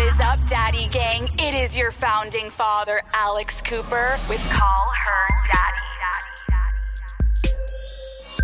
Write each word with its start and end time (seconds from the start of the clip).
What 0.00 0.14
is 0.14 0.20
up, 0.20 0.38
Daddy 0.48 0.88
Gang? 0.88 1.28
It 1.38 1.52
is 1.52 1.76
your 1.76 1.92
founding 1.92 2.48
father, 2.48 3.02
Alex 3.12 3.60
Cooper, 3.60 4.18
with 4.30 4.40
Call 4.50 4.90
Her 5.04 5.28
Daddy. 5.52 5.86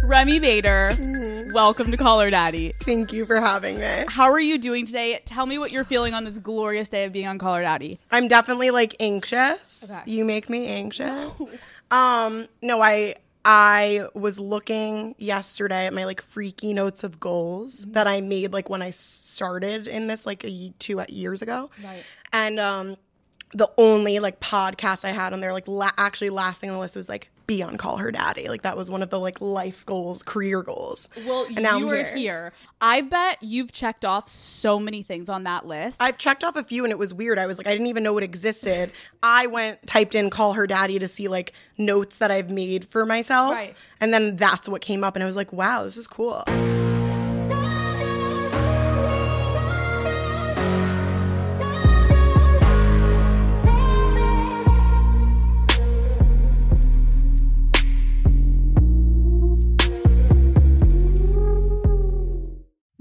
Remi 0.05 0.39
Bader, 0.39 0.91
Mm-hmm. 0.93 1.55
welcome 1.55 1.91
to 1.93 1.97
Call 1.97 2.21
Her 2.21 2.29
Daddy. 2.29 2.73
Thank 2.81 3.11
you 3.15 3.25
for 3.25 3.41
having 3.41 3.81
me. 3.81 4.05
How 4.07 4.31
are 4.33 4.39
you 4.39 4.59
doing 4.59 4.85
today? 4.85 5.19
Tell 5.25 5.47
me 5.47 5.57
what 5.57 5.73
you're 5.73 5.83
feeling 5.85 6.13
on 6.13 6.25
this 6.25 6.37
glorious 6.37 6.91
day 6.91 7.05
of 7.05 7.15
being 7.15 7.27
on 7.27 7.39
Call 7.39 7.55
Her 7.55 7.63
Daddy. 7.63 7.99
I'm 8.11 8.29
definitely 8.29 8.71
like 8.71 8.95
anxious. 9.01 9.91
Okay. 9.91 10.03
You 10.11 10.27
make 10.27 10.51
me 10.51 10.67
anxious. 10.67 11.31
um, 11.91 12.49
no, 12.61 12.83
I 12.83 13.15
I 13.49 14.07
was 14.13 14.41
looking 14.41 15.15
yesterday 15.19 15.87
at 15.87 15.95
my 15.95 16.05
like 16.05 16.21
freaky 16.21 16.75
notes 16.75 17.05
of 17.05 17.21
goals 17.21 17.83
Mm-hmm. 17.85 17.93
that 17.93 18.07
I 18.09 18.21
made 18.21 18.53
like 18.53 18.69
when 18.69 18.83
I 18.83 18.91
started 18.91 19.87
in 19.87 20.09
this 20.09 20.27
like 20.27 20.45
a 20.45 20.73
two 20.81 21.03
years 21.09 21.43
ago. 21.43 21.71
Right. 21.83 22.05
And 22.33 22.59
um 22.59 22.97
the 23.55 23.71
only 23.79 24.19
like 24.19 24.41
podcast 24.41 25.05
I 25.05 25.13
had 25.13 25.33
on 25.33 25.41
there 25.41 25.53
like 25.53 25.69
la- 25.69 25.93
actually 25.97 26.31
last 26.31 26.61
thing 26.61 26.71
on 26.71 26.75
the 26.75 26.81
list 26.81 26.97
was 26.97 27.09
like 27.09 27.31
be 27.47 27.63
on 27.63 27.77
call 27.77 27.99
her 27.99 28.11
daddy. 28.11 28.49
Like 28.49 28.63
that 28.63 28.77
was 28.77 28.91
one 28.91 29.03
of 29.03 29.11
the 29.11 29.19
like 29.19 29.41
life 29.41 29.85
goals, 29.87 30.23
career 30.23 30.63
goals. 30.63 31.09
Well, 31.27 31.47
and 31.47 31.63
now 31.63 31.79
you 31.79 31.91
I'm 31.91 32.01
are 32.01 32.17
here. 32.17 32.53
I 32.81 33.03
bet 33.03 33.39
you've 33.43 33.73
checked 33.73 34.05
off 34.05 34.29
so 34.29 34.79
many 34.79 35.03
things 35.03 35.29
on 35.29 35.45
that 35.45 35.67
list. 35.67 36.01
I've 36.01 36.19
checked 36.19 36.45
off 36.45 36.57
a 36.57 36.65
few 36.65 36.85
and 36.85 36.91
it 36.91 36.99
was 36.99 37.15
weird. 37.15 37.39
I 37.39 37.47
was 37.47 37.59
like, 37.59 37.67
I 37.67 37.73
didn't 37.73 37.87
even 37.89 38.03
know 38.03 38.17
it 38.19 38.25
existed. 38.25 38.91
I 39.23 39.47
went, 39.47 39.87
typed 39.87 40.15
in 40.15 40.31
call 40.31 40.55
her 40.55 40.67
daddy 40.67 40.99
to 40.99 41.09
see 41.09 41.29
like 41.29 41.53
notes 41.79 42.19
that 42.19 42.31
I've 42.31 42.51
made 42.51 42.85
for 42.85 43.07
myself. 43.07 43.53
Right. 43.53 43.75
And 44.01 44.13
then 44.13 44.37
that's 44.37 44.69
what 44.69 44.83
came 44.83 45.05
up. 45.05 45.17
And 45.17 45.23
I 45.23 45.27
was 45.27 45.37
like, 45.37 45.53
wow, 45.53 45.85
this 45.85 45.97
is 45.97 46.07
cool. 46.07 46.45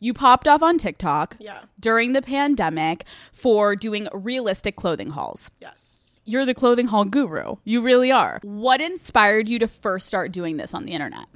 You 0.00 0.14
popped 0.14 0.46
off 0.48 0.62
on 0.62 0.78
TikTok 0.78 1.36
Yeah. 1.38 1.60
during 1.80 2.12
the 2.12 2.22
pandemic 2.22 3.04
for 3.32 3.74
doing 3.76 4.08
realistic 4.12 4.76
clothing 4.76 5.10
hauls. 5.10 5.50
Yes. 5.60 6.20
You're 6.24 6.44
the 6.44 6.54
clothing 6.54 6.88
haul 6.88 7.04
guru. 7.04 7.56
You 7.64 7.80
really 7.80 8.12
are. 8.12 8.38
What 8.42 8.80
inspired 8.80 9.48
you 9.48 9.58
to 9.60 9.66
first 9.68 10.06
start 10.06 10.30
doing 10.30 10.56
this 10.58 10.74
on 10.74 10.84
the 10.84 10.92
internet? 10.92 11.26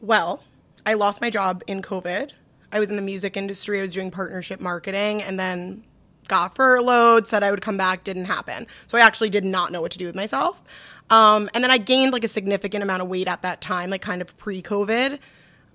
Well, 0.00 0.42
I 0.84 0.94
lost 0.94 1.20
my 1.20 1.30
job 1.30 1.62
in 1.66 1.82
COVID. 1.82 2.30
I 2.72 2.78
was 2.80 2.90
in 2.90 2.96
the 2.96 3.02
music 3.02 3.36
industry. 3.36 3.78
I 3.78 3.82
was 3.82 3.92
doing 3.94 4.10
partnership 4.10 4.60
marketing 4.60 5.22
and 5.22 5.38
then 5.38 5.84
got 6.28 6.54
furloughed, 6.56 7.26
said 7.26 7.42
I 7.42 7.50
would 7.50 7.60
come 7.60 7.76
back, 7.76 8.04
didn't 8.04 8.24
happen. 8.24 8.66
So 8.86 8.98
I 8.98 9.02
actually 9.02 9.30
did 9.30 9.44
not 9.44 9.70
know 9.70 9.80
what 9.80 9.92
to 9.92 9.98
do 9.98 10.06
with 10.06 10.16
myself. 10.16 10.62
Um, 11.10 11.48
and 11.54 11.62
then 11.62 11.70
I 11.70 11.78
gained 11.78 12.12
like 12.12 12.24
a 12.24 12.28
significant 12.28 12.82
amount 12.82 13.02
of 13.02 13.08
weight 13.08 13.28
at 13.28 13.42
that 13.42 13.60
time, 13.60 13.90
like 13.90 14.02
kind 14.02 14.20
of 14.20 14.36
pre 14.36 14.60
COVID. 14.60 15.18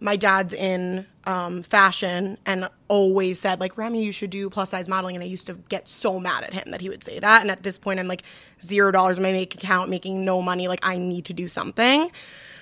My 0.01 0.17
dad's 0.17 0.53
in 0.53 1.05
um, 1.25 1.63
fashion 1.63 2.37
and 2.45 2.67
always 2.87 3.39
said, 3.39 3.59
like, 3.59 3.77
Remi, 3.77 4.03
you 4.03 4.11
should 4.11 4.31
do 4.31 4.49
plus 4.49 4.71
size 4.71 4.89
modeling. 4.89 5.15
And 5.15 5.23
I 5.23 5.27
used 5.27 5.47
to 5.47 5.53
get 5.69 5.87
so 5.87 6.19
mad 6.19 6.43
at 6.43 6.53
him 6.53 6.71
that 6.71 6.81
he 6.81 6.89
would 6.89 7.03
say 7.03 7.19
that. 7.19 7.41
And 7.41 7.51
at 7.51 7.63
this 7.63 7.77
point, 7.77 7.99
I'm 7.99 8.07
like 8.07 8.23
zero 8.61 8.91
dollars 8.91 9.17
in 9.17 9.23
my 9.23 9.31
bank 9.31 9.55
account, 9.55 9.89
making 9.89 10.25
no 10.25 10.41
money. 10.41 10.67
Like, 10.67 10.79
I 10.83 10.97
need 10.97 11.25
to 11.25 11.33
do 11.33 11.47
something. 11.47 12.11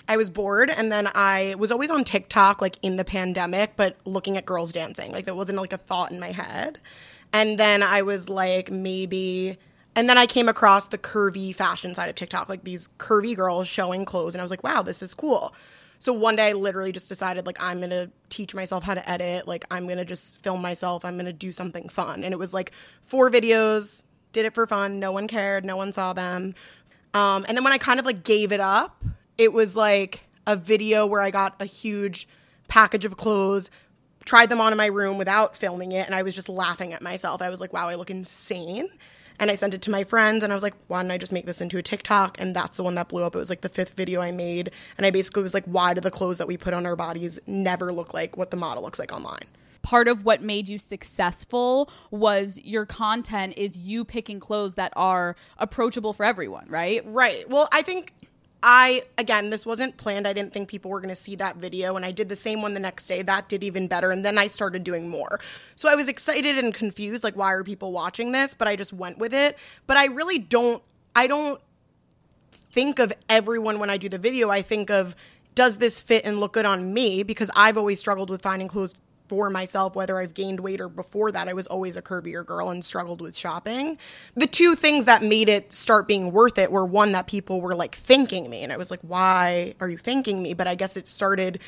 I 0.10 0.18
was 0.18 0.32
bored 0.32 0.72
and 0.72 0.92
then 0.92 1.08
I 1.14 1.54
was 1.60 1.72
always 1.72 1.92
on 1.92 2.04
TikTok 2.04 2.64
like 2.64 2.78
in 2.82 2.98
the 2.98 3.06
pandemic, 3.06 3.74
but 3.76 3.96
looking 4.06 4.38
at 4.38 4.46
girls 4.46 4.72
dancing. 4.72 5.12
Like 5.12 5.26
that 5.26 5.36
wasn't 5.36 5.60
like 5.60 5.72
a 5.72 5.78
thought 5.78 6.12
in 6.12 6.20
my 6.20 6.32
head. 6.32 6.80
And 7.32 7.60
then 7.60 7.84
I 7.84 8.02
was 8.02 8.28
like 8.28 8.72
maybe 8.72 9.60
and 9.96 10.10
then 10.10 10.18
I 10.18 10.26
came 10.26 10.50
across 10.50 10.88
the 10.88 10.98
curvy 10.98 11.54
fashion 11.54 11.94
side 11.94 12.10
of 12.10 12.16
TikTok, 12.16 12.50
like 12.50 12.64
these 12.64 12.88
curvy 12.98 13.36
girls 13.36 13.68
showing 13.68 14.04
clothes 14.04 14.34
and 14.34 14.42
I 14.42 14.44
was 14.44 14.50
like, 14.50 14.64
"Wow, 14.64 14.82
this 14.82 15.04
is 15.04 15.14
cool." 15.14 15.54
So 16.00 16.14
one 16.14 16.38
day 16.38 16.50
I 16.50 16.54
literally 16.54 16.94
just 16.94 17.10
decided 17.10 17.46
like 17.46 17.62
I'm 17.62 17.80
going 17.80 17.90
to 17.90 18.10
teach 18.30 18.56
myself 18.56 18.84
how 18.84 18.94
to 18.94 19.08
edit, 19.08 19.48
like 19.48 19.66
I'm 19.70 19.86
going 19.86 19.98
to 19.98 20.06
just 20.06 20.42
film 20.42 20.62
myself, 20.62 21.04
I'm 21.04 21.16
going 21.16 21.26
to 21.26 21.34
do 21.34 21.52
something 21.52 21.90
fun. 21.90 22.24
And 22.24 22.34
it 22.34 22.38
was 22.38 22.54
like 22.54 22.72
four 23.06 23.30
videos, 23.30 24.04
did 24.32 24.46
it 24.46 24.54
for 24.54 24.66
fun, 24.66 25.00
no 25.00 25.12
one 25.12 25.28
cared, 25.28 25.66
no 25.66 25.76
one 25.76 25.92
saw 25.92 26.14
them. 26.14 26.56
Um, 27.14 27.46
and 27.48 27.58
then 27.58 27.64
when 27.64 27.74
I 27.74 27.78
kind 27.78 28.00
of 28.00 28.06
like 28.06 28.24
gave 28.24 28.52
it 28.52 28.62
up, 28.62 29.04
it 29.38 29.52
was 29.52 29.76
like 29.76 30.22
a 30.48 30.56
video 30.56 31.06
where 31.06 31.22
I 31.22 31.32
got 31.32 31.56
a 31.60 31.66
huge 31.66 32.28
package 32.70 33.04
of 33.04 33.18
clothes, 33.18 33.70
tried 34.24 34.50
them 34.50 34.62
on 34.62 34.72
in 34.72 34.78
my 34.78 34.86
room 34.88 35.18
without 35.18 35.58
filming 35.58 35.92
it, 35.92 36.06
and 36.06 36.16
I 36.16 36.24
was 36.24 36.34
just 36.34 36.48
laughing 36.48 36.94
at 36.94 37.02
myself. 37.02 37.42
I 37.42 37.50
was 37.50 37.60
like, 37.60 37.74
wow, 37.74 37.90
I 37.90 37.96
look 37.96 38.10
insane. 38.10 38.90
And 39.40 39.50
I 39.50 39.56
sent 39.56 39.74
it 39.74 39.82
to 39.84 39.92
my 39.92 40.04
friends, 40.04 40.44
and 40.44 40.52
I 40.52 40.56
was 40.56 40.64
like, 40.64 40.76
why 40.88 41.02
don't 41.02 41.12
I 41.12 41.18
just 41.18 41.34
make 41.34 41.46
this 41.46 41.62
into 41.62 41.78
a 41.78 41.82
TikTok? 41.82 42.40
And 42.40 42.56
that's 42.56 42.78
the 42.78 42.84
one 42.84 42.96
that 42.96 43.10
blew 43.10 43.24
up. 43.24 43.36
It 43.36 43.38
was 43.38 43.50
like 43.50 43.62
the 43.62 43.70
fifth 43.70 43.94
video 43.94 44.22
I 44.22 44.32
made. 44.32 44.72
And 44.98 45.06
I 45.06 45.12
basically 45.12 45.44
was 45.44 45.54
like, 45.54 45.66
why 45.66 45.94
do 45.94 46.02
the 46.02 46.12
clothes 46.12 46.38
that 46.38 46.48
we 46.48 46.58
put 46.58 46.74
on 46.74 46.86
our 46.86 46.96
bodies 46.96 47.40
never 47.48 47.92
look 47.94 48.14
like 48.14 48.38
what 48.38 48.52
the 48.52 48.58
model 48.58 48.84
looks 48.84 49.00
like 49.00 49.14
online? 49.14 49.46
part 49.82 50.08
of 50.08 50.26
what 50.26 50.42
made 50.42 50.68
you 50.68 50.78
successful 50.78 51.90
was 52.12 52.60
your 52.64 52.86
content 52.86 53.54
is 53.58 53.78
you 53.78 54.04
picking 54.06 54.40
clothes 54.40 54.76
that 54.76 54.94
are 54.96 55.36
approachable 55.58 56.14
for 56.14 56.26
everyone, 56.26 56.66
right? 56.70 57.02
Right. 57.06 57.50
Well, 57.50 57.68
I 57.72 57.82
think 57.82 58.14
I 58.62 59.04
again, 59.18 59.50
this 59.50 59.66
wasn't 59.66 59.96
planned. 59.98 60.28
I 60.28 60.34
didn't 60.34 60.54
think 60.54 60.70
people 60.70 60.92
were 60.92 61.00
going 61.00 61.10
to 61.10 61.16
see 61.16 61.36
that 61.38 61.56
video 61.58 61.96
and 61.96 62.06
I 62.06 62.12
did 62.12 62.28
the 62.30 62.36
same 62.36 62.62
one 62.62 62.74
the 62.74 62.80
next 62.80 63.08
day. 63.08 63.22
That 63.22 63.48
did 63.48 63.64
even 63.64 63.88
better 63.88 64.12
and 64.12 64.24
then 64.24 64.38
I 64.38 64.48
started 64.48 64.84
doing 64.84 65.08
more. 65.08 65.40
So 65.76 65.90
I 65.90 65.96
was 65.96 66.10
excited 66.10 66.58
and 66.58 66.74
confused 66.74 67.24
like 67.24 67.36
why 67.36 67.54
are 67.54 67.64
people 67.64 67.92
watching 67.92 68.32
this? 68.32 68.54
But 68.54 68.68
I 68.68 68.76
just 68.76 68.92
went 68.92 69.18
with 69.18 69.34
it. 69.34 69.58
But 69.88 69.98
I 69.98 70.08
really 70.08 70.40
don't 70.40 70.84
I 71.16 71.28
don't 71.28 71.62
think 72.72 73.00
of 73.00 73.14
everyone 73.30 73.80
when 73.80 73.90
I 73.90 73.98
do 73.98 74.10
the 74.10 74.18
video. 74.18 74.50
I 74.50 74.62
think 74.62 74.90
of 74.90 75.16
does 75.56 75.78
this 75.78 76.02
fit 76.02 76.26
and 76.26 76.40
look 76.40 76.54
good 76.54 76.66
on 76.66 76.94
me 76.94 77.24
because 77.24 77.52
I've 77.56 77.78
always 77.78 78.00
struggled 78.00 78.30
with 78.30 78.42
finding 78.42 78.68
clothes 78.68 78.96
for 79.30 79.50
myself, 79.50 79.96
whether 79.96 80.20
I've 80.20 80.34
gained 80.34 80.60
weight 80.60 80.82
or 80.82 80.90
before 80.90 81.32
that, 81.32 81.48
I 81.48 81.54
was 81.54 81.68
always 81.68 81.96
a 81.96 82.02
curvier 82.02 82.46
girl 82.46 82.70
and 82.72 82.84
struggled 82.84 83.22
with 83.22 83.38
shopping. 83.38 83.98
The 84.36 84.48
two 84.48 84.76
things 84.76 85.06
that 85.06 85.24
made 85.24 85.48
it 85.48 85.72
start 85.72 86.08
being 86.08 86.32
worth 86.32 86.58
it 86.58 86.72
were 86.72 86.86
one 86.86 87.12
that 87.14 87.28
people 87.28 87.62
were 87.62 87.76
like 87.76 87.96
thanking 87.96 88.50
me. 88.50 88.64
And 88.64 88.74
I 88.74 88.78
was 88.78 88.90
like, 88.92 89.02
why 89.02 89.76
are 89.80 89.88
you 89.88 90.00
thanking 90.00 90.42
me? 90.42 90.54
But 90.56 90.68
I 90.68 90.76
guess 90.76 90.98
it 90.98 91.08
started 91.08 91.60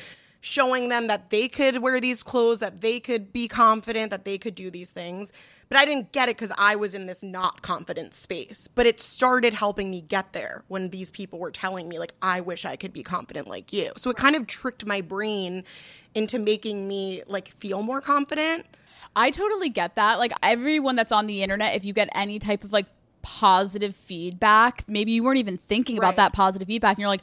showing 0.42 0.88
them 0.88 1.06
that 1.06 1.30
they 1.30 1.46
could 1.48 1.78
wear 1.78 2.00
these 2.00 2.24
clothes, 2.24 2.58
that 2.58 2.80
they 2.80 2.98
could 2.98 3.32
be 3.32 3.46
confident, 3.46 4.10
that 4.10 4.24
they 4.24 4.36
could 4.36 4.56
do 4.56 4.70
these 4.70 4.90
things. 4.90 5.32
But 5.68 5.78
I 5.78 5.84
didn't 5.84 6.10
get 6.10 6.28
it 6.28 6.36
because 6.36 6.52
I 6.58 6.74
was 6.74 6.94
in 6.94 7.06
this 7.06 7.22
not 7.22 7.62
confident 7.62 8.12
space. 8.12 8.68
But 8.74 8.84
it 8.84 8.98
started 8.98 9.54
helping 9.54 9.88
me 9.88 10.00
get 10.00 10.32
there 10.32 10.64
when 10.66 10.90
these 10.90 11.12
people 11.12 11.38
were 11.38 11.52
telling 11.52 11.88
me, 11.88 12.00
like, 12.00 12.12
I 12.20 12.40
wish 12.40 12.64
I 12.64 12.74
could 12.74 12.92
be 12.92 13.04
confident 13.04 13.46
like 13.46 13.72
you. 13.72 13.92
So 13.96 14.10
it 14.10 14.16
kind 14.16 14.34
of 14.34 14.48
tricked 14.48 14.84
my 14.84 15.00
brain 15.00 15.62
into 16.14 16.40
making 16.40 16.88
me 16.88 17.22
like 17.28 17.46
feel 17.48 17.82
more 17.84 18.00
confident. 18.00 18.66
I 19.14 19.30
totally 19.30 19.70
get 19.70 19.94
that. 19.94 20.18
Like 20.18 20.32
everyone 20.42 20.96
that's 20.96 21.12
on 21.12 21.28
the 21.28 21.44
internet, 21.44 21.76
if 21.76 21.84
you 21.84 21.92
get 21.92 22.08
any 22.16 22.40
type 22.40 22.64
of 22.64 22.72
like 22.72 22.86
positive 23.22 23.94
feedback, 23.94 24.82
maybe 24.88 25.12
you 25.12 25.22
weren't 25.22 25.38
even 25.38 25.56
thinking 25.56 25.96
Right. 25.96 26.08
about 26.08 26.16
that 26.16 26.32
positive 26.32 26.66
feedback 26.66 26.96
and 26.96 26.98
you're 26.98 27.08
like, 27.08 27.22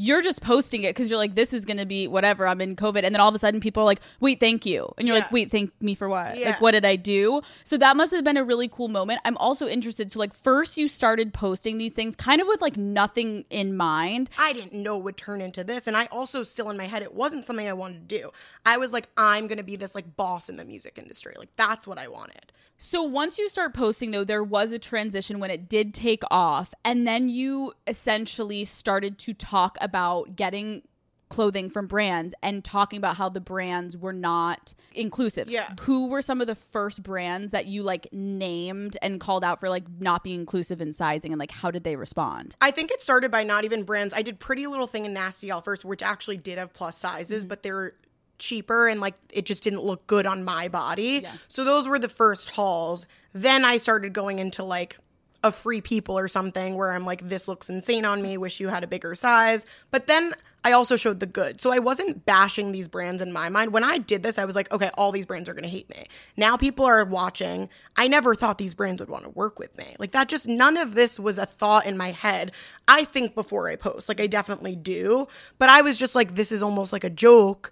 you're 0.00 0.22
just 0.22 0.40
posting 0.40 0.84
it 0.84 0.90
because 0.90 1.10
you're 1.10 1.18
like, 1.18 1.34
this 1.34 1.52
is 1.52 1.64
going 1.64 1.76
to 1.76 1.84
be 1.84 2.06
whatever. 2.06 2.46
I'm 2.46 2.60
in 2.60 2.76
COVID. 2.76 3.02
And 3.02 3.12
then 3.12 3.20
all 3.20 3.28
of 3.28 3.34
a 3.34 3.38
sudden 3.38 3.58
people 3.58 3.82
are 3.82 3.86
like, 3.86 4.00
wait, 4.20 4.38
thank 4.38 4.64
you. 4.64 4.94
And 4.96 5.08
you're 5.08 5.16
like, 5.16 5.32
wait, 5.32 5.50
thank 5.50 5.72
me 5.82 5.96
for 5.96 6.08
what? 6.08 6.38
Yeah. 6.38 6.50
Like, 6.50 6.60
what 6.60 6.70
did 6.70 6.84
I 6.84 6.94
do? 6.94 7.42
So 7.64 7.76
that 7.78 7.96
must 7.96 8.12
have 8.12 8.22
been 8.22 8.36
a 8.36 8.44
really 8.44 8.68
cool 8.68 8.86
moment. 8.86 9.20
I'm 9.24 9.36
also 9.38 9.66
interested. 9.66 10.12
So, 10.12 10.20
like, 10.20 10.36
first 10.36 10.76
you 10.76 10.86
started 10.86 11.34
posting 11.34 11.78
these 11.78 11.94
things 11.94 12.14
kind 12.14 12.40
of 12.40 12.46
with 12.46 12.60
like 12.60 12.76
nothing 12.76 13.44
in 13.50 13.76
mind. 13.76 14.30
I 14.38 14.52
didn't 14.52 14.72
know 14.72 14.98
it 14.98 15.02
would 15.02 15.16
turn 15.16 15.40
into 15.40 15.64
this. 15.64 15.88
And 15.88 15.96
I 15.96 16.06
also 16.12 16.44
still 16.44 16.70
in 16.70 16.76
my 16.76 16.86
head, 16.86 17.02
it 17.02 17.12
wasn't 17.12 17.44
something 17.44 17.66
I 17.66 17.72
wanted 17.72 18.08
to 18.08 18.18
do. 18.20 18.30
I 18.64 18.76
was 18.76 18.92
like, 18.92 19.08
I'm 19.16 19.48
going 19.48 19.58
to 19.58 19.64
be 19.64 19.74
this 19.74 19.96
like 19.96 20.14
boss 20.14 20.48
in 20.48 20.58
the 20.58 20.64
music 20.64 20.96
industry. 20.96 21.34
Like, 21.36 21.50
that's 21.56 21.88
what 21.88 21.98
I 21.98 22.06
wanted. 22.06 22.52
So 22.80 23.02
once 23.02 23.38
you 23.38 23.48
start 23.48 23.74
posting 23.74 24.12
though, 24.12 24.22
there 24.22 24.44
was 24.44 24.70
a 24.70 24.78
transition 24.78 25.40
when 25.40 25.50
it 25.50 25.68
did 25.68 25.92
take 25.92 26.22
off 26.30 26.72
and 26.84 27.08
then 27.08 27.28
you 27.28 27.72
essentially 27.88 28.64
started 28.64 29.18
to 29.18 29.34
talk 29.34 29.76
about 29.80 29.87
getting 30.34 30.82
clothing 31.28 31.68
from 31.70 31.86
brands 31.86 32.34
and 32.42 32.64
talking 32.64 32.96
about 32.96 33.16
how 33.16 33.28
the 33.28 33.40
brands 33.40 33.96
were 33.96 34.12
not 34.12 34.74
inclusive. 34.94 35.48
Yeah. 35.48 35.74
Who 35.82 36.08
were 36.08 36.22
some 36.22 36.40
of 36.40 36.46
the 36.46 36.54
first 36.54 37.02
brands 37.02 37.52
that 37.52 37.66
you 37.66 37.82
like 37.82 38.08
named 38.12 38.96
and 39.02 39.20
called 39.20 39.44
out 39.44 39.60
for 39.60 39.68
like 39.68 39.84
not 40.00 40.24
being 40.24 40.40
inclusive 40.40 40.80
in 40.80 40.92
sizing 40.92 41.32
and 41.32 41.38
like 41.38 41.50
how 41.50 41.70
did 41.70 41.84
they 41.84 41.96
respond? 41.96 42.56
I 42.60 42.70
think 42.70 42.90
it 42.90 43.00
started 43.02 43.30
by 43.30 43.44
not 43.44 43.64
even 43.64 43.82
brands. 43.82 44.14
I 44.14 44.22
did 44.22 44.40
Pretty 44.40 44.66
Little 44.66 44.86
Thing 44.86 45.04
and 45.04 45.14
Nasty 45.14 45.48
Gal 45.48 45.60
first, 45.60 45.84
which 45.84 46.02
actually 46.02 46.38
did 46.38 46.58
have 46.58 46.72
plus 46.72 46.96
sizes, 46.96 47.44
mm-hmm. 47.44 47.48
but 47.48 47.62
they're 47.62 47.92
cheaper 48.38 48.86
and 48.86 49.00
like 49.00 49.16
it 49.32 49.44
just 49.44 49.64
didn't 49.64 49.82
look 49.82 50.06
good 50.06 50.24
on 50.24 50.44
my 50.44 50.68
body. 50.68 51.20
Yeah. 51.22 51.32
So 51.48 51.64
those 51.64 51.88
were 51.88 51.98
the 51.98 52.08
first 52.08 52.50
hauls. 52.50 53.06
Then 53.32 53.64
I 53.64 53.76
started 53.76 54.12
going 54.12 54.38
into 54.38 54.64
like 54.64 54.98
a 55.44 55.52
free 55.52 55.80
people 55.80 56.18
or 56.18 56.28
something 56.28 56.76
where 56.76 56.92
I'm 56.92 57.04
like, 57.04 57.28
this 57.28 57.46
looks 57.46 57.70
insane 57.70 58.04
on 58.04 58.20
me, 58.22 58.36
wish 58.36 58.60
you 58.60 58.68
had 58.68 58.82
a 58.82 58.88
bigger 58.88 59.14
size. 59.14 59.64
But 59.90 60.06
then 60.06 60.34
I 60.64 60.72
also 60.72 60.96
showed 60.96 61.20
the 61.20 61.26
good. 61.26 61.60
So 61.60 61.72
I 61.72 61.78
wasn't 61.78 62.26
bashing 62.26 62.72
these 62.72 62.88
brands 62.88 63.22
in 63.22 63.32
my 63.32 63.48
mind. 63.48 63.72
When 63.72 63.84
I 63.84 63.98
did 63.98 64.24
this, 64.24 64.38
I 64.38 64.44
was 64.44 64.56
like, 64.56 64.70
okay, 64.72 64.90
all 64.94 65.12
these 65.12 65.26
brands 65.26 65.48
are 65.48 65.54
going 65.54 65.62
to 65.62 65.68
hate 65.70 65.88
me. 65.88 66.08
Now 66.36 66.56
people 66.56 66.84
are 66.84 67.04
watching. 67.04 67.68
I 67.96 68.08
never 68.08 68.34
thought 68.34 68.58
these 68.58 68.74
brands 68.74 69.00
would 69.00 69.08
want 69.08 69.24
to 69.24 69.30
work 69.30 69.60
with 69.60 69.76
me. 69.78 69.94
Like 70.00 70.10
that 70.10 70.28
just, 70.28 70.48
none 70.48 70.76
of 70.76 70.94
this 70.94 71.20
was 71.20 71.38
a 71.38 71.46
thought 71.46 71.86
in 71.86 71.96
my 71.96 72.10
head. 72.10 72.52
I 72.88 73.04
think 73.04 73.36
before 73.36 73.68
I 73.68 73.76
post, 73.76 74.08
like 74.08 74.20
I 74.20 74.26
definitely 74.26 74.74
do. 74.74 75.28
But 75.58 75.68
I 75.68 75.82
was 75.82 75.96
just 75.96 76.16
like, 76.16 76.34
this 76.34 76.50
is 76.50 76.62
almost 76.62 76.92
like 76.92 77.04
a 77.04 77.10
joke 77.10 77.70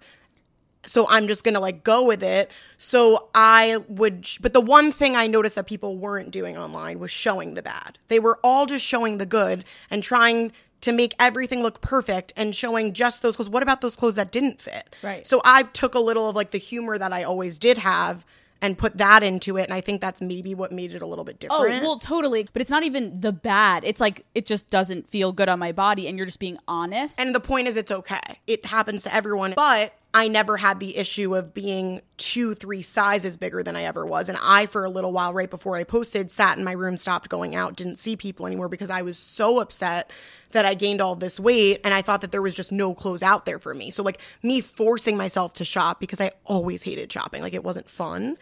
so 0.87 1.07
I'm 1.07 1.27
just 1.27 1.43
gonna 1.43 1.59
like 1.59 1.83
go 1.83 2.03
with 2.03 2.23
it. 2.23 2.51
So 2.77 3.29
I 3.35 3.77
would, 3.87 4.27
but 4.41 4.53
the 4.53 4.61
one 4.61 4.91
thing 4.91 5.15
I 5.15 5.27
noticed 5.27 5.55
that 5.55 5.67
people 5.67 5.97
weren't 5.97 6.31
doing 6.31 6.57
online 6.57 6.99
was 6.99 7.11
showing 7.11 7.53
the 7.53 7.61
bad. 7.61 7.97
They 8.07 8.19
were 8.19 8.39
all 8.43 8.65
just 8.65 8.85
showing 8.85 9.17
the 9.17 9.25
good 9.25 9.65
and 9.89 10.01
trying 10.03 10.51
to 10.81 10.91
make 10.91 11.15
everything 11.19 11.63
look 11.63 11.81
perfect 11.81 12.33
and 12.37 12.55
showing 12.55 12.93
just 12.93 13.21
those 13.21 13.35
clothes. 13.35 13.49
What 13.49 13.63
about 13.63 13.81
those 13.81 13.95
clothes 13.95 14.15
that 14.15 14.31
didn't 14.31 14.61
fit? 14.61 14.95
Right. 15.01 15.25
So 15.25 15.41
I 15.43 15.63
took 15.63 15.95
a 15.95 15.99
little 15.99 16.29
of 16.29 16.35
like 16.35 16.51
the 16.51 16.57
humor 16.57 16.97
that 16.97 17.11
I 17.11 17.23
always 17.23 17.57
did 17.57 17.79
have 17.79 18.25
and 18.61 18.77
put 18.77 18.97
that 18.97 19.23
into 19.23 19.57
it. 19.57 19.63
And 19.63 19.73
I 19.73 19.81
think 19.81 20.01
that's 20.01 20.21
maybe 20.21 20.55
what 20.55 20.71
made 20.71 20.93
it 20.93 21.01
a 21.01 21.05
little 21.05 21.23
bit 21.23 21.45
oh, 21.49 21.63
different. 21.63 21.83
Oh, 21.83 21.87
well, 21.87 21.99
totally. 21.99 22.47
But 22.51 22.61
it's 22.61 22.71
not 22.71 22.83
even 22.83 23.19
the 23.19 23.31
bad. 23.31 23.83
It's 23.83 24.01
like 24.01 24.25
it 24.35 24.45
just 24.45 24.69
doesn't 24.69 25.09
feel 25.09 25.31
good 25.31 25.49
on 25.49 25.59
my 25.59 25.71
body 25.71 26.07
and 26.07 26.17
you're 26.17 26.25
just 26.25 26.39
being 26.39 26.57
honest. 26.67 27.19
And 27.19 27.33
the 27.33 27.39
point 27.39 27.67
is, 27.67 27.77
it's 27.77 27.91
okay. 27.91 28.39
It 28.45 28.65
happens 28.65 29.03
to 29.03 29.13
everyone. 29.13 29.53
But 29.55 29.93
I 30.13 30.29
never 30.29 30.57
had 30.57 30.79
the 30.79 30.97
issue 30.97 31.35
of 31.35 31.53
being 31.53 32.01
two, 32.15 32.53
three 32.53 32.81
sizes 32.81 33.37
bigger 33.37 33.61
than 33.61 33.75
I 33.75 33.83
ever 33.83 34.05
was. 34.05 34.29
And 34.29 34.37
I, 34.41 34.65
for 34.65 34.83
a 34.83 34.89
little 34.89 35.11
while, 35.11 35.33
right 35.33 35.49
before 35.49 35.75
I 35.75 35.83
posted, 35.83 36.31
sat 36.31 36.57
in 36.57 36.63
my 36.63 36.71
room, 36.71 36.97
stopped 36.97 37.29
going 37.29 37.55
out, 37.55 37.75
didn't 37.75 37.97
see 37.97 38.15
people 38.15 38.47
anymore 38.47 38.69
because 38.69 38.89
I 38.89 39.01
was 39.01 39.19
so 39.19 39.59
upset 39.59 40.09
that 40.51 40.65
I 40.65 40.73
gained 40.73 41.01
all 41.01 41.15
this 41.15 41.39
weight. 41.39 41.81
And 41.83 41.93
I 41.93 42.01
thought 42.01 42.21
that 42.21 42.31
there 42.31 42.41
was 42.41 42.55
just 42.55 42.71
no 42.71 42.93
clothes 42.93 43.21
out 43.21 43.45
there 43.45 43.59
for 43.59 43.73
me. 43.73 43.89
So, 43.91 44.01
like, 44.01 44.19
me 44.41 44.61
forcing 44.61 45.17
myself 45.17 45.53
to 45.55 45.65
shop 45.65 45.99
because 45.99 46.21
I 46.21 46.31
always 46.45 46.83
hated 46.83 47.11
shopping, 47.11 47.41
like, 47.41 47.53
it 47.53 47.63
wasn't 47.63 47.89
fun, 47.89 48.37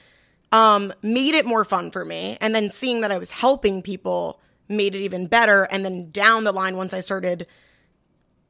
um, 0.51 0.93
made 1.01 1.33
it 1.33 1.45
more 1.45 1.65
fun 1.65 1.89
for 1.91 2.05
me. 2.05 2.37
And 2.39 2.55
then 2.55 2.69
seeing 2.69 3.01
that 3.01 3.11
I 3.11 3.17
was 3.17 3.31
helping 3.31 3.81
people 3.81 4.39
made 4.69 4.95
it 4.95 4.99
even 4.99 5.27
better. 5.27 5.63
And 5.63 5.83
then 5.83 6.11
down 6.11 6.43
the 6.43 6.51
line, 6.51 6.77
once 6.77 6.93
I 6.93 6.99
started 6.99 7.47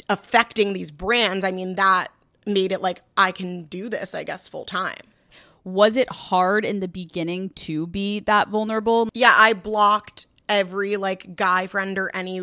affecting 0.09 0.73
these 0.73 0.91
brands, 0.91 1.43
I 1.43 1.51
mean, 1.51 1.75
that 1.75 2.09
made 2.45 2.71
it 2.71 2.81
like 2.81 3.01
I 3.17 3.31
can 3.31 3.63
do 3.63 3.89
this, 3.89 4.13
I 4.15 4.23
guess, 4.23 4.47
full 4.47 4.65
time. 4.65 5.01
was 5.63 5.97
it 5.97 6.09
hard 6.09 6.63
in 6.63 6.79
the 6.79 6.87
beginning 6.87 7.49
to 7.49 7.87
be 7.87 8.19
that 8.21 8.49
vulnerable? 8.49 9.09
Yeah, 9.13 9.33
I 9.35 9.53
blocked 9.53 10.27
every 10.47 10.95
like 10.95 11.35
guy 11.35 11.65
friend 11.67 11.97
or 11.97 12.11
any 12.13 12.41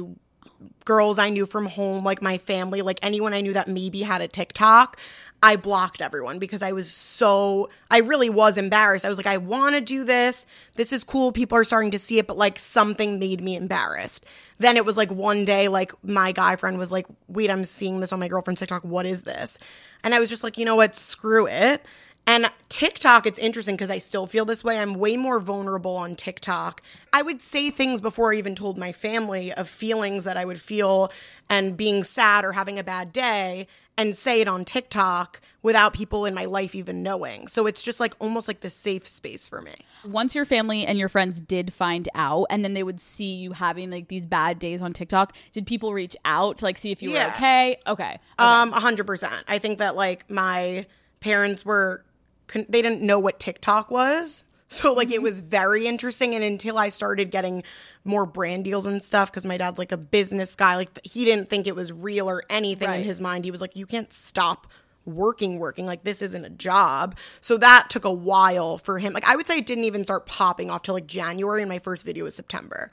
girls 0.84 1.18
I 1.20 1.30
knew 1.30 1.46
from 1.46 1.66
home, 1.66 2.04
like 2.04 2.20
my 2.20 2.38
family, 2.38 2.82
like 2.82 2.98
anyone 3.00 3.32
I 3.32 3.40
knew 3.40 3.52
that 3.52 3.68
maybe 3.68 4.02
had 4.02 4.20
a 4.20 4.28
TikTok. 4.28 4.98
I 5.44 5.56
blocked 5.56 6.00
everyone 6.00 6.38
because 6.38 6.62
I 6.62 6.70
was 6.72 6.88
so, 6.90 7.68
I 7.90 7.98
really 7.98 8.30
was 8.30 8.58
embarrassed. 8.58 9.04
I 9.04 9.08
was 9.08 9.18
like, 9.18 9.26
I 9.26 9.38
want 9.38 9.74
to 9.74 9.80
do 9.80 10.04
this. 10.04 10.46
This 10.76 10.92
is 10.92 11.02
cool. 11.02 11.32
People 11.32 11.58
are 11.58 11.64
starting 11.64 11.90
to 11.92 11.98
see 11.98 12.18
it, 12.18 12.28
but 12.28 12.36
like 12.36 12.60
something 12.60 13.18
made 13.18 13.40
me 13.40 13.56
embarrassed. 13.56 14.24
Then 14.58 14.76
it 14.76 14.84
was 14.84 14.96
like 14.96 15.10
one 15.10 15.44
day, 15.44 15.66
like 15.66 15.92
my 16.04 16.30
guy 16.30 16.54
friend 16.54 16.78
was 16.78 16.92
like, 16.92 17.06
wait, 17.26 17.50
I'm 17.50 17.64
seeing 17.64 17.98
this 17.98 18.12
on 18.12 18.20
my 18.20 18.28
girlfriend's 18.28 18.60
TikTok. 18.60 18.84
What 18.84 19.04
is 19.04 19.22
this? 19.22 19.58
And 20.04 20.14
I 20.14 20.20
was 20.20 20.28
just 20.28 20.42
like, 20.42 20.58
you 20.58 20.64
know 20.64 20.76
what? 20.76 20.94
Screw 20.96 21.46
it. 21.46 21.84
And 22.26 22.50
TikTok, 22.68 23.26
it's 23.26 23.38
interesting 23.38 23.74
because 23.74 23.90
I 23.90 23.98
still 23.98 24.26
feel 24.26 24.44
this 24.44 24.62
way. 24.62 24.78
I'm 24.78 24.94
way 24.94 25.16
more 25.16 25.40
vulnerable 25.40 25.96
on 25.96 26.14
TikTok. 26.14 26.80
I 27.12 27.20
would 27.22 27.42
say 27.42 27.70
things 27.70 28.00
before 28.00 28.32
I 28.32 28.36
even 28.36 28.54
told 28.54 28.78
my 28.78 28.92
family 28.92 29.52
of 29.52 29.68
feelings 29.68 30.24
that 30.24 30.36
I 30.36 30.44
would 30.44 30.60
feel 30.60 31.10
and 31.50 31.76
being 31.76 32.04
sad 32.04 32.44
or 32.44 32.52
having 32.52 32.78
a 32.78 32.84
bad 32.84 33.12
day 33.12 33.66
and 33.98 34.16
say 34.16 34.40
it 34.40 34.48
on 34.48 34.64
TikTok 34.64 35.40
without 35.62 35.92
people 35.92 36.24
in 36.24 36.32
my 36.34 36.44
life 36.44 36.74
even 36.74 37.02
knowing. 37.02 37.46
So 37.48 37.66
it's 37.66 37.82
just 37.84 38.00
like 38.00 38.14
almost 38.18 38.48
like 38.48 38.60
the 38.60 38.70
safe 38.70 39.06
space 39.06 39.46
for 39.46 39.60
me. 39.60 39.74
Once 40.04 40.34
your 40.34 40.44
family 40.44 40.86
and 40.86 40.98
your 40.98 41.08
friends 41.08 41.40
did 41.40 41.72
find 41.72 42.08
out 42.14 42.46
and 42.50 42.64
then 42.64 42.74
they 42.74 42.82
would 42.82 43.00
see 43.00 43.34
you 43.34 43.52
having 43.52 43.90
like 43.90 44.08
these 44.08 44.26
bad 44.26 44.58
days 44.58 44.80
on 44.80 44.92
TikTok, 44.92 45.34
did 45.52 45.66
people 45.66 45.92
reach 45.92 46.16
out 46.24 46.58
to 46.58 46.64
like 46.64 46.78
see 46.78 46.90
if 46.92 47.02
you 47.02 47.10
were 47.10 47.16
Yeah. 47.16 47.32
okay? 47.36 47.76
Okay. 47.86 48.18
Um, 48.38 48.72
a 48.72 48.80
hundred 48.80 49.06
percent. 49.06 49.44
I 49.46 49.58
think 49.58 49.78
that 49.78 49.94
like 49.94 50.30
my 50.30 50.86
parents 51.20 51.64
were, 51.64 52.04
they 52.48 52.82
didn't 52.82 53.02
know 53.02 53.18
what 53.18 53.38
TikTok 53.38 53.90
was, 53.90 54.44
so 54.68 54.92
like 54.92 55.10
it 55.10 55.16
mm-hmm. 55.16 55.24
was 55.24 55.40
very 55.40 55.86
interesting. 55.86 56.34
And 56.34 56.42
until 56.42 56.78
I 56.78 56.88
started 56.88 57.30
getting 57.30 57.62
more 58.04 58.26
brand 58.26 58.64
deals 58.64 58.86
and 58.86 59.02
stuff, 59.02 59.30
because 59.30 59.44
my 59.44 59.56
dad's 59.56 59.78
like 59.78 59.92
a 59.92 59.96
business 59.96 60.56
guy, 60.56 60.76
like 60.76 60.98
he 61.04 61.24
didn't 61.24 61.50
think 61.50 61.66
it 61.66 61.76
was 61.76 61.92
real 61.92 62.28
or 62.28 62.42
anything 62.50 62.90
in 62.92 63.04
his 63.04 63.20
mind. 63.20 63.44
He 63.44 63.50
was 63.50 63.60
like, 63.60 63.76
you 63.76 63.86
can't 63.86 64.12
stop 64.12 64.66
working 65.04 65.58
working. 65.58 65.86
Like 65.86 66.04
this 66.04 66.22
isn't 66.22 66.44
a 66.44 66.50
job. 66.50 67.16
So 67.40 67.56
that 67.58 67.86
took 67.90 68.04
a 68.04 68.12
while 68.12 68.78
for 68.78 68.98
him. 68.98 69.12
Like 69.12 69.24
i 69.24 69.36
would 69.36 69.46
say 69.46 69.58
it 69.58 69.66
didn't 69.66 69.84
even 69.84 70.04
start 70.04 70.26
popping 70.26 70.70
off 70.70 70.82
till 70.82 70.94
like 70.94 71.06
january 71.06 71.62
and 71.62 71.68
my 71.68 71.78
first 71.78 72.04
video 72.04 72.24
was 72.24 72.34
september 72.34 72.90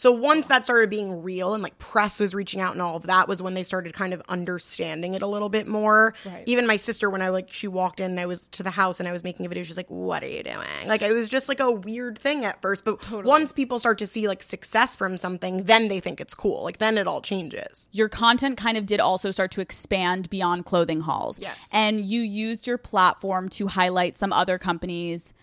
so 0.00 0.10
once 0.10 0.46
that 0.46 0.64
started 0.64 0.88
being 0.88 1.22
real 1.22 1.52
and 1.52 1.62
like 1.62 1.76
press 1.76 2.20
was 2.20 2.34
reaching 2.34 2.58
out 2.58 2.72
and 2.72 2.80
all 2.80 2.96
of 2.96 3.02
that 3.02 3.28
was 3.28 3.42
when 3.42 3.52
they 3.52 3.62
started 3.62 3.92
kind 3.92 4.14
of 4.14 4.22
understanding 4.30 5.12
it 5.12 5.20
a 5.20 5.26
little 5.26 5.50
bit 5.50 5.68
more. 5.68 6.14
Even 6.46 6.66
my 6.66 6.76
sister, 6.76 7.10
when 7.10 7.20
I 7.20 7.28
like 7.28 7.50
she 7.52 7.68
walked 7.68 8.00
in 8.00 8.12
and 8.12 8.18
I 8.18 8.24
was 8.24 8.48
to 8.48 8.62
the 8.62 8.70
house 8.70 8.98
and 8.98 9.06
I 9.06 9.12
was 9.12 9.22
making 9.22 9.44
a 9.44 9.50
video, 9.50 9.62
she's 9.62 9.76
like, 9.76 9.90
"What 9.90 10.22
are 10.22 10.26
you 10.26 10.42
doing?" 10.42 10.86
Like 10.86 11.02
it 11.02 11.12
was 11.12 11.28
just 11.28 11.50
like 11.50 11.60
a 11.60 11.70
weird 11.70 12.18
thing 12.18 12.46
at 12.46 12.62
first, 12.62 12.82
but 12.82 13.12
once 13.26 13.52
people 13.52 13.78
start 13.78 13.98
to 13.98 14.06
see 14.06 14.26
like 14.26 14.42
success 14.42 14.96
from 14.96 15.18
something, 15.18 15.64
then 15.64 15.88
they 15.88 16.00
think 16.00 16.18
it's 16.18 16.32
cool. 16.32 16.64
Like 16.64 16.78
then 16.78 16.96
it 16.96 17.06
all 17.06 17.20
changes. 17.20 17.86
your 17.92 18.08
content 18.08 18.56
kind 18.56 18.78
of 18.78 18.86
did 18.86 19.00
also 19.00 19.30
start 19.30 19.50
to 19.50 19.60
expand 19.60 20.30
beyond 20.30 20.64
clothing 20.64 21.00
hauls. 21.00 21.38
Yes. 21.38 21.68
And 21.74 22.06
you 22.06 22.22
used 22.22 22.66
your 22.66 22.78
platform 22.78 23.50
to 23.50 23.66
highlight 23.66 24.16
some 24.16 24.32
other 24.32 24.56
companies 24.56 25.34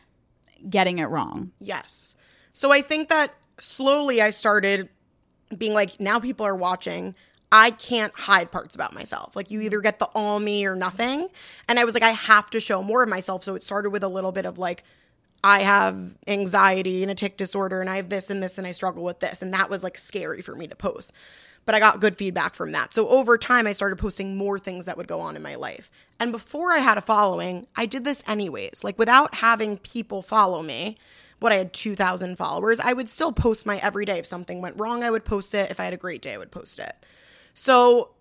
getting 0.67 0.97
it 0.97 1.05
wrong. 1.05 1.51
Yes. 1.59 2.15
So 2.53 2.71
I 2.71 2.81
think 2.81 3.09
that 3.09 3.35
slowly 3.59 4.21
I 4.21 4.29
started 4.31 4.89
being 5.55 5.73
like, 5.73 5.99
now 5.99 6.19
people 6.19 6.45
are 6.45 6.55
watching. 6.55 7.15
I 7.51 7.71
can't 7.71 8.13
hide 8.13 8.51
parts 8.51 8.75
about 8.75 8.93
myself. 8.93 9.35
Like 9.35 9.51
you 9.51 9.59
mm-hmm. 9.59 9.67
either 9.67 9.81
get 9.81 9.99
the 9.99 10.05
all 10.13 10.39
me 10.39 10.65
or 10.65 10.75
nothing. 10.75 11.29
And 11.69 11.79
I 11.79 11.85
was 11.85 11.93
like, 11.93 12.03
I 12.03 12.11
have 12.11 12.49
to 12.51 12.59
show 12.59 12.83
more 12.83 13.03
of 13.03 13.09
myself. 13.09 13.43
So 13.43 13.55
it 13.55 13.63
started 13.63 13.91
with 13.91 14.03
a 14.03 14.09
little 14.09 14.31
bit 14.31 14.45
of 14.45 14.57
like, 14.57 14.83
I 15.43 15.59
have 15.59 16.17
anxiety 16.27 17.03
and 17.03 17.11
a 17.11 17.15
tic 17.15 17.37
disorder 17.37 17.79
and 17.79 17.89
I 17.89 17.97
have 17.97 18.09
this 18.09 18.29
and 18.29 18.43
this 18.43 18.57
and 18.57 18.67
I 18.67 18.71
struggle 18.71 19.03
with 19.03 19.19
this. 19.19 19.41
And 19.41 19.53
that 19.53 19.69
was 19.69 19.83
like 19.83 19.97
scary 19.97 20.41
for 20.41 20.55
me 20.55 20.67
to 20.67 20.75
post. 20.75 21.13
But 21.65 21.75
I 21.75 21.79
got 21.79 21.99
good 21.99 22.17
feedback 22.17 22.55
from 22.55 22.71
that. 22.71 22.93
So 22.93 23.09
over 23.09 23.37
time, 23.37 23.67
I 23.67 23.73
started 23.73 23.97
posting 23.97 24.37
more 24.37 24.57
things 24.57 24.85
that 24.85 24.95
would 24.95 25.07
go 25.07 25.19
on 25.19 25.35
in 25.35 25.41
my 25.41 25.55
life. 25.55 25.91
And 26.17 26.31
before 26.31 26.71
I 26.71 26.77
had 26.77 26.97
a 26.97 27.01
following, 27.01 27.67
I 27.75 27.85
did 27.85 28.05
this 28.05 28.23
anyways. 28.25 28.83
Like 28.83 28.97
without 28.97 29.35
having 29.35 29.77
people 29.77 30.21
follow 30.21 30.63
me, 30.63 30.97
what 31.39 31.51
I 31.51 31.55
had 31.55 31.73
2,000 31.73 32.35
followers, 32.37 32.79
I 32.79 32.93
would 32.93 33.09
still 33.09 33.31
post 33.31 33.65
my 33.65 33.77
everyday. 33.77 34.19
If 34.19 34.25
something 34.25 34.61
went 34.61 34.79
wrong, 34.79 35.03
I 35.03 35.11
would 35.11 35.25
post 35.25 35.53
it. 35.53 35.69
If 35.69 35.79
I 35.79 35.85
had 35.85 35.93
a 35.93 35.97
great 35.97 36.21
day, 36.21 36.33
I 36.33 36.37
would 36.37 36.51
post 36.51 36.79
it. 36.79 36.95
So 37.53 38.11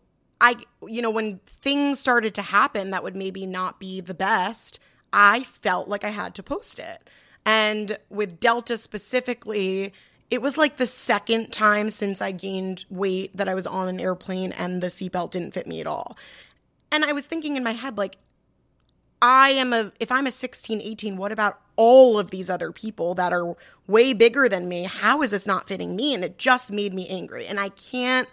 I, 0.40 0.56
you 0.86 1.02
know, 1.02 1.10
when 1.10 1.40
things 1.46 1.98
started 1.98 2.34
to 2.34 2.42
happen 2.42 2.90
that 2.90 3.02
would 3.02 3.16
maybe 3.16 3.46
not 3.46 3.80
be 3.80 4.00
the 4.00 4.14
best, 4.14 4.78
I 5.12 5.44
felt 5.44 5.88
like 5.88 6.04
I 6.04 6.10
had 6.10 6.34
to 6.34 6.42
post 6.42 6.78
it. 6.78 7.08
And 7.44 7.98
with 8.10 8.40
Delta 8.40 8.76
specifically, 8.76 9.92
it 10.30 10.42
was 10.42 10.58
like 10.58 10.76
the 10.76 10.86
second 10.86 11.52
time 11.52 11.90
since 11.90 12.20
I 12.20 12.32
gained 12.32 12.84
weight 12.90 13.36
that 13.36 13.48
I 13.48 13.54
was 13.54 13.66
on 13.66 13.88
an 13.88 14.00
airplane 14.00 14.52
and 14.52 14.82
the 14.82 14.88
seatbelt 14.88 15.30
didn't 15.30 15.54
fit 15.54 15.66
me 15.66 15.80
at 15.80 15.86
all. 15.86 16.18
And 16.90 17.04
I 17.04 17.12
was 17.12 17.26
thinking 17.26 17.56
in 17.56 17.64
my 17.64 17.72
head, 17.72 17.96
like, 17.96 18.16
I 19.22 19.50
am 19.50 19.72
a, 19.72 19.92
if 20.00 20.12
I'm 20.12 20.26
a 20.26 20.30
16, 20.30 20.80
18, 20.80 21.16
what 21.16 21.32
about 21.32 21.60
all 21.76 22.18
of 22.18 22.30
these 22.30 22.50
other 22.50 22.72
people 22.72 23.14
that 23.14 23.32
are 23.32 23.56
way 23.86 24.12
bigger 24.12 24.48
than 24.48 24.68
me? 24.68 24.84
How 24.84 25.22
is 25.22 25.30
this 25.30 25.46
not 25.46 25.68
fitting 25.68 25.94
me? 25.94 26.14
And 26.14 26.24
it 26.24 26.38
just 26.38 26.72
made 26.72 26.94
me 26.94 27.06
angry. 27.08 27.46
And 27.46 27.60
I 27.60 27.68
can't, 27.70 28.28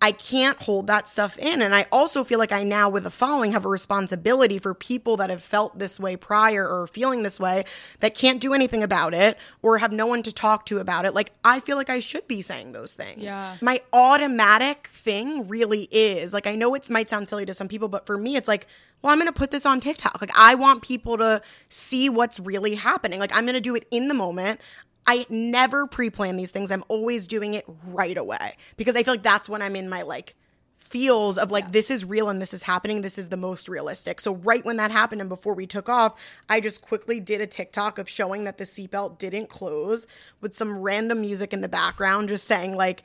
I 0.00 0.12
can't 0.12 0.60
hold 0.60 0.88
that 0.88 1.08
stuff 1.08 1.38
in. 1.38 1.62
And 1.62 1.74
I 1.74 1.86
also 1.90 2.22
feel 2.22 2.38
like 2.38 2.52
I 2.52 2.62
now, 2.62 2.90
with 2.90 3.06
a 3.06 3.10
following, 3.10 3.52
have 3.52 3.64
a 3.64 3.68
responsibility 3.68 4.58
for 4.58 4.74
people 4.74 5.16
that 5.16 5.30
have 5.30 5.42
felt 5.42 5.78
this 5.78 5.98
way 5.98 6.16
prior 6.16 6.68
or 6.68 6.86
feeling 6.86 7.22
this 7.22 7.40
way 7.40 7.64
that 8.00 8.14
can't 8.14 8.40
do 8.40 8.52
anything 8.52 8.82
about 8.82 9.14
it 9.14 9.38
or 9.62 9.78
have 9.78 9.92
no 9.92 10.06
one 10.06 10.22
to 10.24 10.32
talk 10.32 10.66
to 10.66 10.78
about 10.78 11.06
it. 11.06 11.14
Like, 11.14 11.32
I 11.42 11.60
feel 11.60 11.76
like 11.76 11.88
I 11.88 12.00
should 12.00 12.28
be 12.28 12.42
saying 12.42 12.72
those 12.72 12.92
things. 12.92 13.22
Yeah. 13.22 13.56
My 13.62 13.80
automatic 13.92 14.88
thing 14.88 15.48
really 15.48 15.88
is 15.90 16.34
like, 16.34 16.46
I 16.46 16.56
know 16.56 16.74
it 16.74 16.90
might 16.90 17.08
sound 17.08 17.28
silly 17.28 17.46
to 17.46 17.54
some 17.54 17.68
people, 17.68 17.88
but 17.88 18.04
for 18.04 18.18
me, 18.18 18.36
it's 18.36 18.48
like, 18.48 18.66
well, 19.02 19.12
I'm 19.12 19.18
going 19.18 19.32
to 19.32 19.38
put 19.38 19.50
this 19.50 19.66
on 19.66 19.80
TikTok. 19.80 20.20
Like, 20.20 20.36
I 20.36 20.56
want 20.56 20.82
people 20.82 21.18
to 21.18 21.40
see 21.68 22.08
what's 22.08 22.40
really 22.40 22.74
happening. 22.74 23.20
Like, 23.20 23.34
I'm 23.34 23.44
going 23.44 23.54
to 23.54 23.60
do 23.60 23.74
it 23.74 23.86
in 23.90 24.08
the 24.08 24.14
moment. 24.14 24.60
I 25.06 25.26
never 25.28 25.86
pre 25.86 26.10
plan 26.10 26.36
these 26.36 26.50
things. 26.50 26.70
I'm 26.70 26.84
always 26.88 27.26
doing 27.26 27.54
it 27.54 27.64
right 27.86 28.16
away 28.16 28.56
because 28.76 28.96
I 28.96 29.02
feel 29.02 29.14
like 29.14 29.22
that's 29.22 29.48
when 29.48 29.62
I'm 29.62 29.76
in 29.76 29.88
my 29.88 30.02
like 30.02 30.34
feels 30.76 31.38
of 31.38 31.50
like 31.50 31.64
yeah. 31.64 31.70
this 31.70 31.90
is 31.90 32.04
real 32.04 32.28
and 32.28 32.40
this 32.40 32.52
is 32.52 32.62
happening. 32.62 33.00
This 33.00 33.18
is 33.18 33.28
the 33.28 33.36
most 33.36 33.68
realistic. 33.68 34.20
So 34.20 34.34
right 34.34 34.64
when 34.64 34.76
that 34.76 34.90
happened 34.90 35.20
and 35.20 35.30
before 35.30 35.54
we 35.54 35.66
took 35.66 35.88
off, 35.88 36.20
I 36.48 36.60
just 36.60 36.82
quickly 36.82 37.20
did 37.20 37.40
a 37.40 37.46
TikTok 37.46 37.98
of 37.98 38.08
showing 38.08 38.44
that 38.44 38.58
the 38.58 38.64
seatbelt 38.64 39.18
didn't 39.18 39.48
close 39.48 40.06
with 40.40 40.54
some 40.54 40.78
random 40.78 41.20
music 41.20 41.52
in 41.52 41.60
the 41.60 41.68
background, 41.68 42.28
just 42.28 42.46
saying 42.46 42.76
like 42.76 43.02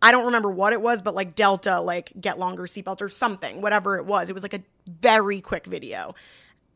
I 0.00 0.10
don't 0.10 0.26
remember 0.26 0.50
what 0.50 0.72
it 0.72 0.80
was, 0.80 1.00
but 1.00 1.14
like 1.14 1.36
Delta, 1.36 1.80
like 1.80 2.12
get 2.20 2.38
longer 2.38 2.64
seatbelts 2.64 3.00
or 3.00 3.08
something, 3.08 3.62
whatever 3.62 3.96
it 3.96 4.04
was. 4.04 4.28
It 4.28 4.32
was 4.32 4.42
like 4.42 4.54
a 4.54 4.62
very 4.86 5.40
quick 5.40 5.66
video. 5.66 6.14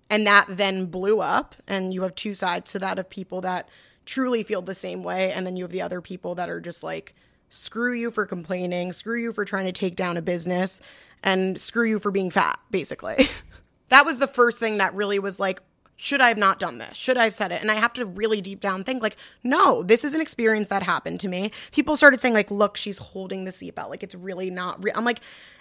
And 0.08 0.28
that 0.28 0.46
then 0.48 0.86
blew 0.86 1.20
up. 1.20 1.56
And 1.66 1.92
you 1.92 2.02
have 2.02 2.14
two 2.14 2.34
sides 2.34 2.70
to 2.72 2.78
that 2.78 3.00
of 3.00 3.10
people 3.10 3.40
that 3.40 3.68
truly 4.06 4.42
feel 4.42 4.62
the 4.62 4.74
same 4.74 5.02
way. 5.02 5.32
And 5.32 5.46
then 5.46 5.56
you 5.56 5.64
have 5.64 5.72
the 5.72 5.82
other 5.82 6.00
people 6.00 6.34
that 6.36 6.48
are 6.48 6.60
just 6.60 6.82
like, 6.82 7.14
screw 7.48 7.92
you 7.92 8.10
for 8.10 8.26
complaining, 8.26 8.92
screw 8.92 9.20
you 9.20 9.32
for 9.32 9.44
trying 9.44 9.66
to 9.66 9.72
take 9.72 9.96
down 9.96 10.16
a 10.16 10.22
business, 10.22 10.80
and 11.22 11.60
screw 11.60 11.86
you 11.86 11.98
for 11.98 12.10
being 12.10 12.30
fat, 12.30 12.58
basically. 12.70 13.28
that 13.88 14.04
was 14.04 14.18
the 14.18 14.26
first 14.26 14.58
thing 14.58 14.78
that 14.78 14.94
really 14.94 15.18
was 15.18 15.38
like, 15.38 15.60
should 15.98 16.20
I 16.20 16.28
have 16.28 16.36
not 16.36 16.58
done 16.58 16.76
this? 16.76 16.94
Should 16.94 17.16
I 17.16 17.24
have 17.24 17.32
said 17.32 17.52
it? 17.52 17.62
And 17.62 17.70
I 17.70 17.74
have 17.74 17.94
to 17.94 18.04
really 18.04 18.42
deep 18.42 18.60
down 18.60 18.84
think, 18.84 19.02
like, 19.02 19.16
no, 19.42 19.82
this 19.82 20.04
is 20.04 20.14
an 20.14 20.20
experience 20.20 20.68
that 20.68 20.82
happened 20.82 21.20
to 21.20 21.28
me. 21.28 21.52
People 21.72 21.96
started 21.96 22.20
saying, 22.20 22.34
like, 22.34 22.50
look, 22.50 22.76
she's 22.76 22.98
holding 22.98 23.44
the 23.44 23.50
seatbelt. 23.50 23.88
Like, 23.88 24.02
it's 24.02 24.14
really 24.14 24.50
not 24.50 24.84
real. 24.84 24.92
I'm 24.94 25.06
like, 25.06 25.20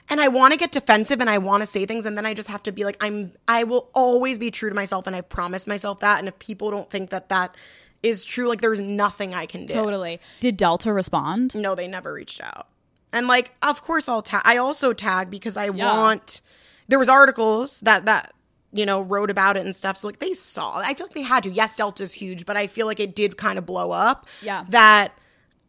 and 0.09 0.19
I 0.19 0.27
want 0.27 0.51
to 0.51 0.59
get 0.59 0.73
defensive 0.73 1.21
and 1.21 1.29
I 1.29 1.37
want 1.37 1.61
to 1.61 1.65
say 1.65 1.85
things. 1.85 2.05
And 2.05 2.17
then 2.17 2.25
I 2.25 2.33
just 2.33 2.49
have 2.49 2.61
to 2.63 2.73
be 2.73 2.83
like, 2.83 2.97
I'm, 2.99 3.31
I 3.47 3.63
will 3.63 3.89
always 3.93 4.37
be 4.37 4.51
true 4.51 4.69
to 4.69 4.75
myself. 4.75 5.07
And 5.07 5.15
I've 5.15 5.29
promised 5.29 5.67
myself 5.67 6.01
that. 6.01 6.19
And 6.19 6.27
if 6.27 6.37
people 6.37 6.69
don't 6.69 6.89
think 6.89 7.11
that 7.11 7.29
that 7.29 7.55
is 8.05 8.23
true. 8.23 8.47
Like 8.47 8.61
there's 8.61 8.79
nothing 8.79 9.33
I 9.33 9.45
can 9.47 9.65
do. 9.65 9.73
Totally. 9.73 10.21
Did 10.39 10.57
Delta 10.57 10.93
respond? 10.93 11.55
No, 11.55 11.75
they 11.75 11.87
never 11.87 12.13
reached 12.13 12.39
out. 12.39 12.67
And 13.11 13.27
like, 13.27 13.51
of 13.61 13.81
course, 13.81 14.07
I'll 14.07 14.21
tag. 14.21 14.43
I 14.45 14.57
also 14.57 14.93
tag 14.93 15.29
because 15.29 15.57
I 15.57 15.69
yeah. 15.69 15.91
want. 15.91 16.41
There 16.87 16.99
was 16.99 17.09
articles 17.09 17.79
that 17.81 18.05
that 18.05 18.33
you 18.71 18.85
know 18.85 19.01
wrote 19.01 19.31
about 19.31 19.57
it 19.57 19.65
and 19.65 19.75
stuff. 19.75 19.97
So 19.97 20.07
like 20.07 20.19
they 20.19 20.33
saw. 20.33 20.77
I 20.77 20.93
feel 20.93 21.07
like 21.07 21.15
they 21.15 21.23
had 21.23 21.43
to. 21.43 21.49
Yes, 21.49 21.75
Delta's 21.75 22.13
huge, 22.13 22.45
but 22.45 22.55
I 22.55 22.67
feel 22.67 22.85
like 22.85 22.99
it 22.99 23.15
did 23.15 23.37
kind 23.37 23.57
of 23.57 23.65
blow 23.65 23.91
up. 23.91 24.27
Yeah. 24.41 24.65
That 24.69 25.17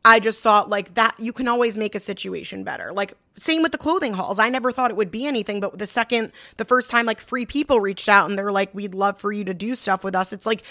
I 0.05 0.21
just 0.21 0.41
thought 0.41 0.69
like 0.69 0.95
that 0.95 1.17
you 1.19 1.33
can 1.33 1.49
always 1.49 1.77
make 1.77 1.97
a 1.97 1.99
situation 1.99 2.63
better. 2.63 2.93
Like 2.93 3.15
same 3.35 3.63
with 3.63 3.73
the 3.73 3.79
clothing 3.79 4.15
hauls. 4.15 4.39
I 4.39 4.49
never 4.49 4.71
thought 4.71 4.93
it 4.93 4.97
would 4.97 5.11
be 5.11 5.27
anything, 5.27 5.59
but 5.59 5.79
the 5.79 5.87
second 5.87 6.31
the 6.59 6.65
first 6.65 6.91
time 6.91 7.07
like 7.07 7.21
free 7.21 7.45
people 7.45 7.81
reached 7.81 8.09
out 8.09 8.29
and 8.29 8.39
they're 8.39 8.53
like 8.53 8.73
we'd 8.73 8.95
love 8.95 9.19
for 9.19 9.33
you 9.33 9.45
to 9.45 9.53
do 9.53 9.75
stuff 9.75 10.05
with 10.05 10.15
us. 10.15 10.33
It's 10.33 10.47
like 10.47 10.63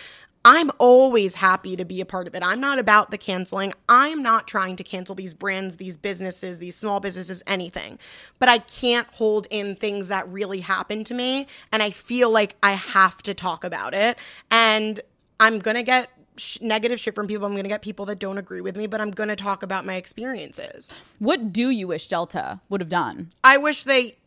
I'm 0.45 0.69
always 0.77 1.35
happy 1.35 1.75
to 1.75 1.83
be 1.83 1.99
a 2.01 2.05
part 2.05 2.27
of 2.27 2.35
it. 2.35 2.43
I'm 2.43 2.59
not 2.59 2.77
about 2.77 3.09
the 3.09 3.17
canceling. 3.17 3.73
I'm 3.89 4.21
not 4.21 4.47
trying 4.47 4.75
to 4.75 4.83
cancel 4.83 5.15
these 5.15 5.33
brands, 5.33 5.77
these 5.77 5.97
businesses, 5.97 6.59
these 6.59 6.75
small 6.75 6.99
businesses, 6.99 7.41
anything. 7.47 7.97
But 8.37 8.49
I 8.49 8.59
can't 8.59 9.07
hold 9.07 9.47
in 9.49 9.75
things 9.75 10.09
that 10.09 10.29
really 10.29 10.59
happened 10.59 11.07
to 11.07 11.15
me. 11.15 11.47
And 11.71 11.81
I 11.81 11.89
feel 11.89 12.29
like 12.29 12.55
I 12.61 12.73
have 12.73 13.23
to 13.23 13.33
talk 13.33 13.63
about 13.63 13.95
it. 13.95 14.19
And 14.51 15.01
I'm 15.39 15.57
going 15.57 15.77
to 15.77 15.83
get 15.83 16.11
sh- 16.37 16.59
negative 16.61 16.99
shit 16.99 17.15
from 17.15 17.27
people. 17.27 17.47
I'm 17.47 17.53
going 17.53 17.63
to 17.63 17.69
get 17.69 17.81
people 17.81 18.05
that 18.05 18.19
don't 18.19 18.37
agree 18.37 18.61
with 18.61 18.77
me, 18.77 18.85
but 18.85 19.01
I'm 19.01 19.11
going 19.11 19.29
to 19.29 19.35
talk 19.35 19.63
about 19.63 19.83
my 19.83 19.95
experiences. 19.95 20.91
What 21.17 21.53
do 21.53 21.71
you 21.71 21.87
wish 21.87 22.07
Delta 22.07 22.61
would 22.69 22.81
have 22.81 22.89
done? 22.89 23.31
I 23.43 23.57
wish 23.57 23.83
they 23.83 24.17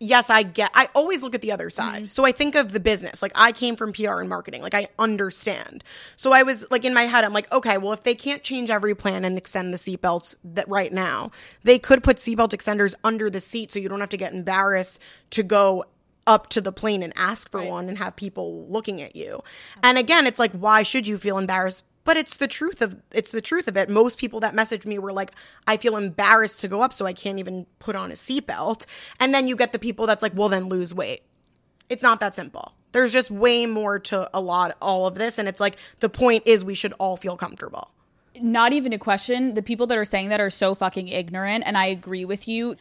yes, 0.00 0.30
I 0.30 0.42
get, 0.42 0.70
I 0.74 0.88
always 0.94 1.22
look 1.22 1.34
at 1.34 1.42
the 1.42 1.52
other 1.52 1.70
side. 1.70 1.98
Mm-hmm. 1.98 2.06
So 2.08 2.24
I 2.24 2.32
think 2.32 2.54
of 2.54 2.72
the 2.72 2.80
business. 2.80 3.22
Like 3.22 3.32
I 3.34 3.52
came 3.52 3.76
from 3.76 3.92
PR 3.92 4.20
and 4.20 4.28
marketing. 4.28 4.62
Like 4.62 4.74
I 4.74 4.88
understand. 4.98 5.84
So 6.16 6.32
I 6.32 6.42
was 6.42 6.68
like 6.70 6.84
in 6.84 6.94
my 6.94 7.02
head, 7.02 7.22
I'm 7.22 7.34
like, 7.34 7.52
okay, 7.52 7.78
well, 7.78 7.92
if 7.92 8.02
they 8.02 8.14
can't 8.14 8.42
change 8.42 8.70
every 8.70 8.94
plan 8.94 9.24
and 9.24 9.38
extend 9.38 9.72
the 9.72 9.78
seatbelts 9.78 10.34
that 10.42 10.66
right 10.68 10.92
now, 10.92 11.30
they 11.62 11.78
could 11.78 12.02
put 12.02 12.16
seatbelt 12.16 12.50
extenders 12.50 12.94
under 13.04 13.30
the 13.30 13.40
seat 13.40 13.70
so 13.70 13.78
you 13.78 13.88
don't 13.88 14.00
have 14.00 14.08
to 14.08 14.16
get 14.16 14.32
embarrassed 14.32 15.00
to 15.30 15.42
go 15.42 15.84
up 16.26 16.48
to 16.48 16.60
the 16.60 16.72
plane 16.72 17.02
and 17.02 17.12
ask 17.16 17.50
for 17.50 17.58
right. 17.58 17.68
one 17.68 17.88
and 17.88 17.98
have 17.98 18.16
people 18.16 18.66
looking 18.68 19.02
at 19.02 19.16
you. 19.16 19.42
And 19.82 19.98
again, 19.98 20.26
it's 20.26 20.38
like, 20.38 20.52
why 20.52 20.82
should 20.82 21.06
you 21.06 21.18
feel 21.18 21.38
embarrassed? 21.38 21.84
But 22.10 22.16
it's 22.16 22.38
the 22.38 22.48
truth 22.48 22.82
of 22.82 22.96
it's 23.12 23.30
the 23.30 23.40
truth 23.40 23.68
of 23.68 23.76
it. 23.76 23.88
Most 23.88 24.18
people 24.18 24.40
that 24.40 24.52
messaged 24.52 24.84
me 24.84 24.98
were 24.98 25.12
like, 25.12 25.30
I 25.68 25.76
feel 25.76 25.96
embarrassed 25.96 26.58
to 26.62 26.66
go 26.66 26.80
up, 26.80 26.92
so 26.92 27.06
I 27.06 27.12
can't 27.12 27.38
even 27.38 27.66
put 27.78 27.94
on 27.94 28.10
a 28.10 28.14
seatbelt. 28.14 28.84
And 29.20 29.32
then 29.32 29.46
you 29.46 29.54
get 29.54 29.70
the 29.70 29.78
people 29.78 30.08
that's 30.08 30.20
like, 30.20 30.32
well, 30.34 30.48
then 30.48 30.64
lose 30.68 30.92
weight. 30.92 31.22
It's 31.88 32.02
not 32.02 32.18
that 32.18 32.34
simple. 32.34 32.72
There's 32.90 33.12
just 33.12 33.30
way 33.30 33.64
more 33.64 34.00
to 34.00 34.28
a 34.34 34.40
lot 34.40 34.76
all 34.82 35.06
of 35.06 35.14
this, 35.14 35.38
and 35.38 35.46
it's 35.46 35.60
like 35.60 35.76
the 36.00 36.08
point 36.08 36.42
is 36.46 36.64
we 36.64 36.74
should 36.74 36.94
all 36.94 37.16
feel 37.16 37.36
comfortable. 37.36 37.92
Not 38.40 38.72
even 38.72 38.92
a 38.92 38.98
question. 38.98 39.54
The 39.54 39.62
people 39.62 39.86
that 39.86 39.96
are 39.96 40.04
saying 40.04 40.30
that 40.30 40.40
are 40.40 40.50
so 40.50 40.74
fucking 40.74 41.06
ignorant, 41.06 41.62
and 41.64 41.78
I 41.78 41.86
agree 41.86 42.24
with 42.24 42.48
you. 42.48 42.74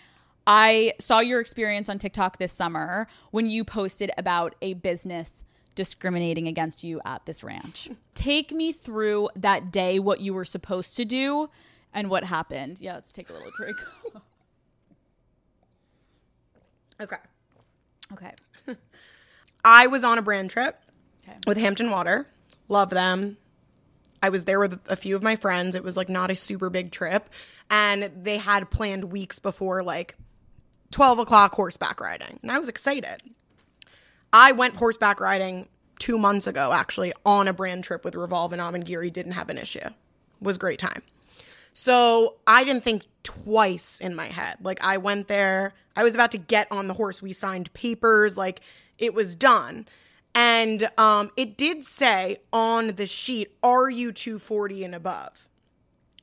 I 0.48 0.94
saw 1.00 1.20
your 1.20 1.40
experience 1.40 1.88
on 1.88 2.00
TikTok 2.00 2.40
this 2.40 2.52
summer 2.52 3.08
when 3.30 3.48
you 3.48 3.64
posted 3.64 4.10
about 4.18 4.56
a 4.64 4.74
business 4.74 5.44
discriminating 5.80 6.46
against 6.46 6.84
you 6.84 7.00
at 7.06 7.26
this 7.26 7.42
ranch. 7.42 7.88
take 8.14 8.52
me 8.52 8.74
through 8.74 9.30
that 9.38 9.72
day, 9.72 9.98
what 9.98 10.20
you 10.20 10.34
were 10.34 10.44
supposed 10.44 10.98
to 10.98 11.06
do, 11.06 11.50
and 11.94 12.10
what 12.10 12.26
happened. 12.26 12.82
Yeah, 12.82 12.96
let's 12.96 13.14
take 13.14 13.30
a 13.30 13.34
little 13.34 13.52
drink. 13.56 13.78
okay. 17.02 17.16
Okay. 18.12 18.32
I 19.64 19.88
was 19.88 20.04
on 20.04 20.18
a 20.18 20.22
brand 20.22 20.50
trip 20.50 20.78
okay. 21.26 21.38
with 21.48 21.58
Hampton 21.58 21.90
Water. 21.90 22.28
Love 22.68 22.90
them. 22.90 23.38
I 24.22 24.28
was 24.28 24.44
there 24.44 24.60
with 24.60 24.82
a 24.90 24.98
few 24.98 25.16
of 25.16 25.24
my 25.24 25.38
friends. 25.38 25.78
It 25.78 25.84
was 25.86 25.96
like 25.96 26.10
not 26.10 26.30
a 26.30 26.36
super 26.36 26.70
big 26.70 26.92
trip. 26.92 27.30
And 27.70 28.12
they 28.22 28.36
had 28.36 28.70
planned 28.70 29.06
weeks 29.06 29.40
before, 29.40 29.82
like 29.82 30.18
12 30.92 31.20
o'clock 31.20 31.54
horseback 31.54 32.02
riding. 32.02 32.38
And 32.42 32.52
I 32.52 32.60
was 32.60 32.68
excited. 32.68 33.22
I 34.32 34.52
went 34.52 34.76
horseback 34.76 35.20
riding 35.20 35.68
two 35.98 36.18
months 36.18 36.48
ago, 36.48 36.72
actually, 36.74 37.14
on 37.26 37.48
a 37.48 37.54
brand 37.54 37.84
trip 37.84 38.06
with 38.06 38.16
Revolve 38.16 38.54
and 38.54 38.62
Amangiri. 38.62 39.12
Didn't 39.12 39.34
have 39.34 39.50
an 39.50 39.58
issue. 39.58 39.90
Was 40.42 40.58
great 40.58 40.80
time. 40.80 41.02
So 41.74 42.36
I 42.48 42.64
didn't 42.64 42.84
think 42.84 43.04
twice 43.24 44.00
in 44.00 44.16
my 44.16 44.28
head. 44.28 44.58
Like 44.62 44.84
I 44.84 44.98
went 44.98 45.28
there, 45.28 45.74
I 45.96 46.04
was 46.04 46.16
about 46.16 46.32
to 46.32 46.38
get 46.38 46.68
on 46.72 46.88
the 46.88 46.94
horse. 46.94 47.22
We 47.22 47.34
signed 47.34 47.72
papers, 47.74 48.38
like 48.38 48.62
it 48.98 49.14
was 49.14 49.36
done. 49.36 49.88
And 50.36 50.90
um, 50.98 51.32
it 51.36 51.58
did 51.58 51.84
say 51.84 52.38
on 52.54 52.88
the 52.96 53.08
sheet, 53.08 53.56
are 53.64 53.90
you 53.90 54.12
240 54.12 54.84
and 54.84 54.96
above? 54.96 55.48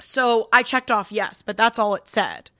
So 0.00 0.48
I 0.52 0.62
checked 0.62 0.90
off 0.90 1.10
yes, 1.10 1.42
but 1.42 1.56
that's 1.56 1.78
all 1.78 1.94
it 1.94 2.08
said. 2.08 2.50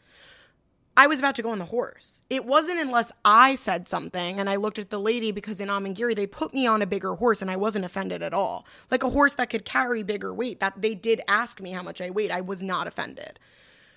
I 0.97 1.07
was 1.07 1.19
about 1.19 1.35
to 1.35 1.43
go 1.43 1.51
on 1.51 1.59
the 1.59 1.67
horse. 1.67 2.23
It 2.31 2.47
wasn't 2.47 2.81
unless 2.81 3.13
I 3.25 3.55
said 3.55 3.87
something 3.87 4.41
and 4.41 4.49
I 4.49 4.57
looked 4.57 4.79
at 4.79 4.89
the 4.89 4.99
lady 4.99 5.31
because 5.31 5.61
in 5.61 5.69
Amangiri 5.69 6.17
they 6.17 6.27
put 6.27 6.55
me 6.55 6.67
on 6.67 6.81
a 6.81 6.87
bigger 6.87 7.15
horse 7.15 7.43
and 7.43 7.51
I 7.51 7.57
wasn't 7.57 7.85
offended 7.85 8.23
at 8.23 8.33
all. 8.33 8.67
Like 8.91 9.03
a 9.03 9.11
horse 9.11 9.35
that 9.35 9.51
could 9.51 9.67
carry 9.67 10.03
bigger 10.03 10.33
weight. 10.33 10.61
That 10.61 10.81
they 10.81 10.95
did 10.95 11.21
ask 11.29 11.61
me 11.61 11.73
how 11.73 11.83
much 11.83 12.01
I 12.01 12.09
weighed. 12.11 12.31
I 12.31 12.41
was 12.41 12.63
not 12.63 12.87
offended. 12.87 13.39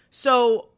So 0.09 0.69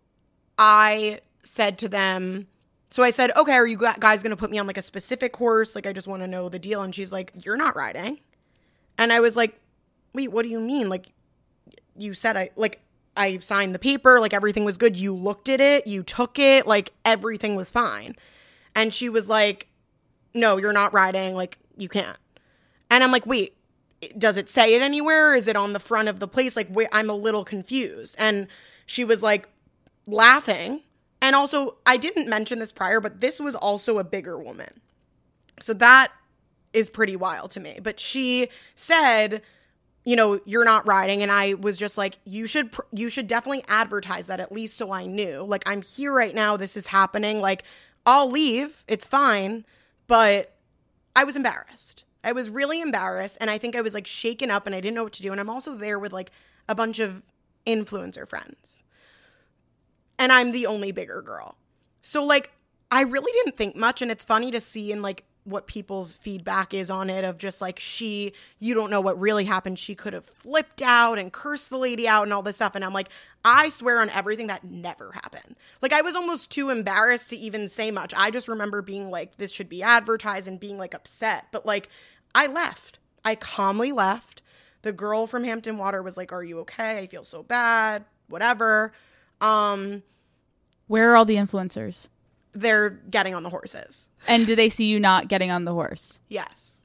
I 0.60 1.22
said 1.42 1.80
to 1.80 1.90
them, 1.90 2.48
so 2.92 3.04
I 3.04 3.12
said, 3.12 3.32
"Okay, 3.38 3.54
are 3.54 3.66
you 3.66 3.78
guys 3.78 4.22
going 4.22 4.32
to 4.32 4.38
put 4.38 4.52
me 4.52 4.60
on 4.60 4.68
like 4.68 4.78
a 4.78 4.82
specific 4.82 5.36
horse? 5.36 5.76
Like 5.76 5.88
I 5.88 5.94
just 5.94 6.08
want 6.08 6.22
to 6.24 6.28
know 6.28 6.50
the 6.50 6.60
deal." 6.60 6.84
And 6.84 6.94
she's 6.94 7.12
like, 7.12 7.32
"You're 7.46 7.56
not 7.56 7.76
riding." 7.76 8.20
And 8.98 9.14
I 9.14 9.22
was 9.22 9.38
like, 9.38 9.58
"Wait, 10.14 10.30
what 10.30 10.44
do 10.44 10.50
you 10.50 10.60
mean? 10.60 10.90
Like 10.90 11.14
you 11.96 12.14
said 12.14 12.36
I 12.36 12.50
like 12.58 12.82
I 13.16 13.38
signed 13.40 13.76
the 13.76 13.80
paper, 13.80 14.20
like 14.20 14.34
everything 14.34 14.66
was 14.66 14.78
good. 14.78 14.96
You 14.96 15.14
looked 15.14 15.50
at 15.50 15.60
it, 15.60 15.88
you 15.88 16.04
took 16.04 16.40
it, 16.40 16.66
like 16.66 16.94
everything 17.06 17.56
was 17.56 17.70
fine. 17.70 18.16
And 18.76 18.94
she 18.94 19.10
was 19.10 19.28
like, 19.28 19.68
No, 20.34 20.58
you're 20.58 20.74
not 20.74 20.94
riding, 20.94 21.36
like 21.36 21.58
you 21.78 21.90
can't. 21.90 22.18
And 22.90 23.04
I'm 23.04 23.12
like, 23.12 23.26
Wait, 23.26 23.56
does 24.18 24.38
it 24.38 24.50
say 24.50 24.74
it 24.74 24.82
anywhere? 24.82 25.36
Is 25.36 25.48
it 25.48 25.56
on 25.56 25.74
the 25.74 25.80
front 25.80 26.08
of 26.08 26.20
the 26.20 26.28
place? 26.28 26.56
Like, 26.56 26.68
wait, 26.72 26.88
I'm 26.92 27.10
a 27.10 27.16
little 27.16 27.46
confused. 27.46 28.16
And 28.18 28.48
she 28.86 29.04
was 29.06 29.22
like 29.22 29.48
laughing. 30.08 30.82
And 31.22 31.36
also, 31.36 31.78
I 31.86 31.98
didn't 31.98 32.28
mention 32.28 32.60
this 32.60 32.72
prior, 32.72 33.00
but 33.00 33.20
this 33.20 33.40
was 33.40 33.54
also 33.54 34.00
a 34.00 34.04
bigger 34.04 34.40
woman. 34.40 34.82
So 35.60 35.74
that 35.76 36.12
is 36.74 36.90
pretty 36.90 37.16
wild 37.16 37.52
to 37.52 37.60
me. 37.60 37.80
But 37.82 38.00
she 38.00 38.50
said, 38.74 39.44
you 40.04 40.16
know 40.16 40.40
you're 40.46 40.66
not 40.66 40.88
riding. 40.88 41.22
And 41.22 41.32
i 41.32 41.54
was 41.54 41.78
just 41.78 41.98
like 41.98 42.18
you 42.26 42.46
should 42.46 42.72
pr- 42.72 42.82
you 42.92 43.10
should 43.10 43.28
definitely 43.28 43.64
advertise 43.68 44.28
that 44.28 44.40
at 44.40 44.52
least 44.52 44.78
so 44.78 44.92
i 44.92 45.06
knew. 45.06 45.44
Like 45.44 45.64
i'm 45.66 45.82
here 45.82 46.14
right 46.14 46.34
now. 46.34 46.58
This 46.58 46.76
is 46.78 46.88
happening. 46.88 47.40
Like 47.40 47.64
i'll 48.06 48.30
leave. 48.30 48.84
It's 48.88 49.08
fine. 49.08 49.66
But 50.08 50.54
i 51.16 51.24
was 51.24 51.36
embarrassed. 51.36 52.06
I 52.24 52.32
was 52.34 52.50
really 52.50 52.82
embarrassed. 52.82 53.38
And 53.42 53.50
i 53.50 53.58
think 53.58 53.76
i 53.76 53.82
was 53.82 53.94
like 53.94 54.08
shaken 54.08 54.50
up 54.52 54.66
and 54.66 54.76
i 54.76 54.82
didn't 54.82 54.96
know 54.96 55.04
what 55.04 55.14
to 55.14 55.24
do. 55.24 55.32
And 55.32 55.40
i'm 55.40 55.50
also 55.50 55.76
there 55.76 56.00
with 56.00 56.14
like 56.14 56.32
a 56.68 56.76
bunch 56.76 57.00
of 57.00 57.24
influencer 57.66 58.28
friends. 58.28 58.84
And 60.18 60.32
i'm 60.32 60.52
the 60.52 60.66
only 60.66 60.92
bigger 60.92 61.22
girl. 61.22 61.56
So 62.02 62.24
like 62.24 62.52
i 62.92 63.02
really 63.02 63.32
didn't 63.32 63.58
think 63.58 63.76
much. 63.76 64.02
And 64.02 64.10
it's 64.10 64.24
funny 64.24 64.50
to 64.52 64.60
see 64.60 64.92
in 64.92 65.02
like 65.02 65.26
what 65.44 65.66
people's 65.66 66.18
feedback 66.18 66.74
is 66.74 66.92
on 66.92 67.10
it 67.10 67.24
of 67.24 67.38
just 67.38 67.62
like 67.62 67.80
she 67.80 68.34
you 68.60 68.74
don't 68.74 68.92
know 68.92 69.02
what 69.02 69.20
really 69.20 69.46
happened. 69.46 69.80
She 69.80 69.96
could 69.96 70.14
have 70.14 70.26
flipped 70.26 70.82
out 70.82 71.18
and 71.18 71.34
cursed 71.34 71.70
the 71.70 71.78
lady 71.78 72.08
out 72.08 72.24
and 72.24 72.34
all 72.34 72.44
this 72.44 72.58
stuff. 72.58 72.76
And 72.76 72.86
i'm 72.86 72.94
like 72.94 73.10
i 73.44 73.70
swear 73.70 74.00
on 74.02 74.10
everything 74.12 74.48
that 74.48 74.64
never 74.64 75.12
happened. 75.12 75.56
Like 75.82 75.94
i 75.94 76.02
was 76.02 76.16
almost 76.16 76.52
too 76.52 76.70
embarrassed 76.70 77.32
to 77.32 77.38
even 77.38 77.68
say 77.68 77.92
much. 77.92 78.14
I 78.16 78.30
just 78.30 78.48
remember 78.48 78.82
being 78.82 79.10
like 79.10 79.38
this 79.38 79.52
should 79.52 79.70
be 79.70 79.82
advertised 79.84 80.48
and 80.48 80.60
being 80.60 80.78
like 80.78 80.94
upset. 80.94 81.48
But 81.52 81.66
like 81.66 81.90
i 82.36 82.48
left. 82.48 83.00
I 83.26 83.36
calmly 83.36 83.92
left. 83.92 84.42
The 84.84 84.94
girl 84.94 85.28
from 85.28 85.44
hampton 85.44 85.78
water 85.78 86.04
was 86.04 86.18
like 86.18 86.32
are 86.32 86.44
you 86.44 86.60
okay? 86.60 87.00
I 87.00 87.08
feel 87.08 87.24
so 87.24 87.42
bad. 87.42 88.06
Whatever. 88.28 88.94
Um 89.40 90.04
where 90.88 91.12
are 91.12 91.16
all 91.16 91.26
the 91.26 91.38
influencers 91.38 92.10
they're 92.54 92.90
getting 92.90 93.34
on 93.34 93.44
the 93.44 93.50
horses. 93.50 94.10
And 94.28 94.46
do 94.46 94.56
they 94.56 94.70
see 94.70 94.86
you 94.86 95.00
not 95.00 95.28
getting 95.28 95.52
on 95.52 95.66
the 95.66 95.74
horse? 95.74 96.20
Yes. 96.28 96.84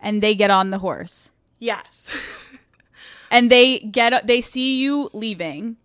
And 0.00 0.22
they 0.22 0.34
get 0.34 0.50
on 0.50 0.70
the 0.70 0.78
horse. 0.78 1.30
Yes. 1.58 2.14
and 3.30 3.50
they 3.50 3.78
get 3.78 4.26
they 4.26 4.40
see 4.40 4.80
you 4.80 5.10
leaving. 5.12 5.76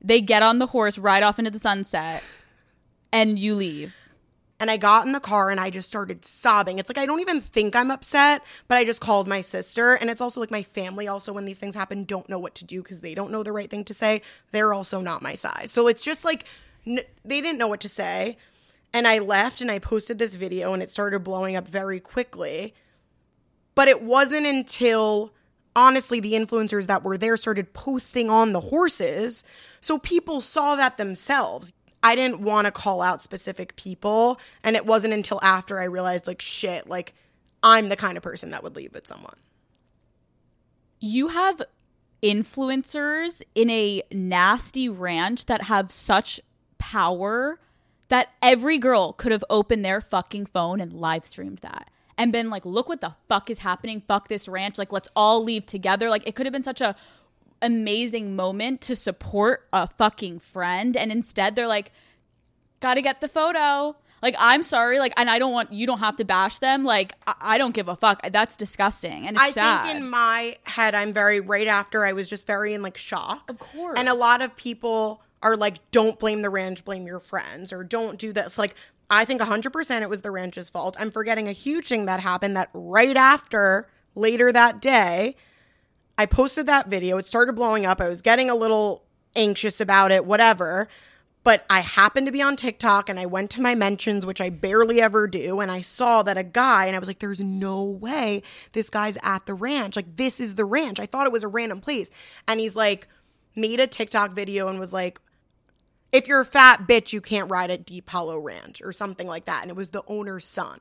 They 0.00 0.20
get 0.20 0.42
on 0.42 0.58
the 0.58 0.66
horse 0.66 0.96
right 0.98 1.22
off 1.22 1.38
into 1.38 1.50
the 1.50 1.58
sunset 1.58 2.22
and 3.12 3.38
you 3.38 3.54
leave. 3.54 3.94
And 4.60 4.70
I 4.72 4.76
got 4.76 5.06
in 5.06 5.12
the 5.12 5.20
car 5.20 5.50
and 5.50 5.60
I 5.60 5.70
just 5.70 5.86
started 5.86 6.24
sobbing. 6.24 6.78
It's 6.78 6.88
like 6.88 6.98
I 6.98 7.06
don't 7.06 7.20
even 7.20 7.40
think 7.40 7.76
I'm 7.76 7.92
upset, 7.92 8.42
but 8.66 8.76
I 8.76 8.84
just 8.84 9.00
called 9.00 9.28
my 9.28 9.40
sister. 9.40 9.94
And 9.94 10.10
it's 10.10 10.20
also 10.20 10.40
like 10.40 10.50
my 10.50 10.64
family, 10.64 11.06
also, 11.06 11.32
when 11.32 11.44
these 11.44 11.60
things 11.60 11.76
happen, 11.76 12.02
don't 12.04 12.28
know 12.28 12.40
what 12.40 12.56
to 12.56 12.64
do 12.64 12.82
because 12.82 13.00
they 13.00 13.14
don't 13.14 13.30
know 13.30 13.44
the 13.44 13.52
right 13.52 13.70
thing 13.70 13.84
to 13.84 13.94
say. 13.94 14.22
They're 14.50 14.74
also 14.74 15.00
not 15.00 15.22
my 15.22 15.34
size. 15.34 15.70
So 15.70 15.86
it's 15.86 16.02
just 16.02 16.24
like 16.24 16.44
n- 16.84 17.00
they 17.24 17.40
didn't 17.40 17.58
know 17.58 17.68
what 17.68 17.80
to 17.80 17.88
say. 17.88 18.36
And 18.92 19.06
I 19.06 19.18
left 19.18 19.60
and 19.60 19.70
I 19.70 19.78
posted 19.78 20.18
this 20.18 20.36
video 20.36 20.72
and 20.72 20.82
it 20.82 20.90
started 20.90 21.20
blowing 21.20 21.56
up 21.56 21.68
very 21.68 22.00
quickly. 22.00 22.74
But 23.74 23.88
it 23.88 24.02
wasn't 24.02 24.46
until 24.46 25.32
honestly 25.76 26.20
the 26.20 26.32
influencers 26.32 26.86
that 26.86 27.04
were 27.04 27.16
there 27.16 27.36
started 27.36 27.72
posting 27.72 28.28
on 28.28 28.52
the 28.52 28.60
horses. 28.60 29.44
So 29.80 29.98
people 29.98 30.40
saw 30.40 30.74
that 30.76 30.96
themselves. 30.96 31.72
I 32.02 32.14
didn't 32.14 32.40
want 32.40 32.64
to 32.66 32.72
call 32.72 33.02
out 33.02 33.22
specific 33.22 33.76
people. 33.76 34.40
And 34.64 34.74
it 34.74 34.86
wasn't 34.86 35.14
until 35.14 35.40
after 35.42 35.78
I 35.78 35.84
realized, 35.84 36.26
like, 36.26 36.40
shit, 36.40 36.88
like, 36.88 37.14
I'm 37.62 37.88
the 37.88 37.96
kind 37.96 38.16
of 38.16 38.22
person 38.22 38.50
that 38.50 38.62
would 38.62 38.76
leave 38.76 38.94
with 38.94 39.06
someone. 39.06 39.36
You 41.00 41.28
have 41.28 41.62
influencers 42.22 43.42
in 43.54 43.70
a 43.70 44.02
nasty 44.12 44.88
ranch 44.88 45.46
that 45.46 45.62
have 45.62 45.90
such 45.90 46.40
power 46.78 47.60
that 48.08 48.30
every 48.42 48.78
girl 48.78 49.12
could 49.12 49.32
have 49.32 49.44
opened 49.50 49.84
their 49.84 50.00
fucking 50.00 50.46
phone 50.46 50.80
and 50.80 50.92
live 50.92 51.24
streamed 51.24 51.58
that 51.58 51.90
and 52.16 52.32
been 52.32 52.50
like, 52.50 52.66
look 52.66 52.88
what 52.88 53.00
the 53.00 53.14
fuck 53.28 53.48
is 53.48 53.60
happening. 53.60 54.02
Fuck 54.06 54.28
this 54.28 54.48
ranch. 54.48 54.76
Like, 54.76 54.92
let's 54.92 55.08
all 55.14 55.42
leave 55.42 55.66
together. 55.66 56.10
Like, 56.10 56.26
it 56.26 56.34
could 56.34 56.46
have 56.46 56.52
been 56.52 56.64
such 56.64 56.80
a 56.80 56.96
amazing 57.62 58.36
moment 58.36 58.80
to 58.82 58.96
support 58.96 59.68
a 59.72 59.86
fucking 59.86 60.40
friend. 60.40 60.96
And 60.96 61.12
instead, 61.12 61.54
they're 61.54 61.68
like, 61.68 61.92
gotta 62.80 63.02
get 63.02 63.20
the 63.20 63.28
photo. 63.28 63.96
Like, 64.20 64.34
I'm 64.38 64.64
sorry. 64.64 64.98
Like, 64.98 65.12
and 65.16 65.30
I 65.30 65.38
don't 65.38 65.52
want, 65.52 65.72
you 65.72 65.86
don't 65.86 66.00
have 66.00 66.16
to 66.16 66.24
bash 66.24 66.58
them. 66.58 66.84
Like, 66.84 67.14
I, 67.26 67.34
I 67.40 67.58
don't 67.58 67.74
give 67.74 67.88
a 67.88 67.94
fuck. 67.94 68.20
That's 68.32 68.56
disgusting. 68.56 69.26
And 69.26 69.38
I 69.38 69.52
sad. 69.52 69.84
think 69.84 69.96
in 69.96 70.08
my 70.08 70.56
head, 70.64 70.94
I'm 70.94 71.12
very, 71.12 71.40
right 71.40 71.68
after, 71.68 72.04
I 72.04 72.12
was 72.12 72.28
just 72.28 72.46
very 72.46 72.74
in 72.74 72.82
like 72.82 72.96
shock. 72.96 73.48
Of 73.50 73.58
course. 73.58 73.98
And 73.98 74.08
a 74.08 74.14
lot 74.14 74.42
of 74.42 74.56
people, 74.56 75.22
are 75.42 75.56
like, 75.56 75.90
don't 75.90 76.18
blame 76.18 76.42
the 76.42 76.50
ranch, 76.50 76.84
blame 76.84 77.06
your 77.06 77.20
friends, 77.20 77.72
or 77.72 77.84
don't 77.84 78.18
do 78.18 78.32
this. 78.32 78.58
Like, 78.58 78.74
I 79.10 79.24
think 79.24 79.40
100% 79.40 80.02
it 80.02 80.10
was 80.10 80.20
the 80.22 80.30
ranch's 80.30 80.68
fault. 80.68 80.96
I'm 80.98 81.10
forgetting 81.10 81.48
a 81.48 81.52
huge 81.52 81.88
thing 81.88 82.06
that 82.06 82.20
happened 82.20 82.56
that 82.56 82.70
right 82.72 83.16
after, 83.16 83.88
later 84.14 84.52
that 84.52 84.80
day, 84.80 85.36
I 86.18 86.26
posted 86.26 86.66
that 86.66 86.88
video. 86.88 87.16
It 87.18 87.26
started 87.26 87.54
blowing 87.54 87.86
up. 87.86 88.00
I 88.00 88.08
was 88.08 88.22
getting 88.22 88.50
a 88.50 88.54
little 88.54 89.04
anxious 89.36 89.80
about 89.80 90.10
it, 90.10 90.24
whatever. 90.24 90.88
But 91.44 91.64
I 91.70 91.80
happened 91.80 92.26
to 92.26 92.32
be 92.32 92.42
on 92.42 92.56
TikTok 92.56 93.08
and 93.08 93.18
I 93.18 93.24
went 93.24 93.50
to 93.52 93.62
my 93.62 93.74
mentions, 93.74 94.26
which 94.26 94.40
I 94.40 94.50
barely 94.50 95.00
ever 95.00 95.26
do. 95.28 95.60
And 95.60 95.70
I 95.70 95.80
saw 95.80 96.22
that 96.24 96.36
a 96.36 96.42
guy, 96.42 96.86
and 96.86 96.96
I 96.96 96.98
was 96.98 97.08
like, 97.08 97.20
there's 97.20 97.40
no 97.40 97.84
way 97.84 98.42
this 98.72 98.90
guy's 98.90 99.16
at 99.22 99.46
the 99.46 99.54
ranch. 99.54 99.94
Like, 99.96 100.16
this 100.16 100.40
is 100.40 100.56
the 100.56 100.64
ranch. 100.64 100.98
I 100.98 101.06
thought 101.06 101.26
it 101.26 101.32
was 101.32 101.44
a 101.44 101.48
random 101.48 101.80
place. 101.80 102.10
And 102.46 102.60
he's 102.60 102.76
like, 102.76 103.06
made 103.54 103.80
a 103.80 103.86
TikTok 103.86 104.32
video 104.32 104.68
and 104.68 104.78
was 104.78 104.92
like, 104.92 105.20
if 106.12 106.26
you're 106.26 106.40
a 106.40 106.46
fat 106.46 106.86
bitch, 106.86 107.12
you 107.12 107.20
can't 107.20 107.50
ride 107.50 107.70
at 107.70 107.84
Deep 107.84 108.08
Hollow 108.08 108.38
Ranch 108.38 108.80
or 108.82 108.92
something 108.92 109.26
like 109.26 109.44
that. 109.44 109.62
And 109.62 109.70
it 109.70 109.76
was 109.76 109.90
the 109.90 110.02
owner's 110.06 110.44
son. 110.44 110.80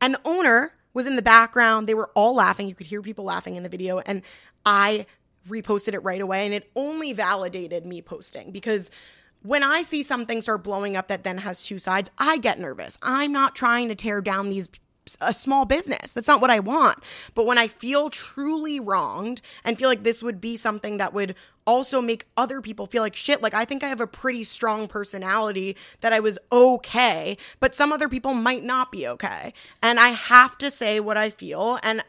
And 0.00 0.14
the 0.14 0.20
owner 0.24 0.72
was 0.92 1.06
in 1.06 1.16
the 1.16 1.22
background. 1.22 1.86
They 1.86 1.94
were 1.94 2.10
all 2.14 2.34
laughing. 2.34 2.68
You 2.68 2.74
could 2.74 2.86
hear 2.86 3.02
people 3.02 3.24
laughing 3.24 3.56
in 3.56 3.62
the 3.62 3.68
video. 3.68 4.00
And 4.00 4.22
I 4.66 5.06
reposted 5.48 5.94
it 5.94 6.00
right 6.00 6.20
away. 6.20 6.44
And 6.44 6.54
it 6.54 6.70
only 6.74 7.12
validated 7.12 7.86
me 7.86 8.02
posting 8.02 8.50
because 8.50 8.90
when 9.42 9.62
I 9.62 9.82
see 9.82 10.02
something 10.02 10.40
start 10.40 10.64
blowing 10.64 10.96
up 10.96 11.08
that 11.08 11.22
then 11.22 11.38
has 11.38 11.62
two 11.62 11.78
sides, 11.78 12.10
I 12.18 12.38
get 12.38 12.58
nervous. 12.58 12.98
I'm 13.02 13.30
not 13.30 13.54
trying 13.54 13.88
to 13.88 13.94
tear 13.94 14.20
down 14.20 14.48
these 14.48 14.68
a 15.20 15.34
small 15.34 15.66
business. 15.66 16.14
That's 16.14 16.28
not 16.28 16.40
what 16.40 16.50
I 16.50 16.60
want. 16.60 16.98
But 17.34 17.44
when 17.44 17.58
I 17.58 17.68
feel 17.68 18.08
truly 18.08 18.80
wronged 18.80 19.42
and 19.62 19.78
feel 19.78 19.88
like 19.88 20.02
this 20.02 20.22
would 20.22 20.40
be 20.40 20.56
something 20.56 20.96
that 20.96 21.12
would 21.12 21.34
also 21.66 22.00
make 22.00 22.26
other 22.36 22.60
people 22.60 22.86
feel 22.86 23.02
like 23.02 23.16
shit. 23.16 23.42
Like, 23.42 23.54
I 23.54 23.64
think 23.64 23.82
I 23.82 23.88
have 23.88 24.00
a 24.00 24.06
pretty 24.06 24.44
strong 24.44 24.88
personality 24.88 25.76
that 26.00 26.12
I 26.12 26.20
was 26.20 26.38
okay, 26.52 27.36
but 27.60 27.74
some 27.74 27.92
other 27.92 28.08
people 28.08 28.34
might 28.34 28.62
not 28.62 28.92
be 28.92 29.06
okay. 29.08 29.52
And 29.82 29.98
I 29.98 30.08
have 30.08 30.58
to 30.58 30.70
say 30.70 31.00
what 31.00 31.16
I 31.16 31.30
feel. 31.30 31.78
And 31.82 32.04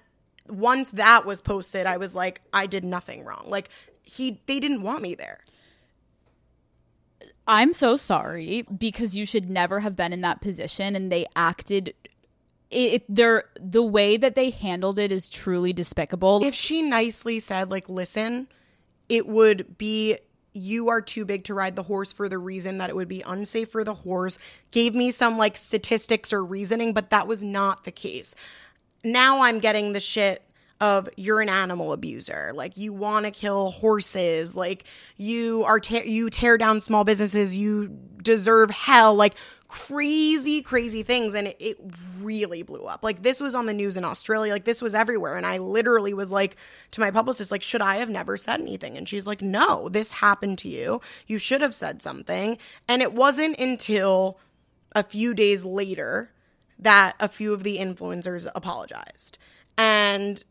once 0.47 0.91
that 0.91 1.25
was 1.25 1.41
posted, 1.41 1.85
I 1.85 1.97
was 1.97 2.15
like, 2.15 2.41
I 2.53 2.67
did 2.67 2.83
nothing 2.83 3.23
wrong. 3.23 3.45
Like, 3.47 3.69
he, 4.03 4.41
they 4.45 4.59
didn't 4.59 4.81
want 4.81 5.01
me 5.01 5.15
there. 5.15 5.39
I'm 7.47 7.73
so 7.73 7.95
sorry 7.95 8.63
because 8.75 9.15
you 9.15 9.25
should 9.25 9.49
never 9.49 9.79
have 9.81 9.95
been 9.95 10.13
in 10.13 10.21
that 10.21 10.41
position 10.41 10.95
and 10.95 11.11
they 11.11 11.25
acted 11.35 11.93
it, 12.71 13.03
they're 13.07 13.43
the 13.59 13.83
way 13.83 14.17
that 14.17 14.35
they 14.35 14.49
handled 14.49 14.97
it 14.97 15.11
is 15.11 15.29
truly 15.29 15.71
despicable. 15.71 16.43
If 16.43 16.55
she 16.55 16.81
nicely 16.81 17.39
said 17.39 17.69
like 17.69 17.87
listen, 17.87 18.47
it 19.09 19.27
would 19.27 19.77
be 19.77 20.17
you 20.53 20.87
are 20.87 21.01
too 21.01 21.25
big 21.25 21.43
to 21.43 21.53
ride 21.53 21.75
the 21.75 21.83
horse 21.83 22.13
for 22.13 22.29
the 22.29 22.37
reason 22.37 22.77
that 22.77 22.89
it 22.89 22.95
would 22.95 23.09
be 23.09 23.21
unsafe 23.23 23.69
for 23.69 23.83
the 23.83 23.93
horse, 23.93 24.39
gave 24.71 24.95
me 24.95 25.11
some 25.11 25.37
like 25.37 25.57
statistics 25.57 26.31
or 26.31 26.43
reasoning, 26.43 26.93
but 26.93 27.09
that 27.09 27.27
was 27.27 27.43
not 27.43 27.83
the 27.83 27.91
case. 27.91 28.35
Now 29.03 29.41
I'm 29.41 29.59
getting 29.59 29.91
the 29.91 29.99
shit 29.99 30.44
of 30.81 31.07
you're 31.15 31.41
an 31.41 31.49
animal 31.49 31.93
abuser. 31.93 32.51
Like 32.53 32.77
you 32.77 32.93
want 32.93 33.25
to 33.25 33.31
kill 33.31 33.71
horses. 33.71 34.55
Like 34.55 34.83
you 35.17 35.63
are 35.65 35.79
te- 35.79 36.09
you 36.09 36.29
tear 36.29 36.57
down 36.57 36.81
small 36.81 37.03
businesses. 37.03 37.55
You 37.55 37.87
deserve 38.21 38.71
hell. 38.71 39.15
Like 39.15 39.35
crazy 39.67 40.61
crazy 40.61 41.01
things. 41.01 41.33
And 41.33 41.47
it, 41.47 41.57
it 41.59 41.79
really 42.19 42.61
blew 42.61 42.83
up. 42.83 43.03
Like 43.03 43.21
this 43.21 43.39
was 43.39 43.55
on 43.55 43.65
the 43.65 43.73
news 43.73 43.97
in 43.97 44.03
australia. 44.03 44.51
Like 44.51 44.65
this 44.65 44.81
was 44.81 44.93
everywhere. 44.93 45.37
And 45.37 45.45
i 45.45 45.57
literally 45.57 46.13
was 46.13 46.29
like 46.29 46.57
to 46.91 46.99
my 46.99 47.09
publicist 47.09 47.51
like 47.51 47.61
should 47.61 47.81
i 47.81 47.97
have 47.97 48.09
never 48.09 48.37
said 48.37 48.61
anything? 48.61 48.97
And 48.97 49.07
she's 49.07 49.25
like 49.25 49.41
no 49.41 49.89
this 49.89 50.11
happened 50.11 50.57
to 50.59 50.69
you. 50.69 51.01
You 51.25 51.37
should 51.37 51.61
have 51.61 51.73
said 51.73 52.01
something. 52.01 52.57
And 52.87 53.01
it 53.01 53.13
wasn't 53.13 53.57
until 53.59 54.39
a 54.93 55.03
few 55.03 55.33
days 55.33 55.63
later 55.63 56.31
that 56.79 57.15
a 57.19 57.27
few 57.27 57.53
of 57.53 57.63
the 57.63 57.77
influencers 57.77 58.47
apologized. 58.53 59.37
And 59.77 60.43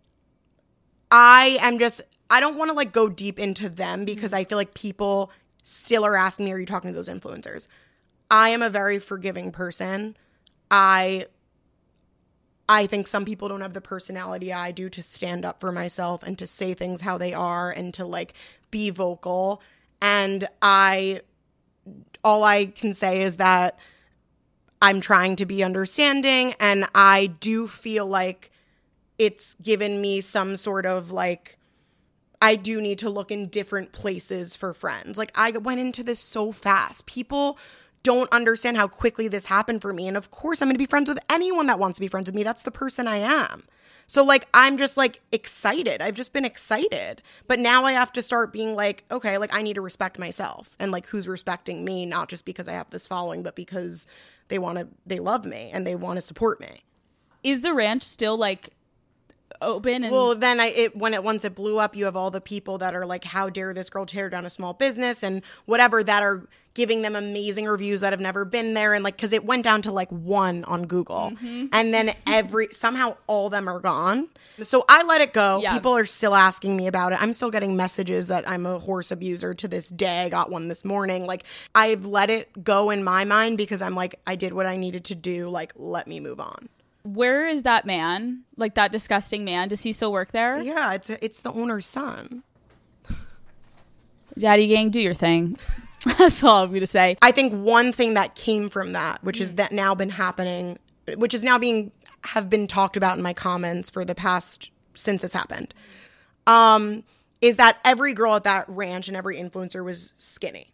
I 1.10 1.58
am 1.60 1.78
just 1.78 2.02
I 2.30 2.40
don't 2.40 2.56
want 2.56 2.70
to 2.70 2.76
like 2.76 2.92
go 2.92 3.08
deep 3.08 3.38
into 3.38 3.68
them 3.68 4.04
because 4.04 4.30
mm-hmm. 4.32 4.40
I 4.40 4.44
feel 4.44 4.58
like 4.58 4.74
people 4.74 5.30
still 5.62 6.04
are 6.04 6.16
asking 6.16 6.46
me, 6.46 6.52
are 6.52 6.58
you 6.58 6.66
talking 6.66 6.90
to 6.90 6.94
those 6.94 7.08
influencers? 7.08 7.68
I 8.30 8.50
am 8.50 8.62
a 8.62 8.70
very 8.70 8.98
forgiving 8.98 9.52
person. 9.52 10.16
I 10.70 11.26
I 12.68 12.86
think 12.86 13.06
some 13.06 13.24
people 13.24 13.48
don't 13.48 13.60
have 13.60 13.74
the 13.74 13.80
personality 13.80 14.52
I 14.52 14.72
do 14.72 14.88
to 14.88 15.02
stand 15.02 15.44
up 15.44 15.60
for 15.60 15.70
myself 15.70 16.22
and 16.22 16.38
to 16.38 16.46
say 16.46 16.72
things 16.72 17.02
how 17.02 17.18
they 17.18 17.34
are 17.34 17.70
and 17.70 17.92
to 17.94 18.06
like 18.06 18.32
be 18.70 18.90
vocal. 18.90 19.62
And 20.00 20.48
I 20.62 21.20
all 22.22 22.42
I 22.42 22.66
can 22.66 22.94
say 22.94 23.22
is 23.22 23.36
that 23.36 23.78
I'm 24.80 25.00
trying 25.00 25.36
to 25.36 25.46
be 25.46 25.62
understanding 25.62 26.54
and 26.58 26.86
I 26.94 27.26
do 27.26 27.66
feel 27.66 28.06
like 28.06 28.50
it's 29.18 29.54
given 29.54 30.00
me 30.00 30.20
some 30.20 30.56
sort 30.56 30.86
of 30.86 31.10
like 31.10 31.58
I 32.42 32.56
do 32.56 32.80
need 32.80 32.98
to 32.98 33.10
look 33.10 33.30
in 33.30 33.48
different 33.48 33.92
places 33.92 34.54
for 34.54 34.74
friends. 34.74 35.16
Like 35.16 35.32
I 35.34 35.50
went 35.52 35.80
into 35.80 36.02
this 36.02 36.20
so 36.20 36.52
fast. 36.52 37.06
People 37.06 37.58
don't 38.02 38.30
understand 38.32 38.76
how 38.76 38.86
quickly 38.86 39.28
this 39.28 39.46
happened 39.46 39.80
for 39.80 39.92
me. 39.92 40.06
And 40.06 40.16
of 40.16 40.30
course, 40.30 40.60
I'm 40.60 40.68
going 40.68 40.74
to 40.74 40.78
be 40.78 40.86
friends 40.86 41.08
with 41.08 41.18
anyone 41.30 41.68
that 41.68 41.78
wants 41.78 41.96
to 41.96 42.00
be 42.00 42.08
friends 42.08 42.26
with 42.26 42.34
me. 42.34 42.42
That's 42.42 42.62
the 42.62 42.70
person 42.70 43.08
I 43.08 43.16
am. 43.16 43.64
So 44.06 44.22
like 44.22 44.46
I'm 44.52 44.76
just 44.76 44.96
like 44.96 45.22
excited. 45.32 46.02
I've 46.02 46.14
just 46.14 46.32
been 46.32 46.44
excited. 46.44 47.22
But 47.46 47.58
now 47.58 47.84
I 47.84 47.92
have 47.92 48.12
to 48.12 48.22
start 48.22 48.52
being 48.52 48.74
like, 48.74 49.04
okay, 49.10 49.38
like 49.38 49.54
I 49.54 49.62
need 49.62 49.74
to 49.74 49.80
respect 49.80 50.18
myself 50.18 50.76
and 50.78 50.92
like 50.92 51.06
who's 51.06 51.26
respecting 51.26 51.84
me 51.84 52.04
not 52.04 52.28
just 52.28 52.44
because 52.44 52.68
I 52.68 52.72
have 52.72 52.90
this 52.90 53.06
following, 53.06 53.42
but 53.42 53.56
because 53.56 54.06
they 54.48 54.58
want 54.58 54.78
to 54.78 54.88
they 55.06 55.18
love 55.18 55.46
me 55.46 55.70
and 55.72 55.86
they 55.86 55.94
want 55.94 56.18
to 56.18 56.22
support 56.22 56.60
me. 56.60 56.84
Is 57.42 57.62
the 57.62 57.74
ranch 57.74 58.02
still 58.02 58.36
like 58.36 58.70
open 59.60 60.04
and 60.04 60.12
Well, 60.12 60.34
then 60.34 60.60
I 60.60 60.66
it 60.66 60.96
when 60.96 61.14
it 61.14 61.22
once 61.22 61.44
it 61.44 61.54
blew 61.54 61.78
up, 61.78 61.96
you 61.96 62.04
have 62.04 62.16
all 62.16 62.30
the 62.30 62.40
people 62.40 62.78
that 62.78 62.94
are 62.94 63.06
like, 63.06 63.24
"How 63.24 63.50
dare 63.50 63.74
this 63.74 63.90
girl 63.90 64.06
tear 64.06 64.30
down 64.30 64.46
a 64.46 64.50
small 64.50 64.72
business?" 64.72 65.22
and 65.22 65.42
whatever 65.66 66.02
that 66.04 66.22
are 66.22 66.46
giving 66.74 67.02
them 67.02 67.14
amazing 67.14 67.66
reviews 67.66 68.00
that 68.00 68.12
have 68.12 68.20
never 68.20 68.44
been 68.44 68.74
there, 68.74 68.94
and 68.94 69.04
like 69.04 69.16
because 69.16 69.32
it 69.32 69.44
went 69.44 69.64
down 69.64 69.82
to 69.82 69.92
like 69.92 70.10
one 70.10 70.64
on 70.64 70.86
Google, 70.86 71.32
mm-hmm. 71.34 71.66
and 71.72 71.94
then 71.94 72.12
every 72.26 72.68
somehow 72.72 73.16
all 73.26 73.48
them 73.48 73.68
are 73.68 73.80
gone. 73.80 74.28
So 74.60 74.84
I 74.88 75.02
let 75.04 75.20
it 75.20 75.32
go. 75.32 75.60
Yeah. 75.62 75.72
People 75.74 75.96
are 75.96 76.04
still 76.04 76.34
asking 76.34 76.76
me 76.76 76.86
about 76.86 77.12
it. 77.12 77.22
I'm 77.22 77.32
still 77.32 77.50
getting 77.50 77.76
messages 77.76 78.28
that 78.28 78.48
I'm 78.48 78.66
a 78.66 78.78
horse 78.78 79.10
abuser 79.10 79.54
to 79.54 79.68
this 79.68 79.88
day. 79.88 80.22
I 80.22 80.28
got 80.28 80.50
one 80.50 80.68
this 80.68 80.84
morning. 80.84 81.26
Like 81.26 81.44
I've 81.74 82.06
let 82.06 82.30
it 82.30 82.62
go 82.62 82.90
in 82.90 83.02
my 83.02 83.24
mind 83.24 83.56
because 83.56 83.82
I'm 83.82 83.94
like, 83.94 84.20
I 84.26 84.36
did 84.36 84.52
what 84.52 84.66
I 84.66 84.76
needed 84.76 85.04
to 85.06 85.14
do. 85.14 85.48
Like 85.48 85.72
let 85.76 86.06
me 86.06 86.20
move 86.20 86.40
on. 86.40 86.68
Where 87.04 87.46
is 87.46 87.62
that 87.62 87.84
man? 87.84 88.44
Like 88.56 88.74
that 88.74 88.90
disgusting 88.90 89.44
man? 89.44 89.68
Does 89.68 89.82
he 89.82 89.92
still 89.92 90.10
work 90.12 90.32
there? 90.32 90.60
Yeah, 90.60 90.94
it's 90.94 91.10
it's 91.10 91.40
the 91.40 91.52
owner's 91.52 91.86
son. 91.86 92.42
Daddy 94.36 94.66
gang, 94.66 94.90
do 94.90 94.98
your 94.98 95.14
thing. 95.14 95.56
That's 96.18 96.42
all 96.42 96.64
I'm 96.64 96.72
gonna 96.72 96.86
say. 96.86 97.16
I 97.22 97.30
think 97.30 97.52
one 97.52 97.92
thing 97.92 98.14
that 98.14 98.34
came 98.34 98.68
from 98.68 98.92
that, 98.92 99.22
which 99.22 99.40
is 99.40 99.54
that 99.54 99.70
now 99.70 99.94
been 99.94 100.10
happening, 100.10 100.78
which 101.16 101.34
is 101.34 101.42
now 101.42 101.58
being 101.58 101.92
have 102.24 102.48
been 102.48 102.66
talked 102.66 102.96
about 102.96 103.16
in 103.16 103.22
my 103.22 103.34
comments 103.34 103.90
for 103.90 104.04
the 104.04 104.14
past 104.14 104.70
since 104.94 105.22
this 105.22 105.34
happened, 105.34 105.74
um, 106.46 107.04
is 107.40 107.56
that 107.56 107.78
every 107.84 108.14
girl 108.14 108.34
at 108.34 108.44
that 108.44 108.68
ranch 108.68 109.08
and 109.08 109.16
every 109.16 109.36
influencer 109.36 109.84
was 109.84 110.14
skinny, 110.16 110.72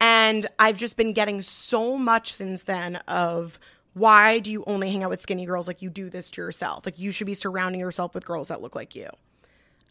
and 0.00 0.46
I've 0.58 0.76
just 0.76 0.96
been 0.96 1.12
getting 1.12 1.40
so 1.40 1.96
much 1.96 2.34
since 2.34 2.64
then 2.64 2.96
of 3.08 3.58
why 3.94 4.38
do 4.38 4.50
you 4.50 4.64
only 4.66 4.90
hang 4.90 5.02
out 5.02 5.10
with 5.10 5.20
skinny 5.20 5.44
girls? 5.44 5.66
Like 5.66 5.82
you 5.82 5.90
do 5.90 6.10
this 6.10 6.30
to 6.30 6.42
yourself. 6.42 6.86
Like 6.86 6.98
you 6.98 7.12
should 7.12 7.26
be 7.26 7.34
surrounding 7.34 7.80
yourself 7.80 8.14
with 8.14 8.24
girls 8.24 8.48
that 8.48 8.62
look 8.62 8.74
like 8.74 8.94
you. 8.94 9.08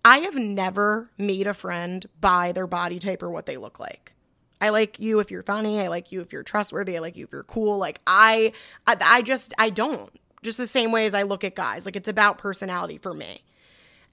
I 0.06 0.20
have 0.20 0.36
never 0.36 1.10
made 1.18 1.48
a 1.48 1.54
friend 1.54 2.06
by 2.22 2.52
their 2.54 2.68
body 2.68 3.00
type 3.00 3.22
or 3.22 3.30
what 3.30 3.46
they 3.46 3.58
look 3.58 3.80
like. 3.80 4.14
I 4.62 4.70
like 4.70 5.00
you 5.00 5.20
if 5.20 5.32
you're 5.32 5.44
funny. 5.44 5.80
I 5.80 5.88
like 5.88 6.12
you 6.12 6.22
if 6.22 6.32
you're 6.32 6.44
trustworthy. 6.44 6.98
I 6.98 7.00
like 7.00 7.18
you 7.18 7.26
if 7.26 7.32
you're 7.32 7.44
cool. 7.44 7.78
Like 7.78 8.00
I, 8.08 8.54
I, 8.88 8.96
I 9.02 9.22
just, 9.22 9.54
I 9.58 9.70
don't. 9.70 10.10
Just 10.42 10.58
the 10.58 10.68
same 10.68 10.92
way 10.92 11.06
as 11.06 11.14
I 11.14 11.24
look 11.24 11.44
at 11.44 11.56
guys. 11.56 11.86
Like 11.86 11.96
it's 11.96 12.08
about 12.08 12.38
personality 12.38 12.98
for 12.98 13.14
me. 13.14 13.42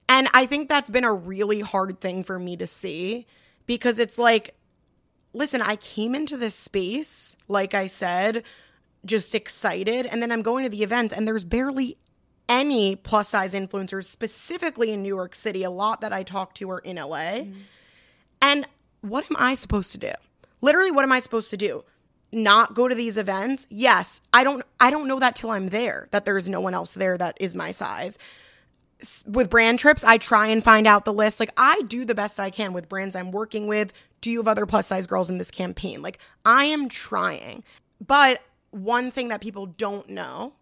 And 0.09 0.27
I 0.33 0.45
think 0.45 0.69
that's 0.69 0.89
been 0.89 1.03
a 1.03 1.13
really 1.13 1.61
hard 1.61 1.99
thing 1.99 2.23
for 2.23 2.39
me 2.39 2.57
to 2.57 2.67
see 2.67 3.25
because 3.65 3.99
it's 3.99 4.17
like, 4.17 4.55
listen, 5.33 5.61
I 5.61 5.75
came 5.75 6.15
into 6.15 6.37
this 6.37 6.55
space, 6.55 7.35
like 7.47 7.73
I 7.73 7.87
said, 7.87 8.43
just 9.07 9.33
excited. 9.33 10.05
And 10.05 10.21
then 10.21 10.31
I'm 10.31 10.41
going 10.41 10.63
to 10.63 10.69
the 10.69 10.83
event 10.83 11.11
and 11.11 11.27
there's 11.27 11.43
barely 11.43 11.97
any 12.49 12.95
plus 12.95 13.29
size 13.29 13.53
influencers, 13.53 14.05
specifically 14.05 14.91
in 14.91 15.01
New 15.01 15.13
York 15.13 15.35
City. 15.35 15.63
A 15.63 15.69
lot 15.69 16.01
that 16.01 16.13
I 16.13 16.23
talk 16.23 16.53
to 16.55 16.69
are 16.69 16.79
in 16.79 16.97
LA. 16.97 17.45
And 18.41 18.67
what 19.01 19.25
am 19.29 19.37
I 19.39 19.55
supposed 19.55 19.91
to 19.93 19.97
do? 19.97 20.11
Literally, 20.61 20.91
what 20.91 21.03
am 21.03 21.11
I 21.11 21.19
supposed 21.19 21.49
to 21.51 21.57
do? 21.57 21.83
Not 22.31 22.73
go 22.73 22.87
to 22.87 22.95
these 22.95 23.17
events? 23.17 23.67
Yes. 23.69 24.21
I 24.33 24.43
don't 24.43 24.63
I 24.79 24.89
don't 24.89 25.07
know 25.07 25.19
that 25.19 25.35
till 25.35 25.51
I'm 25.51 25.69
there, 25.69 26.07
that 26.11 26.25
there's 26.25 26.49
no 26.49 26.59
one 26.59 26.73
else 26.73 26.93
there 26.93 27.17
that 27.17 27.37
is 27.39 27.55
my 27.55 27.71
size. 27.71 28.17
With 29.27 29.49
brand 29.49 29.79
trips, 29.79 30.03
I 30.03 30.17
try 30.17 30.47
and 30.47 30.63
find 30.63 30.87
out 30.87 31.05
the 31.05 31.13
list. 31.13 31.39
Like 31.39 31.51
I 31.55 31.81
do 31.87 32.03
the 32.03 32.15
best 32.15 32.39
I 32.39 32.49
can 32.49 32.73
with 32.73 32.89
brands 32.89 33.15
I'm 33.15 33.31
working 33.31 33.67
with. 33.67 33.93
Do 34.21 34.31
you 34.31 34.39
have 34.39 34.47
other 34.47 34.65
plus 34.65 34.87
size 34.87 35.07
girls 35.07 35.29
in 35.29 35.37
this 35.37 35.51
campaign? 35.51 36.01
Like 36.01 36.19
I 36.43 36.65
am 36.65 36.89
trying. 36.89 37.63
But 38.05 38.41
one 38.71 39.11
thing 39.11 39.29
that 39.29 39.41
people 39.41 39.65
don't 39.65 40.09
know 40.09 40.53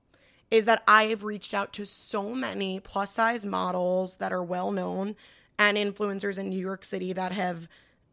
is 0.52 0.66
that 0.66 0.84
I 0.88 1.06
have 1.06 1.24
reached 1.24 1.54
out 1.54 1.74
to 1.74 1.86
so 1.86 2.34
many 2.34 2.80
plus 2.80 3.12
size 3.12 3.46
models 3.46 4.18
that 4.18 4.32
are 4.32 4.44
well 4.44 4.72
known 4.72 5.16
and 5.58 5.78
influencers 5.78 6.38
in 6.38 6.50
New 6.50 6.60
York 6.60 6.86
City 6.86 7.14
that 7.14 7.32
have 7.32 7.68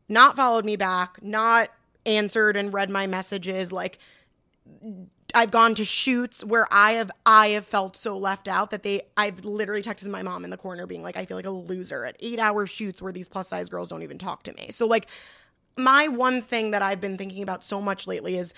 not 0.09 0.37
followed 0.37 0.65
me 0.65 0.77
back, 0.77 1.23
not 1.23 1.71
answered 2.07 2.57
and 2.57 2.73
read 2.73 2.91
my 2.91 3.07
messages. 3.07 3.73
Like 3.73 3.99
I've 5.35 5.51
gone 5.51 5.75
to 5.77 5.85
shoots 5.85 6.45
where 6.45 6.67
I 6.71 6.93
have 6.93 7.11
I 7.25 7.49
have 7.49 7.65
felt 7.65 7.97
so 7.97 8.17
left 8.17 8.49
out 8.49 8.71
that 8.71 8.83
they 8.83 9.03
I've 9.17 9.45
literally 9.45 9.83
texted 9.83 10.09
my 10.09 10.23
mom 10.23 10.45
in 10.45 10.51
the 10.51 10.57
corner 10.57 10.87
being 10.87 11.03
like 11.03 11.17
I 11.17 11.25
feel 11.25 11.37
like 11.37 11.47
a 11.47 11.51
loser 11.51 12.05
at 12.05 12.17
8 12.21 12.39
hour 12.39 12.67
shoots 12.67 13.01
where 13.03 13.13
these 13.13 13.29
plus 13.29 13.49
size 13.49 13.69
girls 13.69 13.91
don't 13.91 14.03
even 14.03 14.19
talk 14.19 14.43
to 14.45 14.53
me. 14.55 14.69
So 14.71 14.87
like 14.87 15.09
my 15.77 16.09
one 16.09 16.43
thing 16.43 16.73
that 16.73 16.83
I've 16.83 17.01
been 17.01 17.17
thinking 17.17 17.43
about 17.43 17.65
so 17.65 17.81
much 17.81 18.07
lately 18.07 18.37
is 18.37 18.53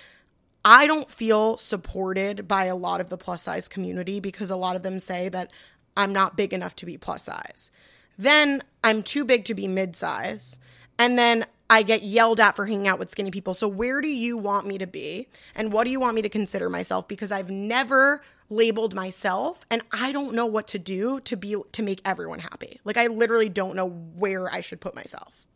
I 0.65 0.87
don't 0.87 1.11
feel 1.11 1.59
supported 1.59 2.49
by 2.49 2.65
a 2.65 2.77
lot 2.77 3.01
of 3.01 3.11
the 3.11 3.19
plus 3.19 3.43
size 3.43 3.69
community 3.69 4.19
because 4.19 4.51
a 4.51 4.57
lot 4.57 4.77
of 4.77 4.83
them 4.83 4.99
say 4.99 5.29
that 5.29 5.51
I'm 5.97 6.13
not 6.13 6.37
big 6.37 6.53
enough 6.53 6.75
to 6.77 6.87
be 6.87 6.97
plus 6.97 7.25
size. 7.25 7.71
Then 8.17 8.63
I'm 8.83 9.03
too 9.03 9.25
big 9.25 9.45
to 9.47 9.55
be 9.55 9.69
mid 9.69 9.95
size. 9.95 10.59
And 10.99 11.19
then 11.19 11.45
I 11.69 11.83
get 11.83 12.03
yelled 12.03 12.41
at 12.41 12.57
for 12.57 12.67
hanging 12.67 12.89
out 12.89 12.99
with 12.99 13.11
skinny 13.11 13.31
people. 13.31 13.55
So 13.55 13.69
where 13.69 14.01
do 14.01 14.09
you 14.09 14.37
want 14.39 14.67
me 14.67 14.79
to 14.79 14.87
be? 14.87 15.29
And 15.55 15.73
what 15.73 15.85
do 15.85 15.91
you 15.91 16.01
want 16.01 16.15
me 16.15 16.23
to 16.23 16.29
consider 16.29 16.71
myself? 16.71 17.09
Because 17.09 17.33
I've 17.33 17.51
never 17.51 18.23
labeled 18.49 18.95
myself 18.95 19.61
and 19.71 19.83
I 19.91 20.13
don't 20.13 20.35
know 20.35 20.47
what 20.47 20.69
to 20.69 20.79
do 20.79 21.21
to 21.21 21.37
be 21.37 21.57
to 21.73 21.83
make 21.83 22.01
everyone 22.05 22.41
happy. 22.41 22.81
Like 22.85 22.97
I 22.97 23.07
literally 23.07 23.49
don't 23.49 23.77
know 23.77 23.89
where 23.89 24.53
I 24.53 24.61
should 24.61 24.81
put 24.81 24.95
myself. 24.95 25.47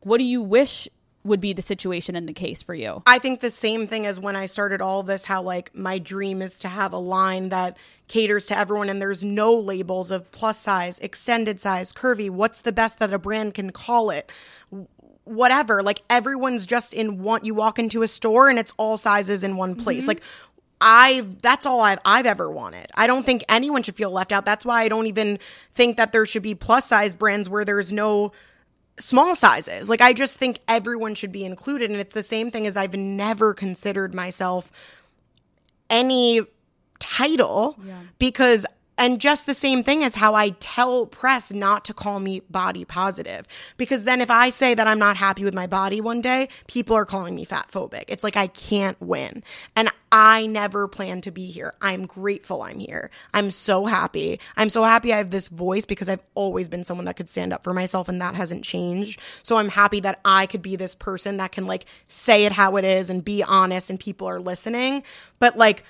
What 0.00 0.18
do 0.18 0.24
you 0.24 0.40
wish 0.40 0.88
would 1.28 1.40
be 1.40 1.52
the 1.52 1.62
situation 1.62 2.16
in 2.16 2.26
the 2.26 2.32
case 2.32 2.62
for 2.62 2.74
you? 2.74 3.02
I 3.06 3.18
think 3.18 3.40
the 3.40 3.50
same 3.50 3.86
thing 3.86 4.06
as 4.06 4.18
when 4.18 4.36
I 4.36 4.46
started 4.46 4.80
all 4.80 5.02
this, 5.02 5.24
how 5.24 5.42
like 5.42 5.74
my 5.74 5.98
dream 5.98 6.42
is 6.42 6.58
to 6.60 6.68
have 6.68 6.92
a 6.92 6.98
line 6.98 7.50
that 7.50 7.76
caters 8.08 8.46
to 8.46 8.58
everyone 8.58 8.88
and 8.88 9.00
there's 9.00 9.24
no 9.24 9.54
labels 9.54 10.10
of 10.10 10.30
plus 10.32 10.58
size, 10.58 10.98
extended 10.98 11.60
size, 11.60 11.92
curvy, 11.92 12.28
what's 12.28 12.62
the 12.62 12.72
best 12.72 12.98
that 12.98 13.12
a 13.12 13.18
brand 13.18 13.54
can 13.54 13.70
call 13.70 14.10
it. 14.10 14.32
Whatever. 15.24 15.82
Like 15.82 16.02
everyone's 16.08 16.66
just 16.66 16.94
in 16.94 17.22
one 17.22 17.44
you 17.44 17.54
walk 17.54 17.78
into 17.78 18.02
a 18.02 18.08
store 18.08 18.48
and 18.48 18.58
it's 18.58 18.72
all 18.78 18.96
sizes 18.96 19.44
in 19.44 19.56
one 19.56 19.74
place. 19.74 20.00
Mm-hmm. 20.00 20.08
Like 20.08 20.22
I've 20.80 21.42
that's 21.42 21.66
all 21.66 21.80
I've 21.80 21.98
I've 22.04 22.26
ever 22.26 22.50
wanted. 22.50 22.86
I 22.94 23.06
don't 23.06 23.26
think 23.26 23.44
anyone 23.48 23.82
should 23.82 23.96
feel 23.96 24.10
left 24.10 24.32
out. 24.32 24.44
That's 24.44 24.64
why 24.64 24.82
I 24.82 24.88
don't 24.88 25.06
even 25.06 25.38
think 25.72 25.96
that 25.96 26.12
there 26.12 26.24
should 26.24 26.42
be 26.42 26.54
plus 26.54 26.86
size 26.86 27.14
brands 27.14 27.48
where 27.50 27.64
there's 27.64 27.92
no 27.92 28.32
small 28.98 29.34
sizes. 29.34 29.88
Like 29.88 30.00
I 30.00 30.12
just 30.12 30.38
think 30.38 30.58
everyone 30.68 31.14
should 31.14 31.32
be 31.32 31.44
included 31.44 31.90
and 31.90 32.00
it's 32.00 32.14
the 32.14 32.22
same 32.22 32.50
thing 32.50 32.66
as 32.66 32.76
I've 32.76 32.94
never 32.94 33.54
considered 33.54 34.14
myself 34.14 34.70
any 35.90 36.42
title 36.98 37.76
because 38.18 38.66
And 38.98 39.20
just 39.20 39.46
the 39.46 39.54
same 39.54 39.84
thing 39.84 40.02
as 40.02 40.16
how 40.16 40.34
I 40.34 40.50
tell 40.58 41.06
press 41.06 41.52
not 41.52 41.84
to 41.86 41.94
call 41.94 42.18
me 42.18 42.42
body 42.50 42.84
positive. 42.84 43.46
Because 43.76 44.04
then 44.04 44.20
if 44.20 44.30
I 44.30 44.50
say 44.50 44.74
that 44.74 44.88
I'm 44.88 44.98
not 44.98 45.16
happy 45.16 45.44
with 45.44 45.54
my 45.54 45.68
body 45.68 46.00
one 46.00 46.20
day, 46.20 46.48
people 46.66 46.96
are 46.96 47.04
calling 47.04 47.36
me 47.36 47.44
fat 47.44 47.68
phobic. 47.70 48.04
It's 48.08 48.24
like 48.24 48.36
I 48.36 48.48
can't 48.48 49.00
win. 49.00 49.44
And 49.76 49.88
I 50.10 50.46
never 50.46 50.88
plan 50.88 51.20
to 51.22 51.30
be 51.30 51.46
here. 51.46 51.74
I'm 51.80 52.06
grateful 52.06 52.62
I'm 52.62 52.78
here. 52.78 53.10
I'm 53.32 53.50
so 53.50 53.86
happy. 53.86 54.40
I'm 54.56 54.70
so 54.70 54.82
happy 54.82 55.12
I 55.12 55.18
have 55.18 55.30
this 55.30 55.48
voice 55.48 55.84
because 55.84 56.08
I've 56.08 56.24
always 56.34 56.68
been 56.68 56.84
someone 56.84 57.04
that 57.04 57.16
could 57.16 57.28
stand 57.28 57.52
up 57.52 57.62
for 57.62 57.72
myself 57.72 58.08
and 58.08 58.20
that 58.20 58.34
hasn't 58.34 58.64
changed. 58.64 59.20
So 59.42 59.58
I'm 59.58 59.68
happy 59.68 60.00
that 60.00 60.18
I 60.24 60.46
could 60.46 60.62
be 60.62 60.76
this 60.76 60.94
person 60.94 61.36
that 61.36 61.52
can 61.52 61.66
like 61.66 61.84
say 62.08 62.46
it 62.46 62.52
how 62.52 62.76
it 62.76 62.84
is 62.84 63.10
and 63.10 63.24
be 63.24 63.42
honest 63.44 63.90
and 63.90 64.00
people 64.00 64.26
are 64.28 64.40
listening. 64.40 65.02
But 65.38 65.56
like, 65.56 65.84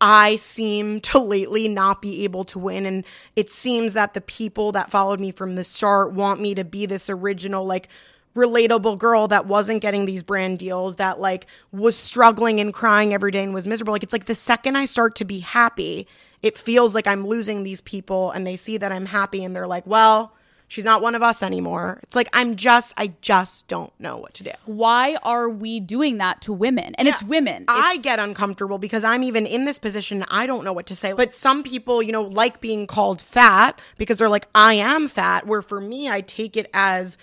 I 0.00 0.36
seem 0.36 1.00
to 1.00 1.18
lately 1.18 1.68
not 1.68 2.00
be 2.00 2.24
able 2.24 2.44
to 2.44 2.58
win. 2.58 2.86
And 2.86 3.04
it 3.36 3.50
seems 3.50 3.94
that 3.94 4.14
the 4.14 4.20
people 4.20 4.72
that 4.72 4.90
followed 4.90 5.20
me 5.20 5.32
from 5.32 5.54
the 5.56 5.64
start 5.64 6.12
want 6.12 6.40
me 6.40 6.54
to 6.54 6.64
be 6.64 6.86
this 6.86 7.10
original, 7.10 7.64
like, 7.66 7.88
relatable 8.36 8.98
girl 8.98 9.26
that 9.28 9.46
wasn't 9.46 9.82
getting 9.82 10.06
these 10.06 10.22
brand 10.22 10.58
deals, 10.58 10.96
that 10.96 11.18
like 11.18 11.46
was 11.72 11.96
struggling 11.96 12.60
and 12.60 12.72
crying 12.72 13.12
every 13.12 13.32
day 13.32 13.42
and 13.42 13.52
was 13.52 13.66
miserable. 13.66 13.92
Like, 13.92 14.04
it's 14.04 14.12
like 14.12 14.26
the 14.26 14.34
second 14.34 14.76
I 14.76 14.84
start 14.84 15.16
to 15.16 15.24
be 15.24 15.40
happy, 15.40 16.06
it 16.42 16.56
feels 16.56 16.94
like 16.94 17.06
I'm 17.06 17.26
losing 17.26 17.62
these 17.64 17.80
people 17.80 18.30
and 18.30 18.46
they 18.46 18.56
see 18.56 18.76
that 18.76 18.92
I'm 18.92 19.06
happy 19.06 19.42
and 19.42 19.56
they're 19.56 19.66
like, 19.66 19.86
well, 19.86 20.32
She's 20.68 20.84
not 20.84 21.00
one 21.00 21.14
of 21.14 21.22
us 21.22 21.42
anymore. 21.42 21.98
It's 22.02 22.14
like 22.14 22.28
I'm 22.34 22.54
just 22.54 22.92
I 22.98 23.14
just 23.22 23.68
don't 23.68 23.92
know 23.98 24.18
what 24.18 24.34
to 24.34 24.44
do. 24.44 24.50
Why 24.66 25.16
are 25.22 25.48
we 25.48 25.80
doing 25.80 26.18
that 26.18 26.42
to 26.42 26.52
women? 26.52 26.94
And 26.96 27.06
yeah, 27.06 27.14
it's 27.14 27.22
women. 27.22 27.62
It's- 27.62 27.76
I 27.76 27.96
get 27.98 28.18
uncomfortable 28.18 28.76
because 28.78 29.02
I'm 29.02 29.24
even 29.24 29.46
in 29.46 29.64
this 29.64 29.78
position. 29.78 30.24
I 30.28 30.46
don't 30.46 30.64
know 30.64 30.74
what 30.74 30.86
to 30.86 30.96
say. 30.96 31.12
But 31.14 31.32
some 31.34 31.62
people, 31.62 32.02
you 32.02 32.12
know, 32.12 32.22
like 32.22 32.60
being 32.60 32.86
called 32.86 33.22
fat 33.22 33.80
because 33.96 34.18
they're 34.18 34.28
like, 34.28 34.46
I 34.54 34.74
am 34.74 35.08
fat. 35.08 35.46
Where 35.46 35.62
for 35.62 35.80
me, 35.80 36.10
I 36.10 36.20
take 36.20 36.56
it 36.56 36.68
as 36.74 37.16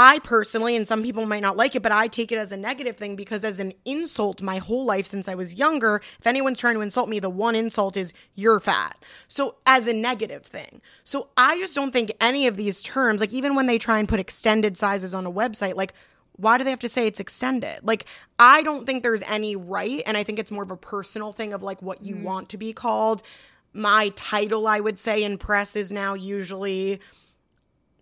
I 0.00 0.20
personally, 0.20 0.76
and 0.76 0.86
some 0.86 1.02
people 1.02 1.26
might 1.26 1.42
not 1.42 1.56
like 1.56 1.74
it, 1.74 1.82
but 1.82 1.90
I 1.90 2.06
take 2.06 2.30
it 2.30 2.38
as 2.38 2.52
a 2.52 2.56
negative 2.56 2.96
thing 2.96 3.16
because 3.16 3.42
as 3.42 3.58
an 3.58 3.72
insult 3.84 4.40
my 4.40 4.58
whole 4.58 4.84
life 4.84 5.06
since 5.06 5.26
I 5.26 5.34
was 5.34 5.56
younger, 5.56 6.00
if 6.20 6.24
anyone's 6.24 6.60
trying 6.60 6.76
to 6.76 6.82
insult 6.82 7.08
me, 7.08 7.18
the 7.18 7.28
one 7.28 7.56
insult 7.56 7.96
is 7.96 8.12
you're 8.36 8.60
fat. 8.60 8.96
So 9.26 9.56
as 9.66 9.88
a 9.88 9.92
negative 9.92 10.44
thing. 10.44 10.82
So 11.02 11.30
I 11.36 11.58
just 11.58 11.74
don't 11.74 11.90
think 11.90 12.12
any 12.20 12.46
of 12.46 12.56
these 12.56 12.80
terms, 12.80 13.20
like 13.20 13.32
even 13.32 13.56
when 13.56 13.66
they 13.66 13.76
try 13.76 13.98
and 13.98 14.08
put 14.08 14.20
extended 14.20 14.76
sizes 14.76 15.14
on 15.14 15.26
a 15.26 15.32
website, 15.32 15.74
like 15.74 15.94
why 16.36 16.58
do 16.58 16.62
they 16.62 16.70
have 16.70 16.78
to 16.78 16.88
say 16.88 17.08
it's 17.08 17.18
extended? 17.18 17.80
Like, 17.82 18.04
I 18.38 18.62
don't 18.62 18.86
think 18.86 19.02
there's 19.02 19.22
any 19.22 19.56
right. 19.56 20.00
And 20.06 20.16
I 20.16 20.22
think 20.22 20.38
it's 20.38 20.52
more 20.52 20.62
of 20.62 20.70
a 20.70 20.76
personal 20.76 21.32
thing 21.32 21.52
of 21.52 21.64
like 21.64 21.82
what 21.82 22.04
you 22.04 22.14
mm. 22.14 22.22
want 22.22 22.50
to 22.50 22.56
be 22.56 22.72
called. 22.72 23.24
My 23.72 24.12
title, 24.14 24.68
I 24.68 24.78
would 24.78 25.00
say, 25.00 25.24
in 25.24 25.38
press 25.38 25.74
is 25.74 25.90
now 25.90 26.14
usually 26.14 27.00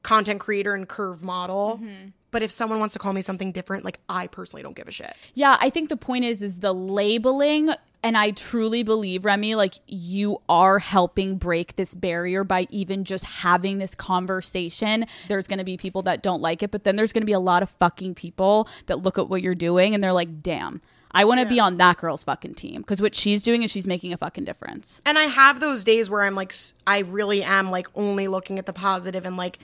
content 0.06 0.38
creator 0.38 0.72
and 0.72 0.88
curve 0.88 1.20
model. 1.20 1.80
Mm-hmm. 1.82 2.10
But 2.30 2.42
if 2.42 2.50
someone 2.50 2.78
wants 2.78 2.92
to 2.92 2.98
call 2.98 3.12
me 3.12 3.22
something 3.22 3.50
different, 3.50 3.84
like 3.84 3.98
I 4.08 4.28
personally 4.28 4.62
don't 4.62 4.76
give 4.76 4.86
a 4.86 4.92
shit. 4.92 5.14
Yeah, 5.34 5.56
I 5.60 5.68
think 5.68 5.88
the 5.88 5.96
point 5.96 6.24
is 6.24 6.42
is 6.42 6.60
the 6.60 6.72
labeling 6.72 7.70
and 8.02 8.16
I 8.16 8.30
truly 8.30 8.84
believe 8.84 9.24
Remi 9.24 9.54
like 9.56 9.74
you 9.88 10.38
are 10.48 10.78
helping 10.78 11.38
break 11.38 11.74
this 11.74 11.94
barrier 11.94 12.44
by 12.44 12.68
even 12.70 13.04
just 13.04 13.24
having 13.24 13.78
this 13.78 13.94
conversation. 13.94 15.06
There's 15.28 15.48
going 15.48 15.58
to 15.58 15.64
be 15.64 15.76
people 15.76 16.02
that 16.02 16.22
don't 16.22 16.40
like 16.40 16.62
it, 16.62 16.70
but 16.70 16.84
then 16.84 16.94
there's 16.94 17.12
going 17.12 17.22
to 17.22 17.26
be 17.26 17.32
a 17.32 17.40
lot 17.40 17.62
of 17.62 17.70
fucking 17.70 18.14
people 18.14 18.68
that 18.86 19.02
look 19.02 19.18
at 19.18 19.28
what 19.28 19.42
you're 19.42 19.54
doing 19.54 19.94
and 19.94 20.02
they're 20.02 20.12
like, 20.12 20.42
"Damn, 20.42 20.82
I 21.16 21.24
want 21.24 21.38
to 21.38 21.44
yeah. 21.44 21.50
be 21.50 21.60
on 21.60 21.78
that 21.78 21.96
girl's 21.96 22.24
fucking 22.24 22.54
team 22.54 22.82
because 22.82 23.00
what 23.00 23.14
she's 23.14 23.42
doing 23.42 23.62
is 23.62 23.70
she's 23.70 23.86
making 23.86 24.12
a 24.12 24.18
fucking 24.18 24.44
difference. 24.44 25.00
And 25.06 25.16
I 25.16 25.24
have 25.24 25.60
those 25.60 25.82
days 25.82 26.10
where 26.10 26.22
I'm 26.22 26.34
like, 26.34 26.54
I 26.86 27.00
really 27.00 27.42
am 27.42 27.70
like 27.70 27.88
only 27.94 28.28
looking 28.28 28.58
at 28.58 28.66
the 28.66 28.74
positive 28.74 29.24
and 29.24 29.36
like 29.36 29.58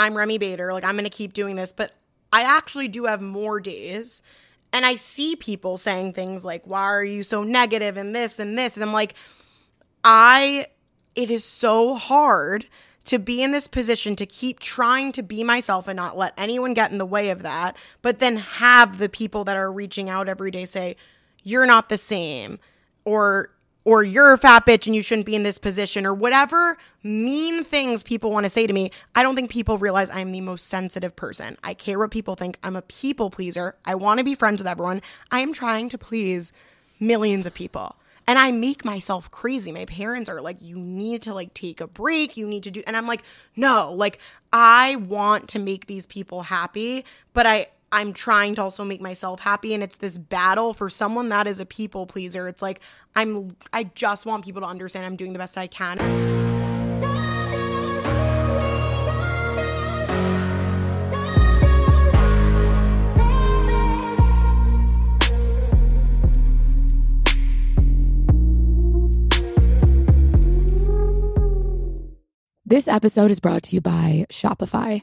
I'm 0.00 0.16
Remi 0.16 0.38
Bader, 0.38 0.72
like 0.72 0.82
I'm 0.82 0.94
going 0.94 1.04
to 1.04 1.10
keep 1.10 1.34
doing 1.34 1.56
this, 1.56 1.72
but 1.72 1.92
I 2.32 2.40
actually 2.40 2.88
do 2.88 3.04
have 3.04 3.20
more 3.20 3.60
days. 3.60 4.22
And 4.72 4.86
I 4.86 4.94
see 4.94 5.36
people 5.36 5.76
saying 5.76 6.14
things 6.14 6.42
like, 6.42 6.64
why 6.64 6.84
are 6.84 7.04
you 7.04 7.22
so 7.22 7.44
negative 7.44 7.98
and 7.98 8.16
this 8.16 8.38
and 8.38 8.56
this? 8.56 8.76
And 8.76 8.82
I'm 8.82 8.94
like, 8.94 9.14
I, 10.02 10.68
it 11.14 11.30
is 11.30 11.44
so 11.44 11.96
hard 11.96 12.64
to 13.04 13.18
be 13.18 13.42
in 13.42 13.50
this 13.50 13.68
position 13.68 14.16
to 14.16 14.24
keep 14.24 14.58
trying 14.58 15.12
to 15.12 15.22
be 15.22 15.44
myself 15.44 15.86
and 15.86 15.96
not 15.96 16.16
let 16.16 16.32
anyone 16.38 16.72
get 16.72 16.90
in 16.90 16.96
the 16.96 17.04
way 17.04 17.28
of 17.28 17.42
that, 17.42 17.76
but 18.00 18.20
then 18.20 18.36
have 18.36 18.96
the 18.96 19.08
people 19.10 19.44
that 19.44 19.56
are 19.56 19.70
reaching 19.70 20.08
out 20.08 20.30
every 20.30 20.50
day 20.50 20.64
say, 20.64 20.96
you're 21.42 21.66
not 21.66 21.90
the 21.90 21.98
same 21.98 22.58
or 23.04 23.50
or 23.84 24.02
you're 24.04 24.32
a 24.32 24.38
fat 24.38 24.66
bitch 24.66 24.86
and 24.86 24.94
you 24.94 25.02
shouldn't 25.02 25.26
be 25.26 25.34
in 25.34 25.42
this 25.42 25.58
position 25.58 26.04
or 26.04 26.12
whatever 26.14 26.76
mean 27.02 27.64
things 27.64 28.02
people 28.02 28.30
want 28.30 28.44
to 28.44 28.50
say 28.50 28.66
to 28.66 28.72
me. 28.72 28.90
I 29.14 29.22
don't 29.22 29.34
think 29.34 29.50
people 29.50 29.78
realize 29.78 30.10
I'm 30.10 30.32
the 30.32 30.40
most 30.40 30.66
sensitive 30.66 31.16
person. 31.16 31.56
I 31.64 31.74
care 31.74 31.98
what 31.98 32.10
people 32.10 32.34
think. 32.34 32.58
I'm 32.62 32.76
a 32.76 32.82
people 32.82 33.30
pleaser. 33.30 33.76
I 33.84 33.94
want 33.94 34.18
to 34.18 34.24
be 34.24 34.34
friends 34.34 34.58
with 34.58 34.66
everyone. 34.66 35.02
I 35.30 35.40
am 35.40 35.52
trying 35.52 35.88
to 35.90 35.98
please 35.98 36.52
millions 36.98 37.46
of 37.46 37.54
people. 37.54 37.96
And 38.26 38.38
I 38.38 38.52
make 38.52 38.84
myself 38.84 39.30
crazy. 39.30 39.72
My 39.72 39.86
parents 39.86 40.30
are 40.30 40.40
like, 40.40 40.58
you 40.60 40.76
need 40.76 41.22
to 41.22 41.34
like 41.34 41.52
take 41.54 41.80
a 41.80 41.88
break. 41.88 42.36
You 42.36 42.46
need 42.46 42.62
to 42.64 42.70
do, 42.70 42.82
and 42.86 42.96
I'm 42.96 43.06
like, 43.06 43.22
no, 43.56 43.92
like 43.92 44.20
I 44.52 44.96
want 44.96 45.48
to 45.48 45.58
make 45.58 45.86
these 45.86 46.06
people 46.06 46.42
happy, 46.42 47.04
but 47.32 47.46
I, 47.46 47.68
I'm 47.92 48.12
trying 48.12 48.54
to 48.54 48.62
also 48.62 48.84
make 48.84 49.00
myself 49.00 49.40
happy 49.40 49.74
and 49.74 49.82
it's 49.82 49.96
this 49.96 50.16
battle 50.16 50.74
for 50.74 50.88
someone 50.88 51.28
that 51.30 51.48
is 51.48 51.58
a 51.58 51.66
people 51.66 52.06
pleaser. 52.06 52.46
It's 52.46 52.62
like 52.62 52.80
I'm 53.16 53.56
I 53.72 53.84
just 53.84 54.26
want 54.26 54.44
people 54.44 54.62
to 54.62 54.68
understand 54.68 55.06
I'm 55.06 55.16
doing 55.16 55.32
the 55.32 55.40
best 55.40 55.58
I 55.58 55.66
can. 55.66 55.98
This 72.64 72.86
episode 72.86 73.32
is 73.32 73.40
brought 73.40 73.64
to 73.64 73.74
you 73.74 73.80
by 73.80 74.26
Shopify. 74.30 75.02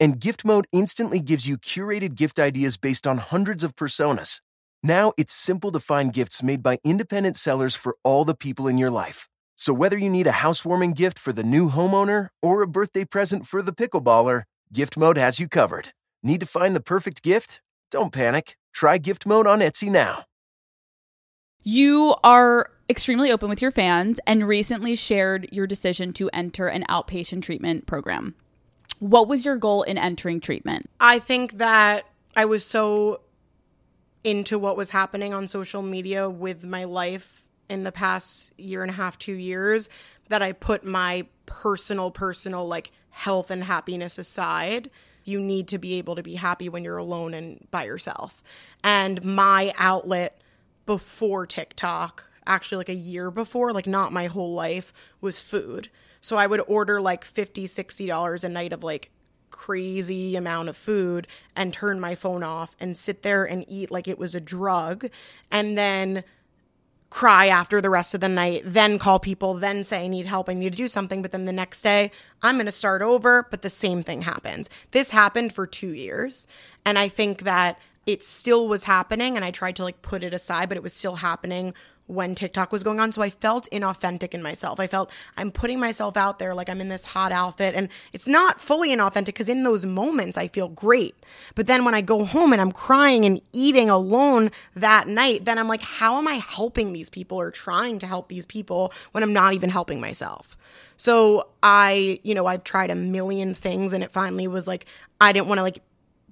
And 0.00 0.18
Gift 0.20 0.44
Mode 0.44 0.66
instantly 0.72 1.20
gives 1.20 1.46
you 1.46 1.56
curated 1.56 2.14
gift 2.14 2.38
ideas 2.38 2.76
based 2.76 3.06
on 3.06 3.18
hundreds 3.18 3.62
of 3.62 3.76
personas. 3.76 4.40
Now 4.82 5.12
it's 5.16 5.32
simple 5.32 5.72
to 5.72 5.80
find 5.80 6.12
gifts 6.12 6.42
made 6.42 6.62
by 6.62 6.78
independent 6.84 7.36
sellers 7.36 7.74
for 7.74 7.96
all 8.02 8.24
the 8.24 8.34
people 8.34 8.68
in 8.68 8.76
your 8.76 8.90
life. 8.90 9.28
So 9.56 9.72
whether 9.72 9.96
you 9.96 10.10
need 10.10 10.26
a 10.26 10.42
housewarming 10.42 10.92
gift 10.92 11.18
for 11.18 11.32
the 11.32 11.44
new 11.44 11.70
homeowner 11.70 12.28
or 12.42 12.62
a 12.62 12.66
birthday 12.66 13.04
present 13.04 13.46
for 13.46 13.62
the 13.62 13.72
pickleballer, 13.72 14.42
Gift 14.72 14.96
Mode 14.96 15.16
has 15.16 15.38
you 15.38 15.48
covered. 15.48 15.90
Need 16.22 16.40
to 16.40 16.46
find 16.46 16.74
the 16.74 16.80
perfect 16.80 17.22
gift? 17.22 17.62
Don't 17.90 18.12
panic. 18.12 18.56
Try 18.72 18.98
Gift 18.98 19.24
Mode 19.26 19.46
on 19.46 19.60
Etsy 19.60 19.90
now. 19.90 20.24
You 21.62 22.16
are 22.22 22.66
extremely 22.90 23.30
open 23.30 23.48
with 23.48 23.62
your 23.62 23.70
fans 23.70 24.20
and 24.26 24.46
recently 24.46 24.96
shared 24.96 25.48
your 25.50 25.66
decision 25.66 26.12
to 26.14 26.28
enter 26.34 26.66
an 26.66 26.84
outpatient 26.90 27.42
treatment 27.42 27.86
program. 27.86 28.34
What 29.00 29.28
was 29.28 29.44
your 29.44 29.56
goal 29.56 29.82
in 29.82 29.98
entering 29.98 30.40
treatment? 30.40 30.88
I 31.00 31.18
think 31.18 31.58
that 31.58 32.06
I 32.36 32.44
was 32.44 32.64
so 32.64 33.20
into 34.22 34.58
what 34.58 34.76
was 34.76 34.90
happening 34.90 35.34
on 35.34 35.46
social 35.46 35.82
media 35.82 36.28
with 36.28 36.64
my 36.64 36.84
life 36.84 37.46
in 37.68 37.84
the 37.84 37.92
past 37.92 38.58
year 38.58 38.82
and 38.82 38.90
a 38.90 38.94
half, 38.94 39.18
two 39.18 39.34
years, 39.34 39.88
that 40.28 40.42
I 40.42 40.52
put 40.52 40.84
my 40.84 41.26
personal, 41.46 42.10
personal, 42.10 42.66
like 42.66 42.90
health 43.10 43.50
and 43.50 43.62
happiness 43.64 44.18
aside. 44.18 44.90
You 45.24 45.40
need 45.40 45.68
to 45.68 45.78
be 45.78 45.94
able 45.94 46.16
to 46.16 46.22
be 46.22 46.34
happy 46.34 46.68
when 46.68 46.84
you're 46.84 46.96
alone 46.96 47.34
and 47.34 47.66
by 47.70 47.84
yourself. 47.84 48.42
And 48.82 49.24
my 49.24 49.72
outlet 49.78 50.40
before 50.86 51.46
TikTok, 51.46 52.30
actually 52.46 52.78
like 52.78 52.88
a 52.88 52.94
year 52.94 53.30
before, 53.30 53.72
like 53.72 53.86
not 53.86 54.12
my 54.12 54.26
whole 54.26 54.52
life, 54.52 54.92
was 55.20 55.40
food. 55.40 55.88
So 56.24 56.38
I 56.38 56.46
would 56.46 56.62
order 56.66 57.02
like 57.02 57.22
50 57.22 57.66
$60 57.66 58.44
a 58.44 58.48
night 58.48 58.72
of 58.72 58.82
like 58.82 59.10
crazy 59.50 60.36
amount 60.36 60.70
of 60.70 60.76
food 60.76 61.26
and 61.54 61.70
turn 61.70 62.00
my 62.00 62.14
phone 62.14 62.42
off 62.42 62.74
and 62.80 62.96
sit 62.96 63.22
there 63.22 63.44
and 63.44 63.62
eat 63.68 63.90
like 63.90 64.08
it 64.08 64.18
was 64.18 64.34
a 64.34 64.40
drug 64.40 65.10
and 65.50 65.76
then 65.76 66.24
cry 67.10 67.48
after 67.48 67.78
the 67.78 67.90
rest 67.90 68.14
of 68.14 68.22
the 68.22 68.28
night, 68.30 68.62
then 68.64 68.98
call 68.98 69.20
people, 69.20 69.52
then 69.52 69.84
say 69.84 70.06
I 70.06 70.08
need 70.08 70.24
help, 70.24 70.48
I 70.48 70.54
need 70.54 70.72
to 70.72 70.76
do 70.78 70.88
something, 70.88 71.20
but 71.20 71.30
then 71.30 71.44
the 71.44 71.52
next 71.52 71.82
day 71.82 72.10
I'm 72.42 72.56
going 72.56 72.64
to 72.64 72.72
start 72.72 73.02
over, 73.02 73.46
but 73.50 73.60
the 73.60 73.68
same 73.68 74.02
thing 74.02 74.22
happens. 74.22 74.70
This 74.92 75.10
happened 75.10 75.52
for 75.52 75.66
2 75.66 75.88
years, 75.88 76.46
and 76.86 76.98
I 76.98 77.08
think 77.08 77.42
that 77.42 77.78
it 78.06 78.24
still 78.24 78.66
was 78.66 78.84
happening 78.84 79.36
and 79.36 79.44
I 79.44 79.50
tried 79.50 79.76
to 79.76 79.84
like 79.84 80.00
put 80.00 80.22
it 80.22 80.32
aside, 80.32 80.70
but 80.70 80.78
it 80.78 80.82
was 80.82 80.94
still 80.94 81.16
happening 81.16 81.74
when 82.06 82.34
TikTok 82.34 82.70
was 82.70 82.82
going 82.82 83.00
on. 83.00 83.12
So 83.12 83.22
I 83.22 83.30
felt 83.30 83.68
inauthentic 83.70 84.34
in 84.34 84.42
myself. 84.42 84.78
I 84.78 84.86
felt 84.86 85.10
I'm 85.36 85.50
putting 85.50 85.80
myself 85.80 86.16
out 86.16 86.38
there 86.38 86.54
like 86.54 86.68
I'm 86.68 86.80
in 86.80 86.88
this 86.88 87.04
hot 87.04 87.32
outfit 87.32 87.74
and 87.74 87.88
it's 88.12 88.26
not 88.26 88.60
fully 88.60 88.90
inauthentic 88.90 89.26
because 89.26 89.48
in 89.48 89.62
those 89.62 89.86
moments 89.86 90.36
I 90.36 90.48
feel 90.48 90.68
great. 90.68 91.14
But 91.54 91.66
then 91.66 91.84
when 91.84 91.94
I 91.94 92.02
go 92.02 92.24
home 92.24 92.52
and 92.52 92.60
I'm 92.60 92.72
crying 92.72 93.24
and 93.24 93.40
eating 93.52 93.88
alone 93.88 94.50
that 94.74 95.08
night, 95.08 95.44
then 95.44 95.58
I'm 95.58 95.68
like, 95.68 95.82
how 95.82 96.18
am 96.18 96.28
I 96.28 96.34
helping 96.34 96.92
these 96.92 97.08
people 97.08 97.40
or 97.40 97.50
trying 97.50 97.98
to 98.00 98.06
help 98.06 98.28
these 98.28 98.46
people 98.46 98.92
when 99.12 99.22
I'm 99.22 99.32
not 99.32 99.54
even 99.54 99.70
helping 99.70 100.00
myself? 100.00 100.56
So 100.96 101.48
I, 101.62 102.20
you 102.22 102.34
know, 102.34 102.46
I've 102.46 102.64
tried 102.64 102.90
a 102.90 102.94
million 102.94 103.54
things 103.54 103.92
and 103.92 104.04
it 104.04 104.12
finally 104.12 104.46
was 104.46 104.66
like, 104.66 104.86
I 105.20 105.32
didn't 105.32 105.48
want 105.48 105.58
to 105.58 105.62
like 105.62 105.80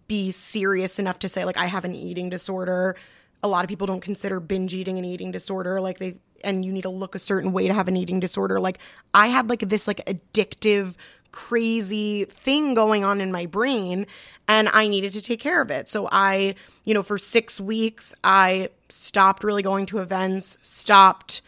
be 0.07 0.31
serious 0.31 0.99
enough 0.99 1.19
to 1.21 1.29
say 1.29 1.45
like 1.45 1.57
I 1.57 1.67
have 1.67 1.85
an 1.85 1.95
eating 1.95 2.29
disorder 2.29 2.97
a 3.43 3.49
lot 3.49 3.65
of 3.65 3.69
people 3.69 3.87
don't 3.87 4.01
consider 4.01 4.41
binge 4.41 4.75
eating 4.75 4.99
an 4.99 5.05
eating 5.05 5.33
disorder 5.33 5.81
like 5.81 5.99
they 5.99 6.17
and 6.45 6.65
you 6.65 6.73
need 6.73 6.83
to 6.83 6.89
look 6.89 7.15
a 7.15 7.21
certain 7.21 7.53
way 7.53 7.69
to 7.69 7.75
have 7.75 7.89
an 7.89 7.97
eating 7.97 8.21
disorder. 8.21 8.61
Like 8.61 8.79
i 9.15 9.29
had 9.29 9.49
like 9.49 9.61
this 9.61 9.87
like 9.87 10.05
addictive 10.07 10.95
crazy 11.31 12.25
thing 12.27 12.75
going 12.75 13.05
on 13.05 13.21
in 13.21 13.33
my 13.33 13.47
brain 13.47 14.07
and 14.49 14.69
i 14.75 14.87
needed 14.87 15.13
to 15.13 15.23
take 15.23 15.41
care 15.41 15.63
of 15.63 15.71
it. 15.71 15.89
So 15.89 16.09
i 16.11 16.55
you 16.85 16.95
know 16.95 17.03
for 17.03 17.19
6 17.19 17.61
weeks 17.61 18.15
i 18.23 18.69
stopped 18.89 19.45
really 19.45 19.63
going 19.63 19.87
to 19.87 19.99
events 19.99 20.59
stopped 20.63 21.43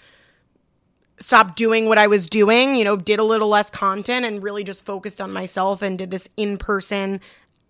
stopped 1.17 1.57
doing 1.57 1.87
what 1.87 1.99
i 1.99 2.07
was 2.07 2.27
doing 2.27 2.75
you 2.75 2.85
know 2.85 2.97
did 2.97 3.21
a 3.21 3.25
little 3.25 3.49
less 3.49 3.71
content 3.71 4.25
and 4.27 4.43
really 4.43 4.65
just 4.65 4.85
focused 4.85 5.21
on 5.21 5.33
myself 5.33 5.81
and 5.81 5.99
did 5.99 6.11
this 6.11 6.29
in 6.37 6.57
person 6.57 7.21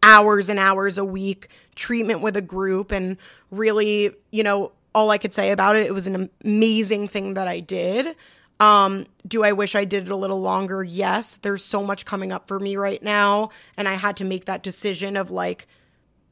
hours 0.02 0.48
and 0.48 0.58
hours 0.58 0.96
a 0.98 1.04
week 1.04 1.48
treatment 1.76 2.20
with 2.20 2.37
a 2.37 2.42
group 2.42 2.92
and 2.92 3.16
really, 3.50 4.14
you 4.30 4.42
know, 4.42 4.72
all 4.94 5.10
I 5.10 5.18
could 5.18 5.34
say 5.34 5.50
about 5.50 5.76
it, 5.76 5.87
it 5.87 5.92
was 5.92 6.06
an 6.06 6.30
amazing 6.44 7.08
thing 7.08 7.34
that 7.34 7.48
I 7.48 7.60
did. 7.60 8.16
Um, 8.60 9.06
do 9.26 9.42
I 9.42 9.52
wish 9.52 9.74
I 9.74 9.84
did 9.84 10.04
it 10.04 10.10
a 10.10 10.16
little 10.16 10.40
longer? 10.40 10.84
Yes. 10.84 11.37
There's 11.37 11.64
so 11.64 11.82
much 11.82 12.04
coming 12.04 12.30
up 12.30 12.46
for 12.46 12.60
me 12.60 12.76
right 12.76 13.02
now. 13.02 13.50
And 13.76 13.88
I 13.88 13.94
had 13.94 14.16
to 14.18 14.24
make 14.24 14.44
that 14.44 14.62
decision 14.62 15.16
of 15.16 15.30
like, 15.30 15.66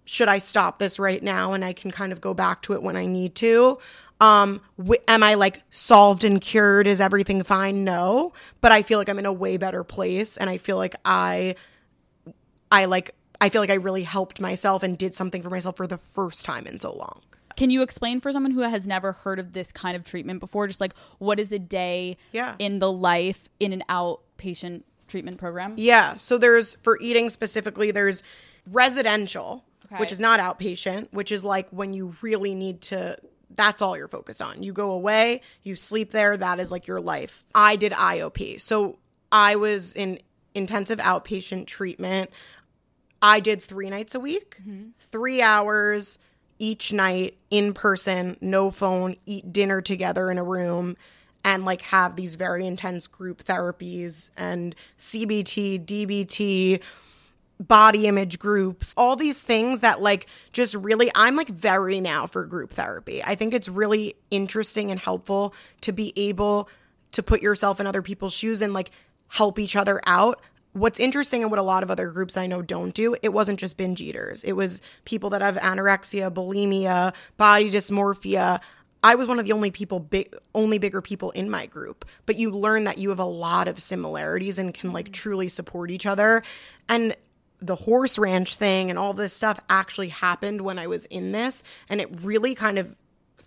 should 0.05 0.29
I 0.29 0.39
stop 0.39 0.79
this 0.79 0.99
right 0.99 1.23
now? 1.23 1.53
And 1.53 1.65
I 1.65 1.73
can 1.73 1.91
kind 1.91 2.13
of 2.13 2.21
go 2.21 2.35
back 2.35 2.63
to 2.63 2.75
it 2.75 2.83
when 2.83 2.97
I 2.97 3.07
need 3.07 3.35
to. 3.37 3.79
Um, 4.21 4.61
w- 4.79 5.03
am 5.09 5.25
I 5.25 5.35
like 5.35 5.63
solved 5.71 6.23
and 6.23 6.41
cured? 6.41 6.87
Is 6.87 7.01
everything 7.01 7.43
fine? 7.43 7.83
No. 7.83 8.33
But 8.61 8.71
I 8.71 8.83
feel 8.83 8.99
like 8.99 9.09
I'm 9.09 9.19
in 9.19 9.27
a 9.27 9.33
way 9.33 9.57
better 9.57 9.83
place. 9.83 10.37
And 10.37 10.49
I 10.49 10.59
feel 10.59 10.77
like 10.77 10.95
I, 11.05 11.57
I 12.71 12.85
like 12.85 13.17
I 13.43 13.49
feel 13.49 13.61
like 13.61 13.71
I 13.71 13.75
really 13.75 14.05
helped 14.05 14.41
myself 14.41 14.85
and 14.85 14.97
did 14.97 15.17
something 15.17 15.43
for 15.43 15.51
myself 15.51 15.77
for 15.77 15.89
the 15.89 15.99
first 15.99 16.45
time 16.45 16.65
in 16.65 16.79
so 16.79 16.93
long. 16.93 17.21
Can 17.57 17.71
you 17.71 17.83
explain 17.83 18.21
for 18.21 18.31
someone 18.31 18.53
who 18.53 18.61
has 18.61 18.87
never 18.87 19.11
heard 19.11 19.41
of 19.41 19.53
this 19.53 19.73
kind 19.73 19.97
of 19.97 20.05
treatment 20.05 20.39
before, 20.39 20.69
just 20.69 20.81
like 20.81 20.95
what 21.19 21.41
is 21.41 21.51
a 21.51 21.59
day 21.59 22.17
yeah. 22.31 22.55
in 22.61 22.79
the 22.79 22.91
life 22.91 23.49
in 23.59 23.73
an 23.73 23.83
outpatient 23.89 24.85
treatment 25.09 25.39
program? 25.39 25.75
Yeah. 25.77 26.17
So 26.17 26.39
there's, 26.39 26.77
for 26.85 26.97
eating 27.01 27.31
specifically, 27.31 27.91
there's 27.91 28.23
residential, 28.71 29.65
Okay. 29.87 29.99
which 29.99 30.13
is 30.13 30.21
not 30.21 30.39
outpatient, 30.39 31.09
which 31.11 31.33
is 31.33 31.43
like 31.43 31.69
when 31.71 31.93
you 31.93 32.15
really 32.23 32.55
need 32.55 32.81
to 32.83 33.17
that's 33.55 33.83
all 33.83 33.99
you're 33.99 34.09
focused 34.09 34.41
on. 34.41 34.63
You 34.63 34.73
go 34.73 34.93
away, 34.93 35.43
you 35.63 35.77
sleep 35.77 36.11
there, 36.11 36.37
that 36.39 36.59
is 36.59 36.71
like 36.71 36.87
your 36.87 37.03
life. 37.03 37.45
I 37.55 37.77
did 37.77 37.93
IOP. 37.93 38.61
So 38.61 38.99
I 39.31 39.57
was 39.57 39.95
in 39.95 40.21
intensive 40.55 40.99
outpatient 40.99 41.67
treatment. 41.67 42.31
I 43.23 43.41
did 43.41 43.63
3 43.63 43.89
nights 43.89 44.15
a 44.15 44.21
week. 44.21 44.57
Mm-hmm. 44.61 44.91
3 44.99 45.43
hours 45.43 46.19
each 46.59 46.93
night 46.93 47.39
in 47.51 47.73
person, 47.73 48.37
no 48.41 48.71
phone, 48.71 49.17
eat 49.25 49.53
dinner 49.53 49.81
together 49.81 50.31
in 50.31 50.39
a 50.39 50.45
room 50.45 50.97
and 51.45 51.65
like 51.65 51.81
have 51.83 52.15
these 52.15 52.35
very 52.37 52.67
intense 52.67 53.07
group 53.07 53.43
therapies 53.43 54.31
and 54.37 54.75
CBT, 54.99 55.85
DBT, 55.85 56.81
body 57.59 58.07
image 58.07 58.39
groups, 58.39 58.95
all 58.97 59.17
these 59.17 59.41
things 59.41 59.81
that 59.81 60.01
like 60.01 60.27
just 60.53 60.75
really 60.75 61.11
I'm 61.15 61.37
like 61.37 61.49
very 61.49 62.01
now 62.01 62.27
for 62.27 62.45
group 62.45 62.73
therapy. 62.73 63.23
I 63.23 63.35
think 63.35 63.55
it's 63.55 63.69
really 63.69 64.15
interesting 64.31 64.91
and 64.91 64.99
helpful 65.01 65.55
to 65.83 65.93
be 65.93 66.13
able 66.17 66.69
to 67.13 67.23
put 67.23 67.43
yourself 67.43 67.81
in 67.81 67.87
other 67.87 68.03
people's 68.03 68.35
shoes 68.35 68.63
and 68.63 68.73
like 68.73 68.91
help 69.29 69.59
each 69.59 69.77
other 69.77 70.01
out. 70.07 70.41
What's 70.73 70.99
interesting 70.99 71.43
and 71.43 71.51
what 71.51 71.61
a 71.61 71.63
lot 71.63 71.83
of 71.83 71.91
other 71.91 72.09
groups 72.09 72.37
I 72.37 72.47
know 72.47 72.63
don't 72.63 72.95
do, 72.95 73.15
it 73.23 73.29
wasn't 73.29 73.61
just 73.61 73.77
binge 73.77 74.01
eaters. 74.01 74.43
It 74.43 74.53
was 74.53 74.81
people 75.05 75.31
that 75.31 75.43
have 75.43 75.57
anorexia, 75.57 76.31
bulimia, 76.31 77.15
body 77.37 77.71
dysmorphia. 77.71 78.61
I 79.05 79.17
was 79.17 79.29
one 79.29 79.39
of 79.39 79.47
the 79.47 79.53
only 79.53 79.71
people 79.71 80.01
big 80.01 80.35
only 80.55 80.79
bigger 80.79 81.03
people 81.03 81.31
in 81.33 81.51
my 81.51 81.67
group, 81.67 82.05
but 82.25 82.37
you 82.37 82.51
learn 82.51 82.85
that 82.85 82.99
you 82.99 83.11
have 83.11 83.19
a 83.19 83.25
lot 83.25 83.69
of 83.69 83.79
similarities 83.79 84.59
and 84.59 84.73
can 84.73 84.93
like 84.93 85.07
mm-hmm. 85.07 85.13
truly 85.13 85.49
support 85.49 85.91
each 85.91 86.07
other. 86.07 86.43
And 86.89 87.17
the 87.61 87.77
horse 87.77 88.19
ranch 88.19 88.57
thing 88.57 88.91
and 88.91 88.99
all 88.99 89.13
this 89.13 89.33
stuff 89.33 89.61
actually 89.69 90.09
happened 90.09 90.63
when 90.63 90.79
I 90.79 90.87
was 90.87 91.07
in 91.07 91.33
this 91.33 91.63
and 91.89 92.01
it 92.01 92.09
really 92.23 92.55
kind 92.55 92.79
of 92.79 92.97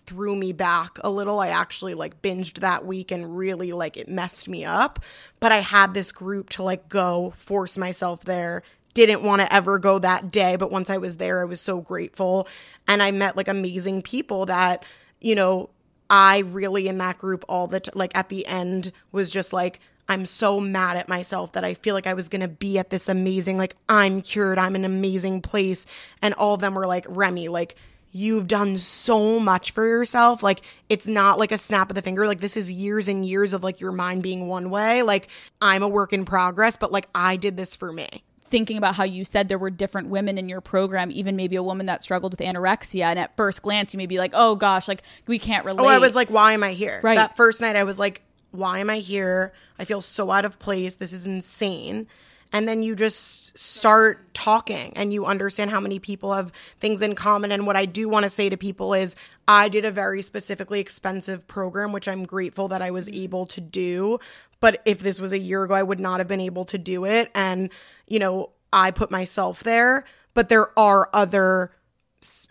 threw 0.06 0.36
me 0.36 0.54
back 0.54 0.98
a 1.04 1.10
little. 1.10 1.40
I 1.40 1.50
actually 1.50 1.94
like 1.94 2.22
binged 2.22 2.60
that 2.60 2.86
week 2.86 3.12
and 3.12 3.38
really 3.38 3.72
like 3.72 3.98
it 3.98 4.08
messed 4.08 4.48
me 4.48 4.66
up. 4.66 5.00
But 5.40 5.52
I 5.52 5.60
had 5.60 5.94
this 5.94 6.12
group 6.12 6.50
to 6.52 6.64
like 6.64 6.90
go 6.90 7.34
force 7.38 7.78
myself 7.78 8.24
there. 8.26 8.64
Didn't 8.94 9.24
want 9.24 9.42
to 9.42 9.54
ever 9.54 9.78
go 9.78 10.00
that 10.00 10.32
day, 10.32 10.56
but 10.56 10.72
once 10.72 10.90
I 10.90 10.98
was 10.98 11.18
there, 11.18 11.42
I 11.42 11.46
was 11.46 11.60
so 11.60 11.82
grateful. 11.82 12.48
And 12.88 13.04
I 13.04 13.12
met 13.12 13.36
like 13.36 13.48
amazing 13.48 14.02
people 14.02 14.46
that, 14.46 14.86
you 15.20 15.36
know, 15.36 15.70
I 16.10 16.40
really 16.40 16.88
in 16.88 17.00
that 17.00 17.18
group 17.18 17.44
all 17.50 17.68
the 17.68 17.82
like 17.94 18.16
at 18.16 18.30
the 18.30 18.46
end 18.46 18.92
was 19.12 19.32
just 19.32 19.52
like, 19.52 19.80
I'm 20.08 20.26
so 20.26 20.60
mad 20.60 20.98
at 20.98 21.10
myself 21.10 21.54
that 21.54 21.64
I 21.64 21.74
feel 21.74 21.96
like 21.96 22.08
I 22.08 22.14
was 22.14 22.30
gonna 22.30 22.48
be 22.48 22.78
at 22.78 22.90
this 22.92 23.10
amazing, 23.10 23.58
like, 23.58 23.76
I'm 23.90 24.22
cured, 24.22 24.60
I'm 24.60 24.76
an 24.76 24.86
amazing 24.86 25.42
place. 25.42 25.86
And 26.22 26.34
all 26.36 26.54
of 26.54 26.62
them 26.62 26.76
were 26.76 26.86
like, 26.86 27.06
Remi, 27.10 27.48
like, 27.48 27.76
you've 28.16 28.48
done 28.48 28.78
so 28.78 29.40
much 29.40 29.72
for 29.72 29.86
yourself. 29.86 30.42
Like, 30.42 30.62
it's 30.88 31.06
not 31.06 31.38
like 31.38 31.52
a 31.52 31.58
snap 31.58 31.90
of 31.90 31.96
the 31.96 32.02
finger. 32.02 32.26
Like, 32.26 32.40
this 32.40 32.56
is 32.56 32.72
years 32.72 33.10
and 33.10 33.26
years 33.26 33.52
of 33.52 33.62
like 33.62 33.82
your 33.82 33.92
mind 33.92 34.24
being 34.24 34.48
one 34.48 34.70
way. 34.70 35.02
Like, 35.02 35.28
I'm 35.62 35.84
a 35.84 35.88
work 35.88 36.14
in 36.14 36.24
progress, 36.24 36.78
but 36.78 36.94
like, 36.94 37.08
I 37.14 37.36
did 37.36 37.58
this 37.58 37.76
for 37.76 37.92
me. 37.92 38.08
Thinking 38.48 38.78
about 38.78 38.96
how 38.96 39.04
you 39.04 39.26
said 39.26 39.50
there 39.50 39.58
were 39.58 39.70
different 39.70 40.08
women 40.08 40.38
in 40.38 40.48
your 40.48 40.62
program, 40.62 41.12
even 41.12 41.36
maybe 41.36 41.58
a 41.58 41.64
woman 41.64 41.88
that 41.88 42.04
struggled 42.04 42.32
with 42.32 42.40
anorexia, 42.40 43.04
and 43.04 43.20
at 43.20 43.36
first 43.36 43.64
glance 43.64 43.94
you 43.94 43.98
may 43.98 44.06
be 44.06 44.20
like, 44.20 44.32
"Oh 44.36 44.56
gosh, 44.56 44.88
like 44.88 45.02
we 45.26 45.40
can't 45.40 45.66
relate." 45.66 45.84
Oh, 45.84 45.88
I 45.88 45.98
was 45.98 46.16
like, 46.16 46.30
why 46.30 46.54
am 46.54 46.64
I 46.64 46.74
here? 46.74 47.00
Right. 47.04 47.16
That 47.16 47.36
first 47.36 47.60
night, 47.60 47.76
I 47.76 47.84
was 47.84 47.98
like, 47.98 48.22
why 48.52 48.80
am 48.80 48.90
I 48.90 49.00
here? 49.00 49.52
I 49.80 49.84
feel 49.84 50.00
so 50.00 50.32
out 50.32 50.46
of 50.46 50.60
place. 50.60 50.94
This 50.94 51.12
is 51.12 51.26
insane. 51.26 52.08
And 52.56 52.70
then 52.70 52.84
you 52.84 52.96
just 52.96 53.60
start 53.60 54.34
talking 54.34 54.94
and 54.96 55.12
you 55.12 55.26
understand 55.26 55.72
how 55.72 55.82
many 55.82 56.00
people 56.00 56.34
have 56.34 56.54
things 56.80 57.02
in 57.02 57.14
common. 57.14 57.52
And 57.52 57.68
what 57.68 57.76
I 57.76 57.86
do 57.86 58.08
want 58.08 58.24
to 58.24 58.30
say 58.30 58.48
to 58.48 58.56
people 58.56 58.94
is 58.94 59.18
I 59.46 59.68
did 59.68 59.84
a 59.84 59.92
very 59.92 60.22
specifically 60.22 60.80
expensive 60.80 61.46
program, 61.50 61.92
which 61.92 62.08
I'm 62.08 62.24
grateful 62.24 62.70
that 62.70 62.82
I 62.82 62.92
was 62.92 63.08
mm-hmm. 63.08 63.24
able 63.24 63.46
to 63.48 63.60
do. 63.60 64.20
But 64.62 64.82
if 64.86 65.00
this 65.00 65.20
was 65.20 65.34
a 65.34 65.38
year 65.38 65.66
ago, 65.66 65.74
I 65.74 65.84
would 65.84 66.00
not 66.00 66.22
have 66.22 66.30
been 66.30 66.40
able 66.40 66.64
to 66.66 66.78
do 66.78 67.04
it. 67.04 67.30
And, 67.36 67.72
you 68.08 68.20
know, 68.20 68.52
I 68.72 68.92
put 68.92 69.12
myself 69.12 69.62
there. 69.62 70.06
But 70.34 70.48
there 70.48 70.68
are 70.80 71.10
other 71.12 71.72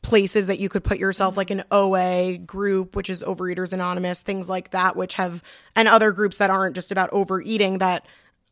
places 0.02 0.48
that 0.48 0.58
you 0.58 0.68
could 0.68 0.84
put 0.84 0.98
yourself 0.98 1.32
mm-hmm. 1.32 1.38
like 1.38 1.50
an 1.50 1.64
OA 1.70 2.36
group 2.36 2.94
which 2.94 3.08
is 3.08 3.24
Overeaters 3.24 3.72
Anonymous 3.72 4.20
things 4.20 4.48
like 4.48 4.70
that 4.70 4.94
which 4.94 5.14
have 5.14 5.42
and 5.74 5.88
other 5.88 6.12
groups 6.12 6.38
that 6.38 6.48
aren't 6.48 6.76
just 6.76 6.92
about 6.92 7.10
overeating 7.12 7.78
that 7.78 8.06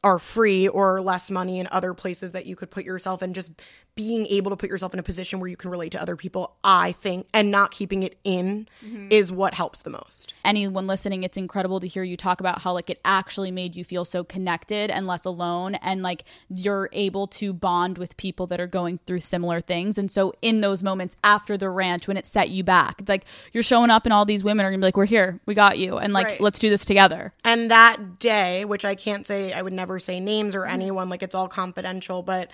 are 0.05 0.19
free 0.19 0.67
or 0.67 1.01
less 1.01 1.31
money 1.31 1.59
in 1.61 1.69
other 1.71 1.95
places 1.95 2.33
that 2.33 2.47
you 2.47 2.57
could 2.57 2.71
put 2.71 2.85
yourself 2.85 3.23
and 3.23 3.35
just 3.35 3.53
being 3.95 4.27
able 4.27 4.51
to 4.51 4.57
put 4.57 4.71
yourself 4.71 4.95
in 4.95 5.01
a 5.01 5.03
position 5.03 5.41
where 5.41 5.49
you 5.49 5.57
can 5.57 5.71
relate 5.71 5.93
to 5.93 6.01
other 6.01 6.17
people 6.17 6.57
I 6.65 6.93
think 6.93 7.27
and 7.35 7.51
not 7.51 7.71
keeping 7.71 8.03
it 8.03 8.19
in 8.25 8.69
mm-hmm. 8.85 9.09
is 9.11 9.31
what 9.31 9.55
helps 9.55 9.83
the 9.83 9.91
most 9.91 10.33
anyone 10.45 10.87
listening, 10.87 11.23
it's 11.23 11.37
incredible 11.37 11.81
to 11.81 11.87
hear 11.87 12.03
you 12.03 12.17
talk 12.17 12.41
about 12.41 12.61
how 12.61 12.73
like 12.73 12.91
it 12.91 13.01
actually 13.05 13.51
made 13.51 13.77
you 13.77 13.85
feel 13.85 14.05
so 14.05 14.25
connected 14.25 14.91
and 14.91 15.07
less 15.07 15.25
alone 15.25 15.75
and 15.77 16.03
like 16.03 16.25
you're 16.49 16.89
able 16.93 17.27
to 17.27 17.53
bond 17.53 17.99
with 17.99 18.17
people 18.17 18.47
that 18.47 18.61
are 18.61 18.67
going 18.67 18.99
through 19.07 19.21
similar 19.21 19.61
things. 19.61 19.99
And 19.99 20.11
so 20.11 20.33
in 20.43 20.61
those 20.61 20.83
moments 20.83 21.17
after 21.25 21.57
the 21.57 21.71
ranch 21.71 22.09
when 22.09 22.17
it 22.17 22.27
set 22.27 22.51
you 22.51 22.65
back, 22.65 23.01
it's 23.01 23.09
like 23.09 23.25
you're 23.53 23.63
showing 23.63 23.91
up 23.91 24.05
and 24.05 24.13
all 24.13 24.25
these 24.25 24.45
women 24.45 24.67
are 24.67 24.71
gonna 24.71 24.81
be 24.81 24.87
like, 24.87 24.97
We're 24.97 25.07
here, 25.07 25.41
we 25.47 25.55
got 25.55 25.79
you 25.79 25.99
and 25.99 26.13
like 26.13 26.27
Right. 26.27 26.41
let's 26.41 26.59
do 26.59 26.71
this 26.71 26.85
together. 26.85 27.33
And 27.45 27.71
that 27.71 28.19
day, 28.19 28.65
which 28.65 28.85
I 28.85 28.95
can't 28.95 29.27
say, 29.27 29.53
I 29.53 29.63
would 29.63 29.73
never 29.73 29.99
say 29.99 30.21
names 30.21 30.55
or 30.55 30.63
mm-hmm. 30.63 30.75
anyone, 30.75 31.09
like 31.09 31.23
it's 31.23 31.35
all 31.35 31.49
confidential, 31.49 32.23
but 32.23 32.51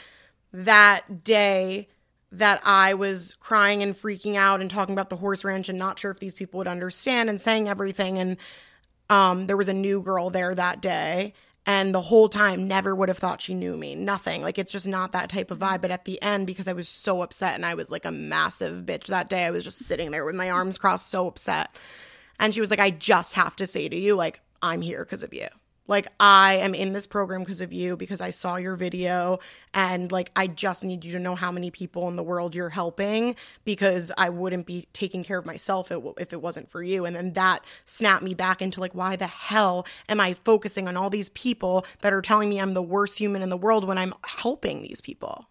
that 0.53 1.24
day 1.24 1.88
that 2.30 2.61
I 2.64 2.94
was 2.94 3.34
crying 3.40 3.82
and 3.82 3.94
freaking 3.94 4.36
out 4.36 4.61
and 4.61 4.70
talking 4.70 4.94
about 4.94 5.11
the 5.11 5.16
horse 5.16 5.44
ranch 5.44 5.68
and 5.68 5.78
not 5.78 5.99
sure 5.99 6.11
if 6.11 6.20
these 6.20 6.34
people 6.34 6.59
would 6.59 6.68
understand 6.68 7.30
and 7.30 7.40
saying 7.40 7.68
everything. 7.68 8.18
And 8.18 8.36
um, 9.09 9.46
there 9.46 9.57
was 9.57 9.68
a 9.68 9.74
new 9.74 10.03
girl 10.03 10.30
there 10.30 10.55
that 10.55 10.82
day. 10.82 11.34
And 11.66 11.94
the 11.94 12.01
whole 12.01 12.30
time, 12.30 12.64
never 12.64 12.94
would 12.94 13.11
have 13.11 13.18
thought 13.18 13.42
she 13.42 13.53
knew 13.53 13.76
me. 13.76 13.94
Nothing. 13.94 14.40
Like, 14.40 14.59
it's 14.59 14.72
just 14.72 14.88
not 14.88 15.12
that 15.12 15.28
type 15.28 15.51
of 15.51 15.59
vibe. 15.59 15.82
But 15.82 15.90
at 15.90 16.07
the 16.07 16.20
end, 16.22 16.46
because 16.46 16.66
I 16.66 16.72
was 16.72 16.88
so 16.88 17.20
upset 17.20 17.57
and 17.57 17.66
I 17.66 17.74
was 17.74 17.90
like 17.90 18.07
a 18.07 18.11
massive 18.11 18.86
bitch 18.86 19.07
that 19.07 19.28
day, 19.28 19.44
I 19.44 19.51
was 19.51 19.64
just 19.64 19.80
sitting 19.80 20.11
there 20.11 20.24
with 20.24 20.34
my 20.34 20.49
arms 20.49 20.78
crossed, 20.78 21.11
so 21.11 21.26
upset. 21.26 21.76
And 22.40 22.55
she 22.55 22.61
was 22.61 22.70
like, 22.70 22.80
I 22.80 22.90
just 22.90 23.34
have 23.34 23.55
to 23.57 23.66
say 23.66 23.86
to 23.86 23.96
you, 23.96 24.14
like, 24.14 24.40
I'm 24.62 24.80
here 24.80 25.05
because 25.05 25.22
of 25.22 25.34
you. 25.34 25.49
Like, 25.89 26.07
I 26.20 26.57
am 26.57 26.74
in 26.74 26.93
this 26.93 27.07
program 27.07 27.41
because 27.41 27.61
of 27.61 27.72
you, 27.72 27.97
because 27.97 28.20
I 28.20 28.30
saw 28.30 28.57
your 28.57 28.76
video. 28.76 29.41
And 29.74 30.12
like, 30.12 30.30
I 30.36 30.47
just 30.47 30.84
need 30.84 31.05
you 31.05 31.12
to 31.12 31.18
know 31.18 31.34
how 31.34 31.51
many 31.51 31.70
people 31.70 32.09
in 32.09 32.16
the 32.16 32.22
world 32.22 32.55
you're 32.55 32.68
helping 32.68 33.34
because 33.64 34.12
I 34.16 34.28
wouldn't 34.28 34.66
be 34.66 34.86
taking 34.93 35.24
care 35.24 35.39
of 35.39 35.47
myself 35.47 35.91
if 35.91 36.32
it 36.32 36.41
wasn't 36.41 36.70
for 36.70 36.82
you. 36.82 37.05
And 37.05 37.16
then 37.16 37.32
that 37.32 37.64
snapped 37.84 38.22
me 38.22 38.34
back 38.34 38.62
into 38.62 38.80
like, 38.80 38.95
why 38.95 39.16
the 39.16 39.26
hell 39.26 39.86
am 40.09 40.20
I 40.20 40.34
focusing 40.34 40.86
on 40.86 40.97
all 40.97 41.11
these 41.11 41.30
people 41.30 41.84
that 42.03 42.12
are 42.12 42.22
telling 42.22 42.49
me 42.49 42.61
I'm 42.61 42.74
the 42.74 42.82
worst 42.82 43.18
human 43.18 43.43
in 43.43 43.49
the 43.49 43.57
world 43.57 43.86
when 43.86 43.99
I'm 43.99 44.14
helping 44.24 44.82
these 44.82 45.01
people? 45.01 45.49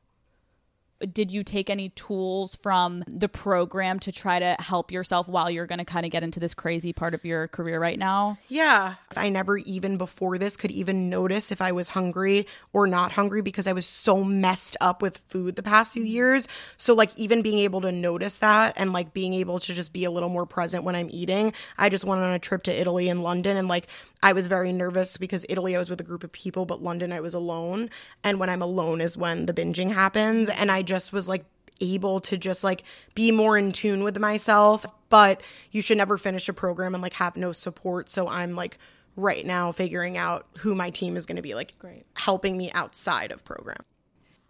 Did 1.14 1.32
you 1.32 1.44
take 1.44 1.70
any 1.70 1.90
tools 1.90 2.56
from 2.56 3.04
the 3.08 3.30
program 3.30 4.00
to 4.00 4.12
try 4.12 4.40
to 4.40 4.56
help 4.60 4.92
yourself 4.92 5.28
while 5.28 5.50
you're 5.50 5.68
gonna 5.68 5.86
kind 5.86 6.06
of 6.06 6.12
get 6.12 6.24
into 6.24 6.40
this 6.40 6.54
crazy 6.54 6.94
part 6.94 7.14
of 7.14 7.24
your 7.24 7.48
career 7.48 7.80
right 7.80 8.00
now? 8.00 8.38
Yeah. 8.48 8.96
I 9.16 9.30
never 9.30 9.58
even 9.60 9.98
before 9.98 10.38
this 10.38 10.58
could 10.58 10.72
even 10.72 11.10
notice 11.10 11.52
if 11.52 11.62
I 11.62 11.72
was 11.72 11.90
hungry 11.90 12.48
or 12.74 12.88
not 12.88 13.12
hungry 13.12 13.42
because 13.42 13.68
I 13.68 13.74
was 13.74 13.86
so 13.86 14.24
messed 14.24 14.76
up 14.82 15.02
with 15.02 15.18
food 15.18 15.56
the 15.56 15.64
past 15.64 15.94
few 15.94 16.04
years. 16.04 16.48
So, 16.78 16.94
like, 16.94 17.18
even 17.18 17.42
being 17.42 17.60
able 17.60 17.82
to 17.82 17.92
notice 17.92 18.38
that 18.38 18.74
and 18.76 18.94
like 18.94 19.14
being 19.14 19.34
able 19.34 19.60
to 19.60 19.74
just 19.74 19.94
be 19.94 20.04
a 20.04 20.12
little 20.12 20.30
more 20.30 20.46
present 20.46 20.84
when 20.84 20.96
I'm 20.96 21.10
eating. 21.12 21.54
I 21.78 21.90
just 21.90 22.06
went 22.06 22.22
on 22.22 22.34
a 22.34 22.40
trip 22.40 22.64
to 22.64 22.74
Italy 22.74 23.10
and 23.10 23.22
London 23.22 23.58
and 23.58 23.68
like 23.68 23.88
I 24.24 24.34
was 24.34 24.48
very 24.48 24.72
nervous 24.74 25.18
because 25.18 25.46
Italy 25.48 25.76
I 25.76 25.80
was 25.80 25.90
with 25.90 26.02
a 26.02 26.04
group 26.04 26.24
of 26.24 26.32
people, 26.32 26.66
but 26.66 26.82
London 26.82 27.12
I 27.12 27.20
was 27.20 27.34
alone. 27.34 27.90
And 28.24 28.40
when 28.40 28.50
I'm 28.50 28.62
alone 28.62 29.00
is 29.00 29.16
when 29.16 29.46
the 29.46 29.54
binging 29.54 29.92
happens. 29.94 30.50
And 30.50 30.72
I 30.72 30.82
just 30.88 31.14
was 31.14 31.28
like, 31.28 31.46
able 31.80 32.20
to 32.20 32.38
just 32.38 32.64
like 32.64 32.84
be 33.14 33.32
more 33.32 33.56
in 33.56 33.72
tune 33.72 34.04
with 34.04 34.18
myself 34.20 34.84
but 35.10 35.42
you 35.72 35.82
should 35.82 35.98
never 35.98 36.18
finish 36.18 36.50
a 36.50 36.54
program 36.54 36.96
and 36.96 37.02
like 37.02 37.14
have 37.14 37.38
no 37.38 37.52
support. 37.52 38.10
So 38.10 38.28
i'm 38.28 38.56
like 38.56 38.78
right 39.16 39.46
now 39.46 39.72
figuring 39.72 40.18
out 40.18 40.48
who 40.60 40.76
my 40.76 40.90
team 40.90 41.16
is 41.18 41.26
going 41.26 41.36
to 41.36 41.42
be 41.42 41.56
like 41.56 41.74
helping 42.16 42.58
me 42.58 42.72
outside 42.72 43.32
of 43.32 43.44
program 43.46 43.84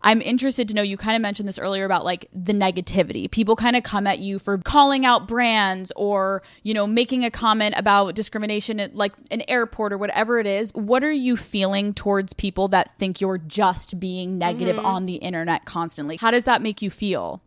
I'm 0.01 0.21
interested 0.21 0.67
to 0.67 0.75
know 0.75 0.83
you 0.83 0.95
kind 0.95 1.15
of 1.15 1.21
mentioned 1.21 1.49
this 1.49 1.57
earlier 1.57 1.83
about 1.83 2.05
like 2.05 2.27
the 2.31 2.53
negativity. 2.53 3.29
People 3.29 3.55
kind 3.55 3.75
of 3.75 3.83
come 3.83 4.05
at 4.05 4.19
you 4.19 4.37
for 4.37 4.57
calling 4.59 5.05
out 5.05 5.27
brands 5.27 5.91
or, 5.95 6.43
you 6.63 6.73
know, 6.73 6.85
making 6.85 7.25
a 7.25 7.31
comment 7.31 7.73
about 7.77 8.13
discrimination 8.13 8.79
at 8.79 8.95
like 8.95 9.13
an 9.31 9.41
airport 9.47 9.91
or 9.91 9.97
whatever 9.97 10.39
it 10.39 10.45
is. 10.45 10.71
What 10.73 11.03
are 11.03 11.11
you 11.11 11.35
feeling 11.35 11.93
towards 11.93 12.33
people 12.33 12.67
that 12.69 12.95
think 12.97 13.19
you're 13.19 13.39
just 13.39 13.99
being 13.99 14.37
negative 14.37 14.75
mm-hmm. 14.75 14.85
on 14.85 15.05
the 15.07 15.15
internet 15.15 15.65
constantly? 15.65 16.17
How 16.17 16.31
does 16.31 16.43
that 16.43 16.61
make 16.61 16.81
you 16.81 16.91
feel? 16.91 17.41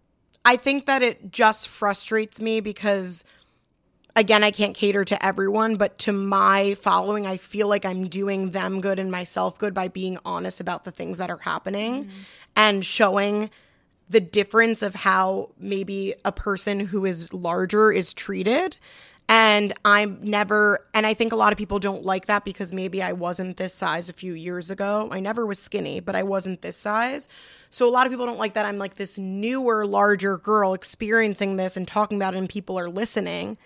I 0.45 0.57
think 0.57 0.87
that 0.87 1.03
it 1.03 1.31
just 1.31 1.69
frustrates 1.69 2.41
me 2.41 2.61
because 2.61 3.25
again, 4.17 4.45
I 4.45 4.51
can't 4.51 4.75
cater 4.75 5.05
to 5.05 5.25
everyone, 5.25 5.77
but 5.77 5.99
to 6.01 6.13
my 6.13 6.75
following, 6.75 7.27
I 7.27 7.37
feel 7.37 7.69
like 7.69 7.85
I'm 7.85 8.09
doing 8.09 8.51
them 8.51 8.81
good 8.81 8.99
and 8.99 9.11
myself 9.11 9.59
good 9.59 9.75
by 9.75 9.89
being 9.89 10.19
honest 10.25 10.61
about 10.61 10.85
the 10.85 10.91
things 10.91 11.19
that 11.19 11.31
are 11.31 11.39
happening 11.39 12.05
mm-hmm. 12.05 12.21
and 12.57 12.85
showing 12.85 13.51
the 14.09 14.21
difference 14.21 14.83
of 14.83 14.95
how 14.95 15.51
maybe 15.59 16.15
a 16.25 16.33
person 16.33 16.81
who 16.81 17.05
is 17.05 17.33
larger 17.33 17.93
is 17.93 18.13
treated. 18.13 18.77
And 19.29 19.73
I'm 19.85 20.19
never, 20.23 20.85
and 20.93 21.07
I 21.07 21.15
think 21.15 21.33
a 21.33 21.37
lot 21.37 21.53
of 21.53 21.59
people 21.59 21.79
don't 21.79 22.05
like 22.05 22.27
that 22.27 22.45
because 22.45 22.73
maybe 22.73 23.01
I 23.01 23.13
wasn't 23.13 23.57
this 23.57 23.73
size 23.73 24.09
a 24.09 24.13
few 24.13 24.33
years 24.33 24.73
ago. 24.73 25.09
I 25.13 25.21
never 25.21 25.47
was 25.47 25.61
skinny, 25.61 26.01
but 26.01 26.17
I 26.17 26.25
wasn't 26.25 26.63
this 26.63 26.77
size. 26.77 27.29
So 27.71 27.89
a 27.89 27.91
lot 27.91 28.07
of 28.07 28.13
people 28.13 28.27
don't 28.27 28.41
like 28.41 28.55
that 28.55 28.67
I'm 28.67 28.79
like 28.79 28.95
this 28.95 29.17
newer, 29.17 29.87
larger 29.87 30.37
girl 30.37 30.75
experiencing 30.75 31.55
this 31.57 31.77
and 31.77 31.87
talking 31.87 32.19
about 32.19 32.35
it, 32.35 32.39
and 32.39 32.49
people 32.49 32.77
are 32.77 32.91
listening. 32.91 33.57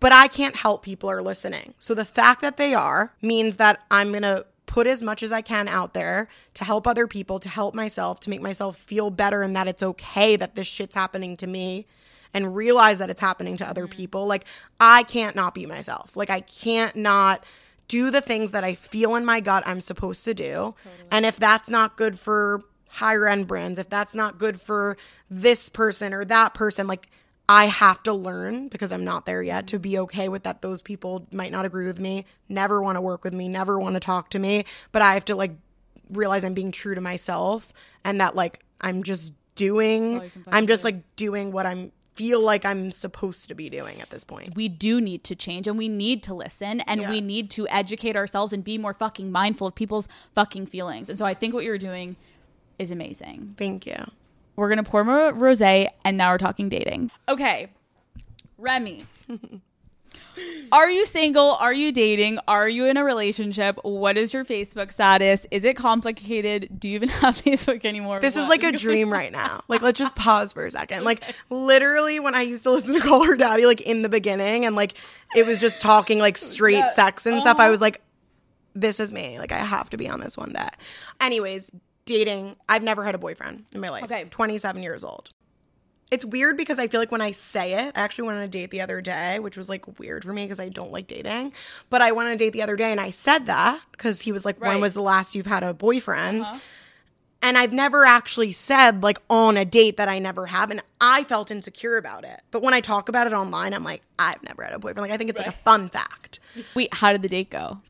But 0.00 0.12
I 0.12 0.28
can't 0.28 0.56
help 0.56 0.82
people 0.82 1.10
are 1.10 1.22
listening. 1.22 1.74
So 1.78 1.94
the 1.94 2.04
fact 2.04 2.40
that 2.40 2.56
they 2.56 2.74
are 2.74 3.14
means 3.20 3.58
that 3.58 3.80
I'm 3.90 4.10
going 4.10 4.22
to 4.22 4.46
put 4.66 4.86
as 4.86 5.02
much 5.02 5.22
as 5.22 5.32
I 5.32 5.42
can 5.42 5.68
out 5.68 5.94
there 5.94 6.28
to 6.54 6.64
help 6.64 6.86
other 6.86 7.06
people, 7.06 7.40
to 7.40 7.48
help 7.48 7.74
myself, 7.74 8.20
to 8.20 8.30
make 8.30 8.40
myself 8.40 8.76
feel 8.76 9.10
better 9.10 9.42
and 9.42 9.54
that 9.56 9.68
it's 9.68 9.82
okay 9.82 10.36
that 10.36 10.54
this 10.54 10.66
shit's 10.66 10.94
happening 10.94 11.36
to 11.38 11.46
me 11.46 11.86
and 12.32 12.54
realize 12.54 13.00
that 13.00 13.10
it's 13.10 13.20
happening 13.20 13.56
to 13.56 13.68
other 13.68 13.84
mm-hmm. 13.84 13.96
people. 13.96 14.26
Like 14.26 14.44
I 14.78 15.02
can't 15.02 15.36
not 15.36 15.54
be 15.54 15.66
myself. 15.66 16.16
Like 16.16 16.30
I 16.30 16.40
can't 16.40 16.94
not 16.96 17.44
do 17.88 18.12
the 18.12 18.20
things 18.20 18.52
that 18.52 18.62
I 18.62 18.74
feel 18.74 19.16
in 19.16 19.24
my 19.24 19.40
gut 19.40 19.64
I'm 19.66 19.80
supposed 19.80 20.24
to 20.24 20.34
do. 20.34 20.76
And 21.10 21.26
if 21.26 21.36
that's 21.36 21.68
not 21.68 21.96
good 21.96 22.16
for 22.16 22.62
higher 22.88 23.26
end 23.26 23.48
brands, 23.48 23.80
if 23.80 23.90
that's 23.90 24.14
not 24.14 24.38
good 24.38 24.60
for 24.60 24.96
this 25.28 25.68
person 25.68 26.14
or 26.14 26.24
that 26.26 26.54
person, 26.54 26.86
like 26.86 27.08
I 27.50 27.64
have 27.64 28.00
to 28.04 28.12
learn 28.12 28.68
because 28.68 28.92
I'm 28.92 29.02
not 29.02 29.26
there 29.26 29.42
yet 29.42 29.66
to 29.68 29.80
be 29.80 29.98
okay 29.98 30.28
with 30.28 30.44
that 30.44 30.62
those 30.62 30.80
people 30.80 31.26
might 31.32 31.50
not 31.50 31.64
agree 31.64 31.88
with 31.88 31.98
me, 31.98 32.24
never 32.48 32.80
want 32.80 32.94
to 32.94 33.00
work 33.00 33.24
with 33.24 33.34
me, 33.34 33.48
never 33.48 33.76
want 33.76 33.94
to 33.94 34.00
talk 34.00 34.30
to 34.30 34.38
me, 34.38 34.66
but 34.92 35.02
I 35.02 35.14
have 35.14 35.24
to 35.24 35.34
like 35.34 35.50
realize 36.10 36.44
I'm 36.44 36.54
being 36.54 36.70
true 36.70 36.94
to 36.94 37.00
myself 37.00 37.72
and 38.04 38.20
that 38.20 38.36
like 38.36 38.64
I'm 38.80 39.02
just 39.02 39.34
doing 39.56 40.30
I'm 40.46 40.68
just 40.68 40.84
like 40.84 41.02
doing 41.16 41.50
what 41.50 41.66
I'm 41.66 41.90
feel 42.14 42.40
like 42.40 42.64
I'm 42.64 42.92
supposed 42.92 43.48
to 43.48 43.56
be 43.56 43.68
doing 43.68 44.00
at 44.00 44.10
this 44.10 44.22
point. 44.22 44.54
we 44.54 44.68
do 44.68 45.00
need 45.00 45.24
to 45.24 45.34
change 45.34 45.66
and 45.66 45.76
we 45.76 45.88
need 45.88 46.22
to 46.24 46.34
listen 46.34 46.80
and 46.82 47.08
we 47.08 47.20
need 47.20 47.50
to 47.50 47.66
educate 47.66 48.14
ourselves 48.14 48.52
and 48.52 48.62
be 48.62 48.78
more 48.78 48.94
fucking 48.94 49.32
mindful 49.32 49.66
of 49.66 49.74
people's 49.74 50.06
fucking 50.36 50.66
feelings. 50.66 51.08
And 51.08 51.18
so 51.18 51.24
I 51.24 51.34
think 51.34 51.52
what 51.52 51.64
you're 51.64 51.78
doing 51.78 52.14
is 52.78 52.92
amazing. 52.92 53.56
Thank 53.58 53.86
you. 53.86 54.04
We're 54.60 54.68
gonna 54.68 54.82
pour 54.82 55.04
more 55.04 55.32
rosé, 55.32 55.86
and 56.04 56.18
now 56.18 56.32
we're 56.32 56.38
talking 56.38 56.68
dating. 56.68 57.10
Okay, 57.30 57.68
Remi. 58.58 59.06
Are 60.70 60.90
you 60.90 61.06
single? 61.06 61.52
Are 61.52 61.72
you 61.72 61.92
dating? 61.92 62.40
Are 62.46 62.68
you 62.68 62.84
in 62.84 62.98
a 62.98 63.02
relationship? 63.02 63.78
What 63.84 64.18
is 64.18 64.34
your 64.34 64.44
Facebook 64.44 64.92
status? 64.92 65.46
Is 65.50 65.64
it 65.64 65.78
complicated? 65.78 66.78
Do 66.78 66.90
you 66.90 66.96
even 66.96 67.08
have 67.20 67.36
Facebook 67.36 67.86
anymore? 67.86 68.20
This 68.20 68.36
is 68.36 68.48
like 68.48 68.62
a 68.62 68.72
dream 68.72 69.10
right 69.10 69.32
now. 69.32 69.62
Like, 69.68 69.80
let's 69.80 69.98
just 69.98 70.14
pause 70.14 70.52
for 70.52 70.66
a 70.66 70.70
second. 70.70 71.04
Like, 71.04 71.24
literally, 71.48 72.20
when 72.20 72.34
I 72.34 72.42
used 72.42 72.64
to 72.64 72.70
listen 72.70 72.92
to 72.92 73.00
Call 73.08 73.24
Her 73.24 73.36
Daddy, 73.36 73.64
like 73.64 73.80
in 73.80 74.02
the 74.02 74.10
beginning, 74.10 74.66
and 74.66 74.76
like 74.76 74.92
it 75.34 75.46
was 75.46 75.58
just 75.58 75.80
talking 75.80 76.18
like 76.18 76.36
straight 76.36 76.90
sex 76.90 77.24
and 77.24 77.40
stuff, 77.40 77.58
I 77.58 77.62
uh-huh. 77.62 77.70
was 77.70 77.80
like, 77.80 78.02
this 78.74 79.00
is 79.00 79.10
me. 79.10 79.38
Like, 79.38 79.52
I 79.52 79.58
have 79.58 79.88
to 79.88 79.96
be 79.96 80.06
on 80.06 80.20
this 80.20 80.36
one 80.36 80.52
day. 80.52 80.68
Anyways, 81.18 81.72
dating. 82.10 82.56
I've 82.68 82.82
never 82.82 83.04
had 83.04 83.14
a 83.14 83.18
boyfriend 83.18 83.64
in 83.72 83.80
my 83.80 83.88
life. 83.90 84.04
Okay. 84.04 84.24
27 84.28 84.82
years 84.82 85.04
old. 85.04 85.28
it's 86.10 86.24
weird 86.24 86.56
because 86.56 86.78
I 86.80 86.88
feel 86.88 87.00
like 87.00 87.12
when 87.12 87.20
I 87.20 87.30
say 87.30 87.74
it, 87.86 87.92
I 87.96 88.00
actually 88.00 88.26
went 88.26 88.38
on 88.38 88.44
a 88.44 88.48
date 88.48 88.72
the 88.72 88.80
other 88.80 89.00
day, 89.00 89.38
which 89.38 89.56
was 89.56 89.68
like 89.68 89.98
weird 90.00 90.24
for 90.24 90.32
me 90.32 90.44
because 90.44 90.58
I 90.58 90.68
don't 90.68 90.90
like 90.90 91.06
dating. 91.06 91.52
But 91.88 92.02
I 92.02 92.10
went 92.12 92.26
on 92.28 92.34
a 92.34 92.36
date 92.36 92.50
the 92.50 92.62
other 92.62 92.74
day 92.74 92.90
and 92.90 93.00
I 93.00 93.10
said 93.10 93.46
that 93.46 93.80
because 93.92 94.22
he 94.22 94.32
was 94.32 94.44
like, 94.44 94.60
When 94.60 94.70
Right. 94.72 94.80
was 94.80 94.94
the 94.94 95.02
last 95.02 95.34
you've 95.36 95.46
had 95.46 95.62
a 95.62 95.72
boyfriend? 95.72 96.42
Uh-huh. 96.42 96.58
And 97.42 97.56
I've 97.56 97.72
never 97.72 98.04
actually 98.04 98.52
said 98.52 99.02
like 99.02 99.18
on 99.30 99.56
a 99.56 99.64
date 99.64 99.96
that 99.96 100.08
I 100.08 100.18
never 100.18 100.46
have. 100.46 100.70
And 100.72 100.82
I 101.00 101.22
felt 101.24 101.50
insecure 101.50 101.96
about 101.96 102.24
it. 102.24 102.40
But 102.50 102.60
when 102.62 102.74
I 102.74 102.80
talk 102.80 103.08
about 103.08 103.26
it 103.28 103.32
online, 103.32 103.72
I'm 103.72 103.84
like, 103.84 104.02
I've 104.18 104.42
never 104.42 104.62
had 104.64 104.72
a 104.74 104.78
boyfriend. 104.78 105.02
Like, 105.08 105.12
I 105.12 105.16
think 105.16 105.30
it's 105.30 105.38
like 105.38 105.48
a 105.48 105.52
fun 105.64 105.88
fact. 105.88 106.40
Wait, 106.74 106.92
how 106.92 107.12
did 107.12 107.22
the 107.22 107.28
date 107.28 107.48
go? 107.50 107.80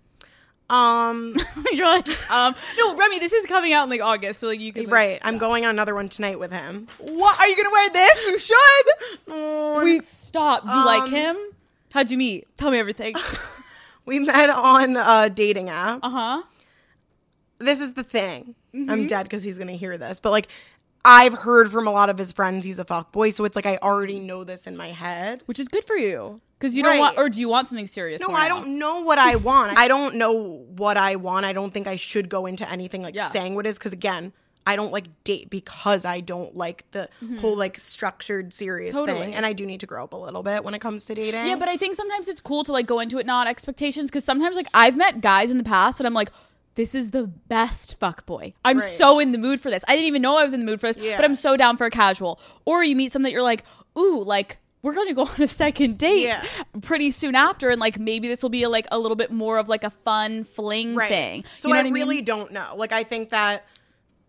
Um, 0.70 1.36
You're 1.72 1.86
like, 1.86 2.06
um, 2.30 2.54
no, 2.78 2.96
Remi, 2.96 3.18
this 3.18 3.32
is 3.32 3.44
coming 3.46 3.72
out 3.72 3.84
in 3.84 3.90
like 3.90 4.00
August, 4.02 4.40
so 4.40 4.46
like 4.46 4.60
you 4.60 4.72
can. 4.72 4.84
like- 4.84 4.92
right. 4.92 5.18
I'm 5.22 5.36
going 5.38 5.64
on 5.64 5.70
another 5.70 5.94
one 5.94 6.08
tonight 6.08 6.38
with 6.38 6.50
him. 6.52 6.86
What 6.98 7.38
are 7.40 7.48
you 7.48 7.56
gonna 7.56 7.70
wear 7.70 7.90
this? 7.90 8.26
You 8.26 8.38
should. 8.38 9.84
Wait, 9.84 10.06
stop. 10.06 10.64
You 10.64 10.70
like 10.70 11.02
Um, 11.02 11.10
him? 11.10 11.36
How'd 11.92 12.10
you 12.10 12.18
meet? 12.18 12.46
Tell 12.56 12.70
me 12.70 12.78
everything. 12.78 13.14
We 14.06 14.18
met 14.18 14.50
on 14.50 14.96
a 14.96 15.30
dating 15.30 15.68
app. 15.68 16.00
Uh 16.02 16.10
huh. 16.10 16.42
this 17.58 17.78
is 17.80 17.92
the 17.92 18.02
thing. 18.02 18.54
Mm-hmm. 18.74 18.90
I'm 18.90 19.06
dead 19.06 19.24
because 19.24 19.42
he's 19.44 19.56
gonna 19.58 19.72
hear 19.76 19.96
this, 19.98 20.18
but 20.18 20.30
like 20.30 20.48
I've 21.04 21.34
heard 21.34 21.70
from 21.70 21.86
a 21.86 21.92
lot 21.92 22.10
of 22.10 22.18
his 22.18 22.32
friends 22.32 22.64
he's 22.64 22.78
a 22.80 22.84
fuck 22.84 23.12
boy, 23.12 23.30
so 23.30 23.44
it's 23.44 23.54
like 23.54 23.66
I 23.66 23.76
already 23.76 24.18
know 24.18 24.42
this 24.42 24.66
in 24.66 24.76
my 24.76 24.88
head. 24.88 25.42
Which 25.46 25.60
is 25.60 25.68
good 25.68 25.84
for 25.84 25.94
you 25.96 26.40
because 26.60 26.76
you 26.76 26.82
don't 26.82 26.98
want, 26.98 27.16
or 27.18 27.28
do 27.30 27.40
you 27.40 27.48
want 27.48 27.68
something 27.68 27.86
serious? 27.86 28.20
No, 28.20 28.34
I 28.34 28.48
don't 28.48 28.78
know 28.78 29.00
what 29.00 29.18
I 29.18 29.36
want. 29.48 29.76
I 29.78 29.88
don't 29.88 30.16
know 30.16 30.32
what 30.76 30.96
I 30.98 31.16
want. 31.16 31.46
I 31.46 31.52
don't 31.54 31.72
think 31.72 31.86
I 31.86 31.96
should 31.96 32.28
go 32.28 32.44
into 32.46 32.70
anything 32.70 33.02
like 33.02 33.14
Yeah. 33.14 33.28
saying 33.28 33.54
what 33.54 33.66
is. 33.66 33.78
because 33.78 33.92
again, 33.94 34.32
I 34.66 34.76
don't 34.76 34.92
like 34.92 35.06
date 35.24 35.48
because 35.48 36.04
I 36.04 36.20
don't 36.20 36.54
like 36.54 36.84
the 36.90 37.08
whole 37.40 37.56
like 37.56 37.80
structured 37.80 38.52
serious 38.52 38.94
Mm-hmm. 38.94 39.06
Totally. 39.06 39.26
thing, 39.26 39.34
and 39.34 39.46
I 39.46 39.54
do 39.54 39.64
need 39.64 39.80
to 39.80 39.86
grow 39.86 40.04
up 40.04 40.12
a 40.12 40.16
little 40.18 40.42
bit 40.42 40.62
when 40.64 40.74
it 40.74 40.80
comes 40.80 41.06
to 41.06 41.14
dating. 41.14 41.46
Yeah, 41.46 41.56
but 41.56 41.68
I 41.68 41.76
think 41.78 41.96
sometimes 41.96 42.28
it's 42.28 42.42
cool 42.42 42.62
to 42.64 42.72
like 42.72 42.86
go 42.86 43.00
into 43.00 43.18
it 43.18 43.24
not 43.26 43.46
expectations 43.48 44.10
because 44.10 44.24
sometimes 44.24 44.56
like 44.56 44.68
I've 44.74 44.96
met 44.98 45.22
guys 45.22 45.50
in 45.50 45.56
the 45.58 45.64
past 45.64 45.98
and 45.98 46.06
I'm 46.06 46.14
like, 46.14 46.30
this 46.76 46.94
is 46.94 47.10
the 47.10 47.26
best 47.26 47.98
fuck 47.98 48.26
boy. 48.26 48.52
I'm 48.64 48.78
Right. 48.78 48.88
so 48.88 49.18
in 49.18 49.32
the 49.32 49.38
mood 49.38 49.60
for 49.60 49.70
this. 49.70 49.82
I 49.88 49.96
didn't 49.96 50.06
even 50.06 50.22
know 50.22 50.38
I 50.38 50.44
was 50.44 50.52
in 50.54 50.60
the 50.60 50.66
mood 50.66 50.78
for 50.80 50.86
this, 50.92 50.98
Yeah. 51.02 51.16
but 51.16 51.24
I'm 51.24 51.34
so 51.34 51.56
down 51.56 51.76
for 51.76 51.86
a 51.86 51.90
casual. 51.90 52.38
Or 52.64 52.84
you 52.84 52.94
meet 52.94 53.10
someone 53.12 53.24
that 53.24 53.32
you're 53.32 53.42
like, 53.42 53.64
ooh, 53.98 54.22
like 54.22 54.58
we're 54.82 54.94
gonna 54.94 55.14
go 55.14 55.22
on 55.26 55.42
a 55.42 55.48
second 55.48 55.98
date 55.98 56.24
Yeah. 56.24 56.44
pretty 56.82 57.10
soon 57.10 57.34
after, 57.34 57.68
and 57.70 57.80
like 57.80 57.98
maybe 57.98 58.28
this 58.28 58.42
will 58.42 58.50
be 58.50 58.62
a, 58.62 58.68
like 58.68 58.86
a 58.90 58.98
little 58.98 59.16
bit 59.16 59.30
more 59.30 59.58
of 59.58 59.68
like 59.68 59.84
a 59.84 59.90
fun 59.90 60.44
fling 60.44 60.94
right. 60.94 61.08
thing. 61.08 61.44
So 61.56 61.68
You 61.68 61.74
know 61.74 61.80
I 61.80 61.82
what 61.84 61.92
really 61.92 62.16
mean? 62.16 62.24
don't 62.24 62.52
know. 62.52 62.74
Like 62.76 62.92
I 62.92 63.02
think 63.04 63.30
that 63.30 63.66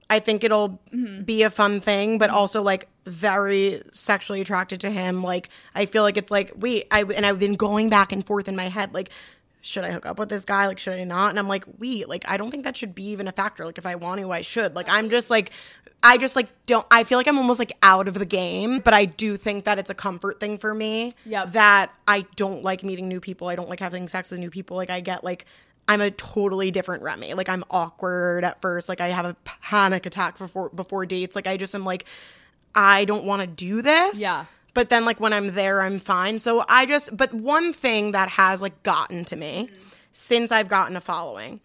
I 0.09 0.19
think 0.19 0.43
it'll 0.43 0.79
Mm-hmm. 0.93 1.21
be 1.23 1.43
a 1.43 1.49
fun 1.49 1.79
thing, 1.79 2.17
but 2.17 2.29
also 2.29 2.61
like 2.61 2.89
very 3.05 3.81
sexually 3.93 4.41
attracted 4.41 4.81
to 4.81 4.89
him. 4.89 5.23
Like 5.23 5.49
I 5.73 5.85
feel 5.85 6.03
like 6.03 6.17
it's 6.17 6.31
like 6.31 6.51
wait, 6.55 6.85
I 6.91 7.03
and 7.03 7.25
I've 7.25 7.39
been 7.39 7.53
going 7.55 7.89
back 7.89 8.11
and 8.11 8.25
forth 8.25 8.47
in 8.47 8.55
my 8.55 8.65
head 8.65 8.93
like 8.93 9.09
should 9.61 9.83
I 9.83 9.91
hook 9.91 10.05
up 10.05 10.17
with 10.17 10.29
this 10.29 10.43
guy? 10.43 10.67
Like 10.67 10.79
should 10.79 10.99
I 10.99 11.03
not? 11.03 11.29
And 11.29 11.39
I'm 11.39 11.47
like, 11.47 11.63
wait, 11.77 12.09
like 12.09 12.25
I 12.27 12.37
don't 12.37 12.51
think 12.51 12.63
that 12.63 12.75
should 12.75 12.95
be 12.95 13.03
even 13.09 13.27
a 13.27 13.31
factor. 13.31 13.63
Like 13.63 13.77
if 13.77 13.85
I 13.85 13.95
want 13.95 14.19
to, 14.21 14.31
I 14.31 14.41
should. 14.41 14.75
Like 14.75 14.89
I'm 14.89 15.09
just 15.09 15.29
like 15.29 15.51
I 16.03 16.17
just 16.17 16.35
like 16.35 16.49
don't 16.65 16.85
I 16.89 17.03
feel 17.03 17.17
like 17.17 17.27
I'm 17.27 17.37
almost 17.37 17.59
like 17.59 17.71
out 17.83 18.07
of 18.07 18.15
the 18.15 18.25
game, 18.25 18.79
but 18.79 18.93
I 18.93 19.05
do 19.05 19.37
think 19.37 19.65
that 19.65 19.77
it's 19.77 19.89
a 19.89 19.93
comfort 19.95 20.39
thing 20.39 20.57
for 20.57 20.73
me. 20.73 21.13
Yeah. 21.25 21.45
That 21.45 21.93
I 22.07 22.25
don't 22.35 22.63
like 22.63 22.83
meeting 22.83 23.07
new 23.07 23.19
people. 23.19 23.47
I 23.47 23.55
don't 23.55 23.69
like 23.69 23.79
having 23.79 24.07
sex 24.07 24.31
with 24.31 24.39
new 24.39 24.49
people. 24.49 24.77
Like 24.77 24.89
I 24.89 24.99
get 24.99 25.23
like 25.23 25.45
I'm 25.87 26.01
a 26.01 26.11
totally 26.11 26.71
different 26.71 27.03
Remi. 27.03 27.33
Like 27.33 27.49
I'm 27.49 27.63
awkward 27.69 28.43
at 28.43 28.61
first. 28.61 28.89
Like 28.89 29.01
I 29.01 29.09
have 29.09 29.25
a 29.25 29.35
panic 29.45 30.05
attack 30.05 30.37
before 30.37 30.69
before 30.69 31.05
dates. 31.05 31.35
Like 31.35 31.47
I 31.47 31.57
just 31.57 31.75
am 31.75 31.85
like 31.85 32.05
I 32.73 33.05
don't 33.05 33.25
want 33.25 33.41
to 33.41 33.47
do 33.47 33.81
this. 33.81 34.19
Yeah. 34.19 34.45
But 34.73 34.89
then 34.89 35.03
like 35.05 35.19
when 35.19 35.33
I'm 35.33 35.49
there, 35.53 35.81
I'm 35.81 35.99
fine. 35.99 36.39
So 36.39 36.63
I 36.69 36.85
just 36.85 37.15
but 37.15 37.33
one 37.33 37.73
thing 37.73 38.11
that 38.11 38.29
has 38.29 38.61
like 38.61 38.83
gotten 38.83 39.25
to 39.25 39.35
me 39.35 39.69
since 40.11 40.51
I've 40.51 40.69
gotten 40.69 40.95
a 40.95 41.01
following, 41.01 41.59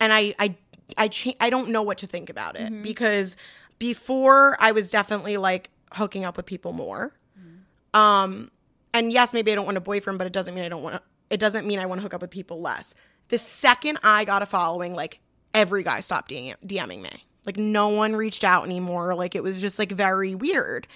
and 0.00 0.12
I 0.12 0.34
I 0.38 0.54
I 0.96 1.08
cha- 1.08 1.32
I 1.40 1.50
don't 1.50 1.70
know 1.70 1.82
what 1.82 1.98
to 1.98 2.06
think 2.06 2.30
about 2.30 2.58
it 2.58 2.82
because 2.82 3.36
before 3.78 4.56
I 4.60 4.72
was 4.72 4.90
definitely 4.90 5.36
like 5.36 5.70
hooking 5.92 6.24
up 6.24 6.36
with 6.36 6.46
people 6.46 6.72
more. 6.72 7.12
Um, 7.92 8.50
and 8.92 9.12
yes, 9.12 9.32
maybe 9.34 9.52
I 9.52 9.54
don't 9.54 9.64
want 9.66 9.76
a 9.76 9.80
boyfriend, 9.80 10.18
but 10.18 10.26
it 10.26 10.32
doesn't 10.32 10.54
mean 10.54 10.64
I 10.64 10.68
don't 10.68 10.82
want. 10.82 10.96
to 10.96 11.02
It 11.30 11.38
doesn't 11.40 11.66
mean 11.66 11.78
I 11.78 11.86
want 11.86 11.98
to 12.00 12.02
hook 12.02 12.14
up 12.14 12.20
with 12.20 12.30
people 12.30 12.60
less. 12.60 12.94
The 13.28 13.38
second 13.38 13.98
I 14.04 14.24
got 14.24 14.42
a 14.42 14.46
following, 14.46 14.94
like 14.94 15.20
every 15.52 15.82
guy 15.82 16.00
stopped 16.00 16.30
DM- 16.30 16.54
DMing 16.64 17.02
me. 17.02 17.24
Like 17.46 17.56
no 17.56 17.88
one 17.88 18.14
reached 18.16 18.44
out 18.44 18.64
anymore. 18.64 19.14
Like 19.14 19.34
it 19.34 19.42
was 19.42 19.60
just 19.60 19.78
like 19.78 19.90
very 19.92 20.34
weird. 20.34 20.86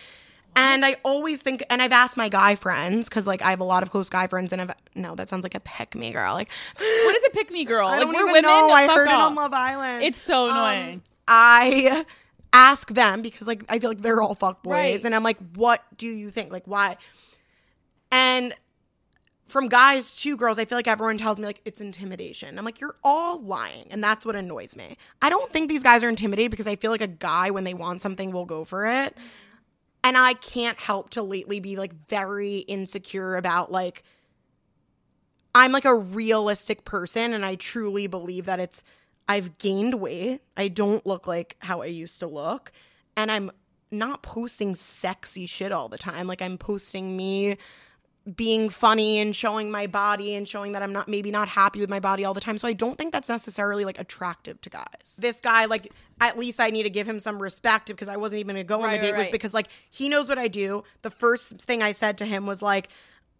And 0.60 0.84
I 0.84 0.96
always 1.04 1.40
think, 1.40 1.62
and 1.70 1.80
I've 1.80 1.92
asked 1.92 2.16
my 2.16 2.28
guy 2.28 2.56
friends 2.56 3.08
because 3.08 3.26
like 3.28 3.42
I 3.42 3.50
have 3.50 3.60
a 3.60 3.64
lot 3.64 3.82
of 3.84 3.90
close 3.92 4.10
guy 4.10 4.26
friends, 4.26 4.52
and 4.52 4.60
I've 4.60 4.72
no, 4.96 5.14
that 5.14 5.28
sounds 5.28 5.44
like 5.44 5.54
a 5.54 5.60
pick 5.60 5.94
me 5.94 6.12
girl. 6.12 6.34
Like 6.34 6.50
What 6.76 7.16
is 7.16 7.22
a 7.26 7.30
pick 7.30 7.50
me 7.52 7.64
girl? 7.64 7.86
I 7.86 7.98
like 7.98 8.00
don't 8.00 8.08
we're 8.14 8.20
even 8.22 8.32
women. 8.32 8.42
know. 8.42 8.70
I 8.72 8.86
heard 8.88 9.06
it 9.06 9.12
on 9.14 9.34
Love 9.36 9.52
Island. 9.52 10.02
It's 10.02 10.20
so 10.20 10.50
Um, 10.50 10.56
annoying. 10.56 11.02
I 11.28 12.04
ask 12.52 12.88
them 12.92 13.22
because 13.22 13.46
like 13.46 13.62
I 13.68 13.78
feel 13.78 13.90
like 13.90 14.00
they're 14.00 14.20
all 14.20 14.34
fuck 14.34 14.62
boys, 14.64 14.72
Right. 14.72 15.04
and 15.04 15.14
I'm 15.14 15.22
like, 15.22 15.38
what 15.54 15.84
do 15.96 16.08
you 16.08 16.28
think? 16.30 16.50
Like 16.50 16.66
why? 16.66 16.96
And 18.10 18.54
from 19.46 19.68
guys 19.68 20.16
to 20.22 20.36
girls, 20.36 20.58
I 20.58 20.64
feel 20.64 20.76
like 20.76 20.88
everyone 20.88 21.18
tells 21.18 21.38
me 21.38 21.46
like 21.46 21.60
it's 21.64 21.80
intimidation. 21.80 22.58
I'm 22.58 22.64
like, 22.64 22.80
you're 22.80 22.96
all 23.04 23.40
lying, 23.40 23.86
and 23.90 24.02
that's 24.02 24.26
what 24.26 24.34
annoys 24.36 24.76
me. 24.76 24.96
I 25.22 25.30
don't 25.30 25.50
think 25.52 25.68
these 25.68 25.82
guys 25.82 26.02
are 26.04 26.08
intimidated 26.08 26.50
because 26.50 26.66
I 26.66 26.76
feel 26.76 26.90
like 26.90 27.00
a 27.00 27.06
guy 27.06 27.50
when 27.50 27.64
they 27.64 27.74
want 27.74 28.02
something 28.02 28.32
will 28.32 28.44
go 28.46 28.64
for 28.64 28.86
it. 28.86 29.16
And 30.04 30.16
I 30.16 30.34
can't 30.34 30.78
help 30.78 31.10
to 31.10 31.22
lately 31.22 31.60
be 31.60 31.76
like 31.76 31.92
very 32.08 32.58
insecure 32.58 33.36
about 33.36 33.70
like 33.70 34.02
I'm 35.54 35.72
like 35.72 35.84
a 35.84 35.94
realistic 35.94 36.84
person 36.84 37.32
and 37.32 37.44
I 37.44 37.56
truly 37.56 38.06
believe 38.06 38.46
that 38.46 38.60
it's 38.60 38.82
I've 39.28 39.58
gained 39.58 39.94
weight. 39.94 40.40
I 40.56 40.68
don't 40.68 41.04
look 41.06 41.26
like 41.26 41.56
how 41.60 41.82
I 41.82 41.86
used 41.86 42.20
to 42.20 42.26
look 42.26 42.72
and 43.16 43.30
I'm 43.30 43.50
not 43.90 44.22
posting 44.22 44.74
sexy 44.74 45.46
shit 45.46 45.72
all 45.72 45.88
the 45.88 45.98
time. 45.98 46.26
Like 46.26 46.42
I'm 46.42 46.58
posting 46.58 47.16
me 47.16 47.56
being 48.36 48.68
funny 48.68 49.18
and 49.18 49.34
showing 49.34 49.70
my 49.70 49.86
body 49.86 50.34
and 50.34 50.48
showing 50.48 50.72
that 50.72 50.82
I'm 50.82 50.92
not 50.92 51.08
maybe 51.08 51.30
not 51.30 51.48
happy 51.48 51.80
with 51.80 51.90
my 51.90 52.00
body 52.00 52.24
all 52.24 52.34
the 52.34 52.40
time. 52.40 52.58
So 52.58 52.68
I 52.68 52.72
don't 52.72 52.98
think 52.98 53.12
that's 53.12 53.28
necessarily 53.28 53.84
like 53.84 53.98
attractive 53.98 54.60
to 54.62 54.70
guys. 54.70 55.16
This 55.18 55.40
guy 55.40 55.64
like 55.66 55.92
at 56.20 56.38
least 56.38 56.60
I 56.60 56.70
need 56.70 56.82
to 56.82 56.90
give 56.90 57.08
him 57.08 57.20
some 57.20 57.40
respect 57.40 57.88
because 57.88 58.08
I 58.08 58.16
wasn't 58.16 58.40
even 58.40 58.56
going 58.56 58.64
to 58.64 58.68
go 58.68 58.82
on 58.82 58.92
the 58.92 58.98
date 58.98 59.12
right, 59.12 59.18
was 59.18 59.26
right. 59.26 59.32
because 59.32 59.54
like 59.54 59.68
he 59.90 60.08
knows 60.08 60.28
what 60.28 60.38
I 60.38 60.48
do. 60.48 60.84
The 61.02 61.10
first 61.10 61.60
thing 61.62 61.82
I 61.82 61.92
said 61.92 62.18
to 62.18 62.26
him 62.26 62.46
was 62.46 62.62
like 62.62 62.88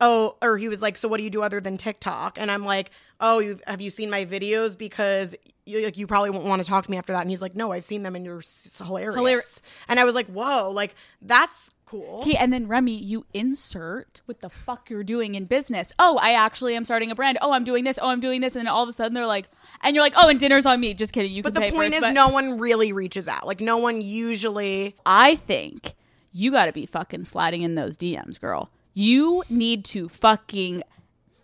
Oh, 0.01 0.37
or 0.41 0.57
he 0.59 0.69
was 0.69 0.81
like, 0.81 0.97
"So 0.97 1.09
what 1.09 1.17
do 1.17 1.25
you 1.25 1.31
do 1.31 1.43
other 1.43 1.61
than 1.61 1.77
TikTok?" 1.77 2.39
And 2.39 2.53
I'm 2.53 2.65
like, 2.65 2.93
"Oh, 3.19 3.41
you 3.41 3.59
have 3.67 3.81
you 3.81 3.91
seen 3.91 4.11
my 4.11 4.25
videos 4.25 4.79
because 4.79 5.35
you, 5.69 5.85
like 5.85 5.99
you 5.99 6.07
probably 6.07 6.31
won't 6.31 6.45
want 6.45 6.63
to 6.63 6.69
talk 6.69 6.85
to 6.85 6.91
me 6.91 6.97
after 6.97 7.13
that." 7.13 7.21
And 7.21 7.31
he's 7.31 7.43
like, 7.43 7.55
"No, 7.55 7.73
I've 7.73 7.85
seen 7.85 8.03
them 8.03 8.17
and 8.17 8.25
you're 8.25 8.43
hilarious." 8.85 9.17
Hilarious. 9.17 9.63
And 9.89 10.01
I 10.01 10.05
was 10.05 10.15
like, 10.15 10.27
"Whoa, 10.27 10.71
like 10.71 10.95
that's 11.23 11.71
cool." 11.87 12.21
Okay, 12.21 12.37
and 12.37 12.53
then 12.53 12.67
Remi, 12.69 12.97
you 12.97 13.27
insert 13.35 14.21
what 14.27 14.41
the 14.41 14.49
fuck 14.49 14.91
you're 14.91 15.05
doing 15.05 15.35
in 15.35 15.45
business. 15.45 15.93
Oh, 15.99 16.19
I 16.21 16.33
actually 16.33 16.75
am 16.75 16.85
starting 16.85 17.11
a 17.11 17.15
brand. 17.15 17.39
Oh, 17.41 17.53
I'm 17.53 17.65
doing 17.65 17.85
this. 17.85 17.99
Oh, 18.01 18.11
I'm 18.11 18.21
doing 18.21 18.41
this. 18.41 18.57
And 18.57 18.67
then 18.67 18.73
all 18.73 18.83
of 18.83 18.89
a 18.89 18.93
sudden 18.93 19.15
they're 19.15 19.27
like, 19.27 19.49
and 19.83 19.95
you're 19.95 20.05
like, 20.05 20.15
oh, 20.17 20.29
and 20.29 20.41
dinner's 20.41 20.67
on 20.67 20.81
me. 20.81 20.95
Just 20.95 21.13
kidding. 21.13 21.33
You 21.33 21.43
But 21.43 21.55
can 21.55 21.63
the 21.63 21.69
pay 21.69 21.77
point 21.77 21.93
first, 21.93 21.97
is, 21.97 22.01
but 22.01 22.09
the 22.09 22.15
point 22.15 22.19
is 22.19 22.29
no 22.29 22.33
one 22.33 22.59
really 22.59 22.93
reaches 22.93 23.29
out. 23.29 23.47
Like, 23.47 23.61
no 23.61 23.79
one 23.79 24.01
usually. 24.01 24.97
I 25.05 25.37
think 25.37 25.95
you 26.33 26.51
got 26.51 26.67
to 26.67 26.73
be 26.73 26.87
fucking 26.87 27.25
sliding 27.25 27.63
in 27.63 27.75
those 27.75 27.97
DMs, 27.97 28.41
girl. 28.41 28.71
You 28.95 29.45
need 29.49 29.85
to 29.87 30.09
fucking 30.09 30.83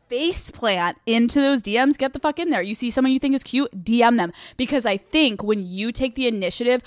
face 0.08 0.50
plant 0.50 0.98
into 1.06 1.40
those 1.40 1.62
DMs. 1.62 1.98
Get 1.98 2.12
the 2.12 2.18
fuck 2.18 2.38
in 2.38 2.50
there. 2.50 2.62
You 2.62 2.74
see 2.74 2.90
someone 2.90 3.12
you 3.12 3.18
think 3.18 3.34
is 3.34 3.42
cute, 3.42 3.84
DM 3.84 4.16
them. 4.16 4.32
Because 4.56 4.86
I 4.86 4.96
think 4.96 5.42
when 5.42 5.66
you 5.66 5.92
take 5.92 6.14
the 6.14 6.26
initiative, 6.26 6.82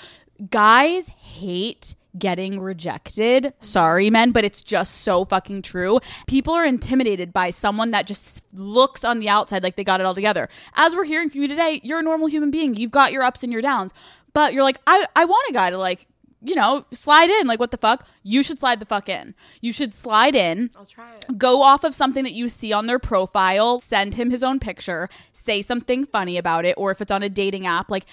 guys 0.50 1.08
hate 1.08 1.94
getting 2.18 2.60
rejected. 2.60 3.52
Sorry, 3.60 4.10
men, 4.10 4.32
but 4.32 4.44
it's 4.44 4.62
just 4.62 5.02
so 5.02 5.24
fucking 5.24 5.62
true. 5.62 6.00
People 6.26 6.54
are 6.54 6.64
intimidated 6.64 7.32
by 7.32 7.50
someone 7.50 7.90
that 7.92 8.06
just 8.06 8.42
looks 8.52 9.04
on 9.04 9.20
the 9.20 9.28
outside 9.28 9.62
like 9.62 9.76
they 9.76 9.84
got 9.84 10.00
it 10.00 10.06
all 10.06 10.14
together. 10.14 10.48
As 10.74 10.94
we're 10.94 11.04
hearing 11.04 11.28
from 11.28 11.42
you 11.42 11.48
today, 11.48 11.80
you're 11.82 12.00
a 12.00 12.02
normal 12.02 12.28
human 12.28 12.50
being. 12.50 12.74
You've 12.74 12.90
got 12.90 13.12
your 13.12 13.22
ups 13.22 13.42
and 13.42 13.52
your 13.52 13.62
downs. 13.62 13.92
But 14.34 14.52
you're 14.52 14.62
like, 14.62 14.80
I, 14.86 15.06
I 15.16 15.24
want 15.24 15.50
a 15.50 15.52
guy 15.52 15.70
to 15.70 15.78
like 15.78 16.06
you 16.42 16.54
know, 16.54 16.84
slide 16.90 17.30
in. 17.30 17.46
Like, 17.46 17.60
what 17.60 17.70
the 17.70 17.76
fuck? 17.76 18.06
You 18.22 18.42
should 18.42 18.58
slide 18.58 18.80
the 18.80 18.86
fuck 18.86 19.08
in. 19.08 19.34
You 19.60 19.72
should 19.72 19.92
slide 19.92 20.36
in. 20.36 20.70
I'll 20.76 20.84
try 20.84 21.12
it. 21.12 21.38
Go 21.38 21.62
off 21.62 21.84
of 21.84 21.94
something 21.94 22.24
that 22.24 22.34
you 22.34 22.48
see 22.48 22.72
on 22.72 22.86
their 22.86 22.98
profile, 22.98 23.80
send 23.80 24.14
him 24.14 24.30
his 24.30 24.42
own 24.42 24.60
picture, 24.60 25.08
say 25.32 25.62
something 25.62 26.04
funny 26.04 26.36
about 26.36 26.64
it, 26.64 26.74
or 26.76 26.90
if 26.90 27.00
it's 27.00 27.10
on 27.10 27.22
a 27.22 27.28
dating 27.28 27.66
app, 27.66 27.90
like 27.90 28.06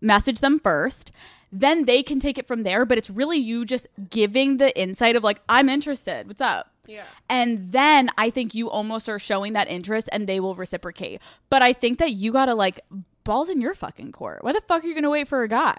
message 0.00 0.40
them 0.40 0.58
first. 0.58 1.12
Then 1.52 1.84
they 1.84 2.02
can 2.02 2.20
take 2.20 2.38
it 2.38 2.46
from 2.46 2.62
there. 2.62 2.86
But 2.86 2.98
it's 2.98 3.10
really 3.10 3.38
you 3.38 3.64
just 3.64 3.88
giving 4.08 4.58
the 4.58 4.78
insight 4.80 5.16
of, 5.16 5.24
like, 5.24 5.40
I'm 5.48 5.68
interested. 5.68 6.28
What's 6.28 6.40
up? 6.40 6.70
Yeah. 6.86 7.04
And 7.28 7.72
then 7.72 8.08
I 8.18 8.30
think 8.30 8.54
you 8.54 8.70
almost 8.70 9.08
are 9.08 9.18
showing 9.18 9.52
that 9.54 9.68
interest 9.68 10.08
and 10.12 10.26
they 10.26 10.40
will 10.40 10.54
reciprocate. 10.54 11.20
But 11.48 11.62
I 11.62 11.72
think 11.72 11.98
that 11.98 12.12
you 12.12 12.32
gotta, 12.32 12.54
like, 12.54 12.80
balls 13.24 13.48
in 13.48 13.60
your 13.60 13.74
fucking 13.74 14.12
court. 14.12 14.42
Why 14.42 14.52
the 14.52 14.60
fuck 14.60 14.84
are 14.84 14.86
you 14.86 14.94
gonna 14.94 15.10
wait 15.10 15.28
for 15.28 15.42
a 15.42 15.48
guy? 15.48 15.76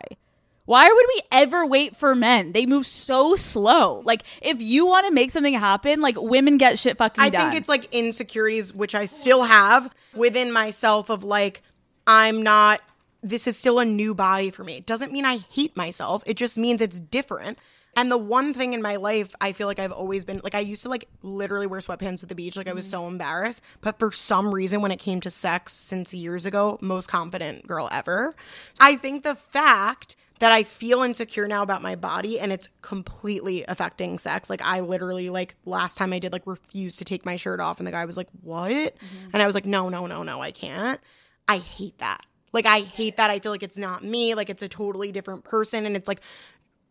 Why 0.66 0.86
would 0.86 1.06
we 1.16 1.22
ever 1.32 1.66
wait 1.66 1.96
for 1.96 2.16
men? 2.16 2.52
They 2.52 2.66
move 2.66 2.86
so 2.86 3.36
slow. 3.36 4.02
Like 4.06 4.24
if 4.42 4.62
you 4.62 4.86
want 4.86 5.08
to 5.08 5.14
make 5.14 5.32
something 5.32 5.54
happen, 5.54 6.02
like 6.02 6.16
women 6.18 6.58
get 6.58 6.80
shit 6.80 6.98
fucking 6.98 7.24
I 7.24 7.30
done. 7.30 7.50
think 7.50 7.60
it's 7.60 7.70
like 7.70 7.94
insecurities, 7.94 8.74
which 8.74 8.96
I 8.96 9.06
still 9.06 9.44
have 9.44 9.94
within 10.14 10.52
myself 10.52 11.10
of 11.10 11.24
like, 11.24 11.62
I'm 12.06 12.44
not, 12.44 12.82
this 13.24 13.48
is 13.48 13.58
still 13.58 13.80
a 13.80 13.86
new 13.86 14.16
body 14.16 14.50
for 14.50 14.64
me. 14.64 14.78
It 14.78 14.86
doesn't 14.86 15.12
mean 15.12 15.26
I 15.26 15.38
hate 15.38 15.76
myself. 15.76 16.24
It 16.26 16.38
just 16.38 16.58
means 16.58 16.82
it's 16.82 17.00
different. 17.00 17.58
And 17.96 18.10
the 18.10 18.18
one 18.18 18.54
thing 18.54 18.74
in 18.74 18.82
my 18.82 18.96
life, 18.96 19.36
I 19.42 19.52
feel 19.52 19.68
like 19.68 19.78
I've 19.78 19.92
always 19.92 20.24
been 20.24 20.40
like, 20.44 20.56
I 20.56 20.62
used 20.62 20.84
to 20.84 20.90
like 20.90 21.10
literally 21.24 21.68
wear 21.68 21.82
sweatpants 21.82 22.24
at 22.24 22.30
the 22.30 22.36
beach. 22.36 22.56
Like, 22.56 22.70
I 22.70 22.74
was 22.74 22.90
so 22.90 23.02
mm-hmm. 23.02 23.14
embarrassed. 23.14 23.62
But 23.82 24.00
for 24.00 24.12
some 24.12 24.54
reason, 24.54 24.82
when 24.82 24.92
it 24.92 25.00
came 25.00 25.20
to 25.22 25.30
sex 25.30 25.74
since 25.74 26.14
years 26.14 26.46
ago, 26.46 26.78
most 26.82 27.08
confident 27.08 27.68
girl 27.68 27.90
ever. 27.92 28.34
I 28.80 28.96
think 28.96 29.24
the 29.24 29.36
fact 29.36 30.16
that 30.42 30.52
I 30.52 30.64
feel 30.64 31.04
insecure 31.04 31.48
now 31.48 31.62
about 31.62 31.84
my 31.84 31.96
body 31.96 32.40
and 32.40 32.52
it's 32.52 32.68
completely 32.82 33.64
affecting 33.68 34.18
sex. 34.18 34.50
Like 34.50 34.62
I 34.64 34.80
literally 34.80 35.30
like 35.30 35.56
last 35.66 36.00
time 36.00 36.14
I 36.14 36.18
did 36.18 36.34
like 36.34 36.48
refuse 36.48 36.98
to 36.98 37.06
take 37.06 37.28
my 37.28 37.36
shirt 37.36 37.60
off 37.60 37.80
and 37.80 37.86
the 37.86 37.92
guy 37.92 38.06
was 38.06 38.18
like, 38.18 38.28
"What?" 38.42 38.72
Mm-hmm. 38.72 39.30
And 39.34 39.44
I 39.44 39.46
was 39.46 39.54
like, 39.54 39.68
"No, 39.68 39.90
no, 39.90 40.08
no, 40.08 40.24
no, 40.24 40.42
I 40.42 40.50
can't." 40.50 41.00
I 41.48 41.58
hate 41.58 42.00
that. 42.00 42.22
Like 42.54 42.66
I 42.66 42.80
hate 42.80 43.18
that. 43.18 43.30
I 43.30 43.38
feel 43.38 43.52
like 43.52 43.62
it's 43.62 43.78
not 43.78 44.04
me. 44.04 44.34
Like 44.34 44.50
it's 44.50 44.64
a 44.64 44.68
totally 44.68 45.12
different 45.12 45.44
person 45.44 45.86
and 45.86 45.96
it's 45.96 46.08
like 46.08 46.22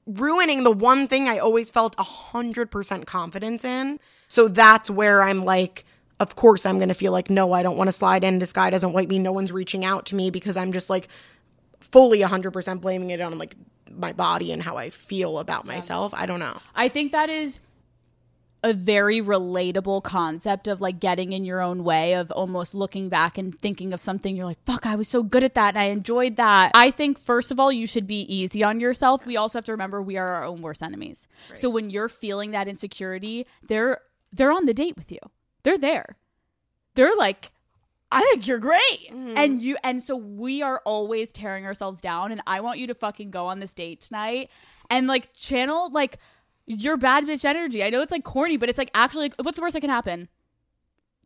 ruining 0.06 0.62
the 0.62 0.70
one 0.70 1.08
thing 1.08 1.28
I 1.28 1.38
always 1.38 1.72
felt 1.72 1.96
100% 1.96 3.04
confidence 3.06 3.64
in. 3.64 3.98
So 4.28 4.46
that's 4.46 4.88
where 4.88 5.22
I'm 5.22 5.42
like 5.42 5.84
of 6.20 6.36
course 6.36 6.66
I'm 6.66 6.76
going 6.76 6.90
to 6.90 6.94
feel 6.94 7.10
like 7.10 7.30
no, 7.30 7.52
I 7.52 7.64
don't 7.64 7.76
want 7.76 7.88
to 7.88 7.92
slide 7.92 8.22
in. 8.22 8.38
This 8.38 8.52
guy 8.52 8.70
doesn't 8.70 8.92
like 8.92 9.08
me. 9.08 9.18
No 9.18 9.32
one's 9.32 9.50
reaching 9.50 9.84
out 9.84 10.06
to 10.06 10.14
me 10.14 10.30
because 10.30 10.56
I'm 10.56 10.72
just 10.72 10.88
like 10.88 11.08
fully 11.80 12.20
100% 12.20 12.80
blaming 12.80 13.10
it 13.10 13.20
on 13.20 13.36
like 13.38 13.56
my 13.90 14.12
body 14.12 14.52
and 14.52 14.62
how 14.62 14.76
I 14.76 14.90
feel 14.90 15.38
about 15.38 15.66
myself. 15.66 16.14
I 16.14 16.26
don't 16.26 16.40
know. 16.40 16.58
I 16.74 16.88
think 16.88 17.12
that 17.12 17.28
is 17.28 17.58
a 18.62 18.72
very 18.72 19.20
relatable 19.20 20.02
concept 20.02 20.68
of 20.68 20.80
like 20.80 21.00
getting 21.00 21.32
in 21.32 21.44
your 21.44 21.62
own 21.62 21.82
way 21.82 22.14
of 22.14 22.30
almost 22.32 22.74
looking 22.74 23.08
back 23.08 23.38
and 23.38 23.58
thinking 23.58 23.92
of 23.94 24.00
something 24.00 24.36
you're 24.36 24.44
like 24.44 24.62
fuck 24.64 24.84
I 24.84 24.96
was 24.96 25.08
so 25.08 25.22
good 25.22 25.42
at 25.42 25.54
that 25.54 25.76
and 25.76 25.78
I 25.78 25.84
enjoyed 25.86 26.36
that. 26.36 26.72
I 26.74 26.90
think 26.90 27.18
first 27.18 27.50
of 27.50 27.58
all 27.58 27.72
you 27.72 27.86
should 27.86 28.06
be 28.06 28.20
easy 28.22 28.62
on 28.62 28.80
yourself. 28.80 29.24
We 29.24 29.36
also 29.36 29.58
have 29.58 29.64
to 29.66 29.72
remember 29.72 30.02
we 30.02 30.18
are 30.18 30.34
our 30.34 30.44
own 30.44 30.60
worst 30.60 30.82
enemies. 30.82 31.26
So 31.54 31.70
when 31.70 31.90
you're 31.90 32.08
feeling 32.08 32.50
that 32.50 32.68
insecurity, 32.68 33.46
they're 33.62 33.98
they're 34.32 34.52
on 34.52 34.66
the 34.66 34.74
date 34.74 34.96
with 34.96 35.10
you. 35.10 35.20
They're 35.62 35.78
there. 35.78 36.16
They're 36.94 37.16
like 37.16 37.52
I 38.12 38.20
think 38.22 38.46
you're 38.46 38.58
great. 38.58 39.10
Mm-hmm. 39.10 39.34
And 39.36 39.62
you 39.62 39.76
and 39.84 40.02
so 40.02 40.16
we 40.16 40.62
are 40.62 40.82
always 40.84 41.32
tearing 41.32 41.64
ourselves 41.64 42.00
down 42.00 42.32
and 42.32 42.42
I 42.46 42.60
want 42.60 42.78
you 42.78 42.86
to 42.88 42.94
fucking 42.94 43.30
go 43.30 43.46
on 43.46 43.60
this 43.60 43.74
date 43.74 44.00
tonight 44.00 44.50
and 44.88 45.06
like 45.06 45.32
channel 45.32 45.90
like 45.92 46.18
your 46.66 46.96
bad 46.96 47.24
bitch 47.24 47.44
energy. 47.44 47.84
I 47.84 47.90
know 47.90 48.02
it's 48.02 48.12
like 48.12 48.24
corny, 48.24 48.56
but 48.56 48.68
it's 48.68 48.78
like 48.78 48.90
actually 48.94 49.24
like 49.24 49.34
what's 49.42 49.56
the 49.56 49.62
worst 49.62 49.74
that 49.74 49.80
can 49.80 49.90
happen? 49.90 50.28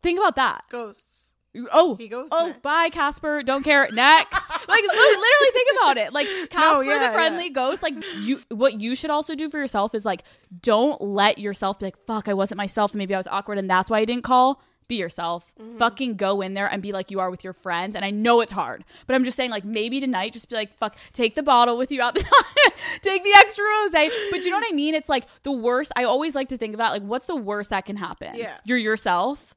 Think 0.02 0.18
about 0.18 0.36
that. 0.36 0.64
Ghosts. 0.70 1.24
Oh, 1.72 1.94
He 1.94 2.08
goes 2.08 2.30
Oh, 2.32 2.52
bye, 2.62 2.88
Casper. 2.90 3.42
Don't 3.42 3.62
care. 3.62 3.88
Next, 3.92 4.50
like 4.68 4.82
literally 4.82 5.50
think 5.52 5.78
about 5.78 5.96
it. 5.98 6.12
Like 6.12 6.26
Casper, 6.50 6.84
yeah, 6.84 7.08
the 7.08 7.14
friendly 7.14 7.44
yeah. 7.44 7.50
ghost. 7.50 7.82
Like 7.82 7.94
you, 8.22 8.40
what 8.50 8.80
you 8.80 8.96
should 8.96 9.10
also 9.10 9.36
do 9.36 9.48
for 9.48 9.58
yourself 9.58 9.94
is 9.94 10.04
like, 10.04 10.24
don't 10.62 11.00
let 11.00 11.38
yourself 11.38 11.78
be 11.78 11.86
like, 11.86 12.06
"Fuck, 12.06 12.28
I 12.28 12.34
wasn't 12.34 12.58
myself, 12.58 12.92
and 12.92 12.98
maybe 12.98 13.14
I 13.14 13.18
was 13.18 13.28
awkward, 13.28 13.58
and 13.58 13.70
that's 13.70 13.88
why 13.88 14.00
I 14.00 14.04
didn't 14.04 14.24
call." 14.24 14.60
Be 14.86 14.96
yourself. 14.96 15.54
Mm-hmm. 15.60 15.78
Fucking 15.78 16.16
go 16.16 16.40
in 16.40 16.54
there 16.54 16.66
and 16.66 16.82
be 16.82 16.92
like 16.92 17.10
you 17.10 17.20
are 17.20 17.30
with 17.30 17.42
your 17.44 17.52
friends. 17.52 17.96
And 17.96 18.04
I 18.04 18.10
know 18.10 18.40
it's 18.40 18.52
hard, 18.52 18.84
but 19.06 19.14
I'm 19.14 19.24
just 19.24 19.36
saying, 19.36 19.50
like 19.50 19.64
maybe 19.64 19.98
tonight, 20.00 20.32
just 20.32 20.48
be 20.48 20.56
like, 20.56 20.76
"Fuck, 20.76 20.96
take 21.12 21.34
the 21.34 21.42
bottle 21.42 21.76
with 21.76 21.90
you 21.90 22.02
out 22.02 22.14
the 22.14 22.20
take 23.00 23.22
the 23.24 23.32
extra 23.38 23.64
rose." 23.64 23.92
But 24.30 24.44
you 24.44 24.50
know 24.50 24.58
what 24.58 24.66
I 24.70 24.74
mean? 24.74 24.94
It's 24.94 25.08
like 25.08 25.24
the 25.42 25.52
worst. 25.52 25.92
I 25.96 26.04
always 26.04 26.34
like 26.34 26.48
to 26.48 26.58
think 26.58 26.74
about 26.74 26.92
like, 26.92 27.02
what's 27.02 27.26
the 27.26 27.36
worst 27.36 27.70
that 27.70 27.86
can 27.86 27.96
happen? 27.96 28.34
Yeah. 28.36 28.58
you're 28.64 28.78
yourself 28.78 29.54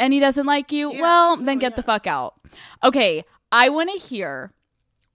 and 0.00 0.12
he 0.12 0.18
doesn't 0.20 0.46
like 0.46 0.72
you, 0.72 0.92
Yeah. 0.92 1.00
well, 1.02 1.36
then 1.36 1.58
Oh, 1.58 1.60
get 1.60 1.76
the 1.76 1.82
fuck 1.82 2.06
out. 2.06 2.34
Okay, 2.82 3.22
I 3.52 3.68
want 3.68 3.90
to 3.92 3.98
hear 4.04 4.52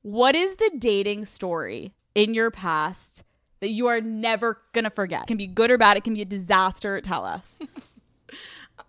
what 0.02 0.36
is 0.36 0.56
the 0.56 0.72
dating 0.78 1.26
story 1.26 1.94
in 2.16 2.34
your 2.34 2.50
past 2.52 3.24
that 3.60 3.70
you 3.72 3.88
are 3.88 4.00
never 4.00 4.62
gonna 4.72 4.90
forget? 4.90 5.24
It 5.24 5.28
can 5.28 5.36
be 5.38 5.48
good 5.48 5.70
or 5.70 5.78
bad. 5.78 5.98
It 5.98 6.06
can 6.06 6.14
be 6.14 6.22
a 6.22 6.26
disaster. 6.26 7.02
Tell 7.02 7.26
us. 7.26 7.58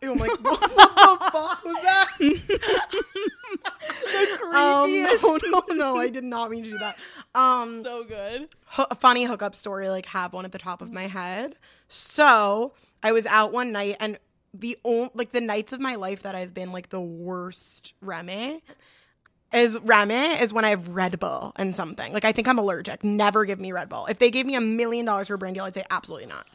I'm 0.03 0.19
like, 0.19 0.31
what 0.43 0.61
the 0.61 0.69
fuck 0.69 1.65
was 1.65 1.83
that? 1.83 2.09
the 2.19 3.05
um, 4.57 4.91
no, 5.51 5.63
no, 5.69 5.75
no, 5.75 5.97
I 5.99 6.09
did 6.09 6.25
not 6.25 6.51
mean 6.51 6.65
to 6.65 6.71
do 6.71 6.79
that. 6.79 6.99
Um, 7.35 7.85
so 7.85 8.05
good. 8.05 8.49
ho- 8.67 8.87
a 8.91 8.95
funny 8.95 9.25
hookup 9.25 9.55
story, 9.55 9.89
like 9.89 10.07
have 10.07 10.33
one 10.33 10.45
at 10.45 10.53
the 10.53 10.59
top 10.59 10.83
of 10.83 10.93
my 10.93 11.07
head. 11.07 11.57
So 11.89 12.73
I 13.03 13.13
was 13.13 13.27
out 13.27 13.53
one 13.53 13.73
night, 13.73 13.97
and 14.01 14.19
the 14.55 14.79
only 14.85 15.11
like 15.15 15.31
the 15.31 15.41
nights 15.41 15.73
of 15.73 15.81
my 15.81 15.97
life 15.97 16.23
that 16.23 16.35
I've 16.35 16.55
been 16.55 16.73
like 16.73 16.89
the 16.89 17.01
worst 17.01 17.95
Remi 18.01 18.63
is 19.53 19.79
Remi 19.81 20.15
is 20.15 20.53
when 20.53 20.65
I 20.65 20.71
have 20.71 20.89
Red 20.89 21.19
Bull 21.21 21.53
and 21.57 21.77
something. 21.77 22.13
Like 22.13 22.25
I 22.25 22.33
think 22.33 22.49
I'm 22.49 22.59
allergic. 22.59 23.05
Never 23.05 23.45
give 23.45 23.61
me 23.61 23.73
Red 23.73 23.89
Bull. 23.89 24.07
If 24.07 24.19
they 24.19 24.31
gave 24.31 24.47
me 24.47 24.55
a 24.55 24.61
million 24.61 25.07
dollars 25.07 25.29
for 25.29 25.35
a 25.35 25.39
brand 25.39 25.57
deal, 25.57 25.65
I'd 25.65 25.75
say 25.75 25.85
absolutely 25.91 26.27
not. 26.27 26.47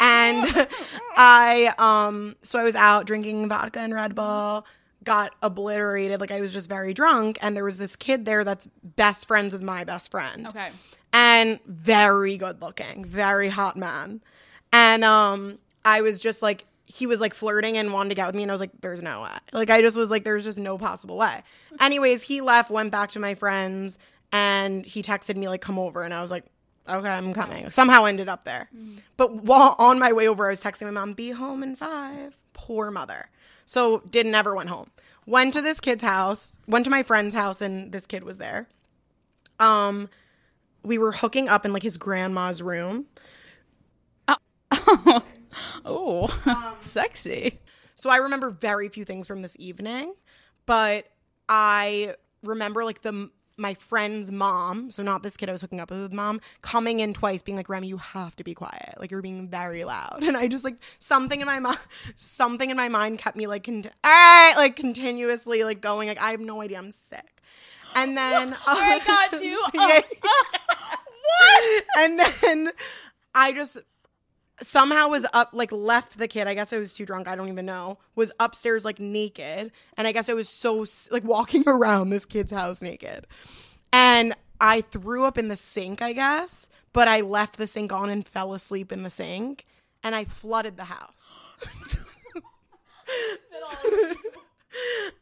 And 0.00 0.46
I 1.16 1.72
um 1.78 2.36
so 2.42 2.58
I 2.58 2.64
was 2.64 2.76
out 2.76 3.06
drinking 3.06 3.48
vodka 3.48 3.80
and 3.80 3.94
Red 3.94 4.14
Bull, 4.14 4.66
got 5.04 5.34
obliterated, 5.42 6.20
like 6.20 6.30
I 6.30 6.40
was 6.40 6.52
just 6.52 6.68
very 6.68 6.92
drunk, 6.94 7.38
and 7.40 7.56
there 7.56 7.64
was 7.64 7.78
this 7.78 7.96
kid 7.96 8.24
there 8.24 8.44
that's 8.44 8.66
best 8.82 9.26
friends 9.28 9.52
with 9.52 9.62
my 9.62 9.84
best 9.84 10.10
friend 10.10 10.46
Okay. 10.48 10.68
and 11.12 11.60
very 11.66 12.36
good 12.36 12.60
looking, 12.60 13.04
very 13.04 13.48
hot 13.48 13.76
man. 13.76 14.20
And 14.72 15.04
um 15.04 15.58
I 15.84 16.00
was 16.02 16.20
just 16.20 16.42
like 16.42 16.64
he 16.88 17.06
was 17.06 17.20
like 17.20 17.34
flirting 17.34 17.76
and 17.76 17.92
wanted 17.92 18.10
to 18.10 18.14
get 18.14 18.26
with 18.26 18.36
me 18.36 18.42
and 18.42 18.50
I 18.50 18.54
was 18.54 18.60
like 18.60 18.70
there's 18.80 19.02
no 19.02 19.22
way. 19.22 19.30
Like 19.52 19.70
I 19.70 19.80
just 19.80 19.96
was 19.96 20.10
like 20.10 20.24
there's 20.24 20.44
just 20.44 20.58
no 20.58 20.78
possible 20.78 21.16
way. 21.16 21.42
Anyways, 21.80 22.22
he 22.22 22.40
left, 22.40 22.70
went 22.70 22.90
back 22.92 23.10
to 23.10 23.18
my 23.18 23.34
friends 23.34 23.98
and 24.32 24.84
he 24.84 25.02
texted 25.02 25.36
me 25.36 25.48
like 25.48 25.60
come 25.60 25.78
over 25.78 26.02
and 26.02 26.12
I 26.14 26.20
was 26.22 26.30
like 26.30 26.44
okay, 26.88 27.08
I'm 27.08 27.32
coming. 27.34 27.70
Somehow 27.70 28.04
ended 28.04 28.28
up 28.28 28.44
there. 28.44 28.68
But 29.16 29.34
while 29.34 29.76
on 29.78 29.98
my 29.98 30.12
way 30.12 30.28
over 30.28 30.46
I 30.46 30.50
was 30.50 30.62
texting 30.62 30.84
my 30.84 30.90
mom 30.90 31.12
be 31.12 31.30
home 31.30 31.62
in 31.62 31.76
5. 31.76 32.36
Poor 32.52 32.90
mother. 32.90 33.28
So 33.64 34.00
didn't 34.10 34.34
ever 34.34 34.54
went 34.54 34.68
home. 34.68 34.90
Went 35.26 35.54
to 35.54 35.60
this 35.60 35.80
kid's 35.80 36.02
house, 36.02 36.58
went 36.68 36.84
to 36.84 36.90
my 36.90 37.02
friend's 37.02 37.34
house 37.34 37.60
and 37.60 37.92
this 37.92 38.06
kid 38.06 38.24
was 38.24 38.38
there. 38.38 38.68
Um 39.58 40.08
we 40.82 40.98
were 40.98 41.12
hooking 41.12 41.48
up 41.48 41.64
in 41.64 41.72
like 41.72 41.82
his 41.82 41.96
grandma's 41.96 42.62
room. 42.62 43.06
Oh, 45.84 46.28
sexy. 46.80 47.60
So 47.96 48.10
I 48.10 48.16
remember 48.18 48.50
very 48.50 48.88
few 48.88 49.04
things 49.04 49.26
from 49.26 49.42
this 49.42 49.56
evening, 49.58 50.14
but 50.66 51.06
I 51.48 52.14
remember 52.44 52.84
like 52.84 53.02
the 53.02 53.30
my 53.58 53.74
friend's 53.74 54.30
mom, 54.30 54.90
so 54.90 55.02
not 55.02 55.22
this 55.22 55.36
kid 55.36 55.48
I 55.48 55.52
was 55.52 55.62
hooking 55.62 55.80
up 55.80 55.90
with, 55.90 56.12
mom, 56.12 56.40
coming 56.60 57.00
in 57.00 57.14
twice, 57.14 57.42
being 57.42 57.56
like, 57.56 57.68
"Remi, 57.68 57.88
you 57.88 57.96
have 57.96 58.36
to 58.36 58.44
be 58.44 58.54
quiet. 58.54 58.94
Like 58.98 59.10
you're 59.10 59.22
being 59.22 59.48
very 59.48 59.84
loud." 59.84 60.22
And 60.26 60.36
I 60.36 60.48
just 60.48 60.64
like 60.64 60.76
something 60.98 61.40
in 61.40 61.46
my 61.46 61.58
mind, 61.58 61.78
something 62.16 62.68
in 62.70 62.76
my 62.76 62.88
mind 62.88 63.18
kept 63.18 63.36
me 63.36 63.46
like, 63.46 63.64
cont- 63.64 63.90
ah, 64.04 64.54
like 64.56 64.76
continuously 64.76 65.64
like 65.64 65.80
going 65.80 66.08
like 66.08 66.20
I 66.20 66.32
have 66.32 66.40
no 66.40 66.60
idea, 66.60 66.78
I'm 66.78 66.90
sick. 66.90 67.42
And 67.94 68.16
then 68.16 68.56
I 68.66 69.00
got 69.30 69.42
you. 69.48 69.62
Yeah. 69.74 70.00
And 71.98 72.20
then 72.42 72.70
I 73.34 73.52
just 73.52 73.78
somehow 74.60 75.08
was 75.08 75.26
up 75.32 75.50
like 75.52 75.70
left 75.70 76.18
the 76.18 76.26
kid 76.26 76.46
i 76.46 76.54
guess 76.54 76.72
i 76.72 76.78
was 76.78 76.94
too 76.94 77.04
drunk 77.04 77.28
i 77.28 77.34
don't 77.34 77.48
even 77.48 77.66
know 77.66 77.98
was 78.14 78.32
upstairs 78.40 78.84
like 78.84 78.98
naked 78.98 79.70
and 79.96 80.08
i 80.08 80.12
guess 80.12 80.28
i 80.28 80.32
was 80.32 80.48
so 80.48 80.84
like 81.10 81.24
walking 81.24 81.64
around 81.66 82.10
this 82.10 82.24
kid's 82.24 82.52
house 82.52 82.80
naked. 82.80 83.26
And 83.92 84.34
i 84.60 84.80
threw 84.80 85.24
up 85.24 85.36
in 85.36 85.48
the 85.48 85.56
sink 85.56 86.00
i 86.00 86.12
guess 86.12 86.68
but 86.92 87.08
i 87.08 87.20
left 87.20 87.58
the 87.58 87.66
sink 87.66 87.92
on 87.92 88.08
and 88.08 88.26
fell 88.26 88.54
asleep 88.54 88.92
in 88.92 89.02
the 89.02 89.10
sink 89.10 89.66
and 90.02 90.14
i 90.14 90.24
flooded 90.24 90.76
the 90.76 90.84
house. 90.84 91.54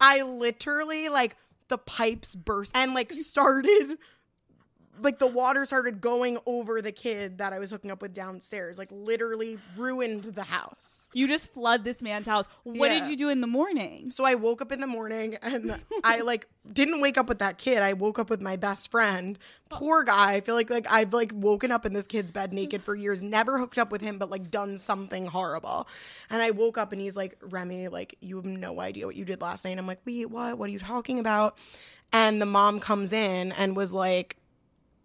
I 0.01 0.23
literally 0.23 1.09
like 1.09 1.37
the 1.69 1.79
pipes 1.79 2.35
burst 2.35 2.77
and 2.77 2.95
like 2.95 3.13
started 3.13 3.99
like 5.03 5.19
the 5.19 5.27
water 5.27 5.65
started 5.67 6.01
going 6.01 6.39
over 6.47 6.81
the 6.81 6.93
kid 6.93 7.39
that 7.39 7.53
I 7.53 7.59
was 7.59 7.71
hooking 7.71 7.91
up 7.91 8.01
with 8.03 8.13
downstairs, 8.15 8.79
like 8.79 8.89
literally 8.91 9.59
ruined 9.77 10.25
the 10.25 10.43
house. 10.45 11.09
You 11.13 11.29
just 11.29 11.53
flood 11.53 11.85
this 11.85 12.03
man's 12.03 12.27
house. 12.27 12.47
What 12.63 12.91
Yeah. 12.91 13.01
did 13.01 13.11
you 13.11 13.17
do 13.17 13.29
in 13.29 13.41
the 13.41 13.47
morning? 13.47 14.11
So 14.11 14.25
I 14.25 14.35
woke 14.35 14.63
up 14.63 14.73
in 14.73 14.81
the 14.81 14.87
morning 14.87 15.37
and 15.43 15.79
I 16.05 16.21
like 16.21 16.47
didn't 16.73 17.01
wake 17.01 17.19
up 17.19 17.29
with 17.29 17.39
that 17.41 17.59
kid. 17.59 17.83
I 17.83 17.93
woke 17.93 18.19
up 18.19 18.31
with 18.31 18.41
my 18.41 18.57
best 18.57 18.91
friend. 18.91 19.39
Poor 19.69 20.05
guy. 20.05 20.35
I 20.35 20.41
feel 20.41 20.55
like 20.55 20.71
like 20.71 20.87
I've 20.91 21.13
like 21.13 21.33
woken 21.35 21.71
up 21.73 21.85
in 21.87 21.93
this 21.93 22.07
kid's 22.07 22.33
bed 22.33 22.53
naked 22.53 22.83
for 22.83 22.95
years, 22.95 23.23
never 23.23 23.59
hooked 23.59 23.79
up 23.79 23.91
with 23.93 24.01
him, 24.01 24.19
but 24.19 24.31
like 24.31 24.51
done 24.51 24.77
something 24.79 25.27
horrible. 25.27 25.89
And 26.31 26.41
I 26.41 26.51
woke 26.53 26.79
up 26.79 26.93
and 26.93 27.01
he's 27.01 27.17
like, 27.17 27.37
Remi, 27.43 27.89
like 27.89 28.17
you 28.21 28.37
have 28.37 28.47
no 28.47 28.81
idea 28.81 29.07
what 29.07 29.17
you 29.17 29.25
did 29.25 29.41
last 29.41 29.65
night. 29.65 29.73
And 29.73 29.81
I'm 29.81 29.87
like, 29.87 30.01
wait, 30.07 30.31
what? 30.31 30.57
What 30.59 30.69
are 30.69 30.73
you 30.73 30.79
talking 30.79 31.19
about? 31.19 31.59
And 32.13 32.41
the 32.41 32.47
mom 32.47 32.79
comes 32.81 33.13
in 33.13 33.51
and 33.53 33.75
was 33.77 33.93
like, 33.93 34.37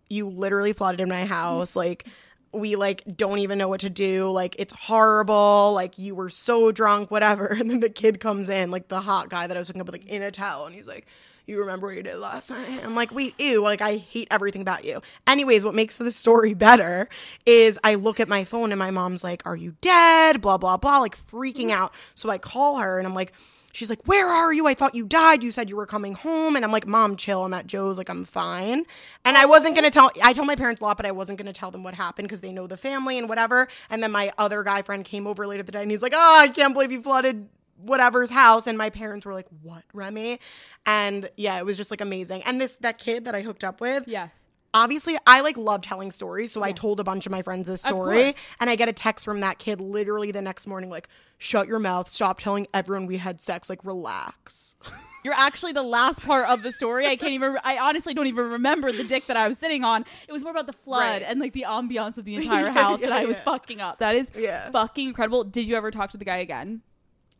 you 0.10 0.28
literally 0.28 0.74
flooded 0.74 1.00
in 1.00 1.10
my 1.10 1.26
house. 1.26 1.76
Like, 1.76 2.06
we 2.52 2.76
like 2.76 3.04
don't 3.16 3.40
even 3.40 3.58
know 3.58 3.68
what 3.68 3.82
to 3.82 3.90
do. 3.90 4.30
Like, 4.32 4.56
it's 4.58 4.74
horrible. 4.74 5.72
Like, 5.74 5.98
you 5.98 6.16
were 6.16 6.30
so 6.30 6.72
drunk, 6.72 7.12
whatever. 7.12 7.48
And 7.60 7.70
then 7.70 7.80
the 7.80 7.90
kid 7.90 8.20
comes 8.20 8.50
in, 8.50 8.72
like 8.72 8.88
the 8.88 9.02
hot 9.02 9.30
guy 9.30 9.48
that 9.48 9.56
I 9.56 9.60
was 9.60 9.68
hooking 9.68 9.82
up 9.82 9.88
with, 9.88 9.96
like 9.96 10.08
in 10.08 10.22
a 10.22 10.32
towel, 10.32 10.66
and 10.66 10.74
he's 10.74 10.88
like, 10.88 11.06
"You 11.46 11.60
remember 11.60 11.88
what 11.88 11.96
you 11.98 12.04
did 12.04 12.18
last 12.18 12.50
night?" 12.50 12.82
I'm 12.84 12.96
like, 12.96 13.12
"Wait, 13.12 13.36
ew!" 13.40 13.62
Like, 13.62 13.82
I 13.82 13.98
hate 13.98 14.30
everything 14.32 14.62
about 14.62 14.86
you. 14.86 15.02
Anyways, 15.28 15.66
what 15.66 15.76
makes 15.76 15.98
the 15.98 16.12
story 16.12 16.54
better 16.56 17.10
is 17.46 17.78
I 17.84 17.96
look 17.96 18.20
at 18.20 18.28
my 18.28 18.46
phone 18.46 18.72
and 18.72 18.80
my 18.80 18.92
mom's 18.92 19.24
like, 19.24 19.44
"Are 19.46 19.56
you 19.56 19.76
dead?" 19.82 20.42
Blah 20.42 20.58
blah 20.58 20.78
blah, 20.78 21.00
like 21.00 21.18
freaking 21.28 21.68
mm-hmm. 21.68 21.84
out. 21.84 21.94
So 22.16 22.30
I 22.30 22.38
call 22.38 22.78
her 22.78 22.98
and 22.98 23.08
I'm 23.08 23.16
like. 23.16 23.34
She's 23.72 23.90
like, 23.90 24.02
Where 24.06 24.28
are 24.28 24.54
you? 24.54 24.68
I 24.68 24.74
thought 24.74 24.96
you 24.96 25.06
died. 25.06 25.44
You 25.44 25.52
said 25.52 25.70
you 25.70 25.76
were 25.76 25.86
coming 25.86 26.14
home. 26.14 26.56
And 26.56 26.66
I'm 26.66 26.72
like, 26.72 26.88
Mom, 26.88 27.16
chill. 27.16 27.44
I'm 27.44 27.54
at 27.54 27.68
Joe's. 27.68 27.98
Like, 27.98 28.10
I'm 28.10 28.26
fine. 28.26 28.86
And 29.26 29.38
I 29.38 29.46
wasn't 29.46 29.76
going 29.76 29.86
to 29.86 29.92
tell, 29.92 30.12
I 30.24 30.34
told 30.34 30.48
my 30.48 30.56
parents 30.56 30.82
a 30.82 30.84
lot, 30.84 30.98
but 30.98 31.06
I 31.06 31.12
wasn't 31.12 31.38
going 31.38 31.48
to 31.48 31.54
tell 31.54 31.72
them 31.72 31.84
what 31.84 31.94
happened 31.94 32.28
because 32.28 32.42
they 32.42 32.52
know 32.52 32.68
the 32.68 32.78
family 32.78 33.18
and 33.18 33.30
whatever. 33.30 33.68
And 33.90 34.02
then 34.02 34.12
my 34.12 34.32
other 34.38 34.64
guy 34.64 34.82
friend 34.82 35.06
came 35.06 35.28
over 35.28 35.46
later 35.48 35.64
the 35.64 35.72
day 35.72 35.82
and 35.82 35.92
he's 35.92 36.02
like, 36.02 36.14
Oh, 36.16 36.40
I 36.42 36.48
can't 36.48 36.74
believe 36.74 36.92
you 36.92 37.02
flooded 37.02 37.48
whatever's 37.78 38.30
house. 38.30 38.68
And 38.68 38.78
my 38.78 38.90
parents 38.90 39.26
were 39.26 39.34
like, 39.34 39.48
What, 39.62 39.84
Remi? 39.94 40.40
And 40.86 41.30
yeah, 41.38 41.58
it 41.60 41.66
was 41.66 41.78
just 41.78 41.92
like 41.92 42.02
amazing. 42.02 42.44
And 42.44 42.60
this, 42.60 42.76
that 42.78 42.98
kid 42.98 43.26
that 43.26 43.36
I 43.36 43.42
hooked 43.42 43.64
up 43.64 43.82
with, 43.82 44.08
Yes. 44.08 44.46
Obviously 44.74 45.18
I 45.28 45.42
like 45.42 45.58
love 45.58 45.82
telling 45.82 46.12
stories, 46.12 46.52
so 46.52 46.64
I 46.64 46.72
told 46.72 47.00
a 47.00 47.04
bunch 47.04 47.26
of 47.26 47.32
my 47.32 47.42
friends 47.42 47.68
this 47.68 47.82
story, 47.82 48.36
and 48.60 48.70
I 48.70 48.76
get 48.76 48.90
a 48.90 48.94
text 48.94 49.26
from 49.26 49.40
that 49.42 49.60
kid 49.60 49.82
literally 49.82 50.32
the 50.32 50.42
next 50.42 50.68
morning, 50.68 50.90
like, 50.90 51.08
"Shut 51.38 51.68
your 51.68 51.80
mouth! 51.80 52.08
Stop 52.08 52.40
telling 52.40 52.68
everyone 52.74 53.06
we 53.06 53.18
had 53.18 53.42
sex! 53.42 53.70
Like, 53.70 53.84
relax." 53.86 54.76
You're 55.26 55.34
actually 55.34 55.74
the 55.74 55.84
last 55.84 56.22
part 56.22 56.48
of 56.48 56.64
the 56.64 56.72
story. 56.72 57.06
I 57.06 57.18
can't 57.18 57.34
even. 57.34 57.58
I 57.66 57.78
honestly 57.78 58.14
don't 58.14 58.28
even 58.28 58.52
remember 58.52 58.90
the 58.94 59.04
dick 59.04 59.26
that 59.26 59.36
I 59.36 59.50
was 59.50 59.58
sitting 59.58 59.84
on. 59.84 60.06
It 60.30 60.32
was 60.32 60.44
more 60.44 60.52
about 60.52 60.66
the 60.66 60.72
flood 60.72 61.22
Right. 61.22 61.22
and 61.24 61.42
like 61.42 61.52
the 61.52 61.66
ambiance 61.68 62.18
of 62.18 62.24
the 62.24 62.36
entire 62.38 62.68
Yeah, 62.68 62.72
house 62.72 63.02
that 63.02 63.10
yeah, 63.10 63.18
I 63.18 63.26
was 63.26 63.38
fucking 63.42 63.82
up. 63.82 64.00
That 64.00 64.16
is 64.16 64.32
Yeah. 64.34 64.72
fucking 64.72 65.10
incredible. 65.10 65.44
Did 65.44 65.66
you 65.66 65.76
ever 65.76 65.92
talk 65.92 66.12
to 66.12 66.18
the 66.18 66.24
guy 66.24 66.38
again? 66.38 66.84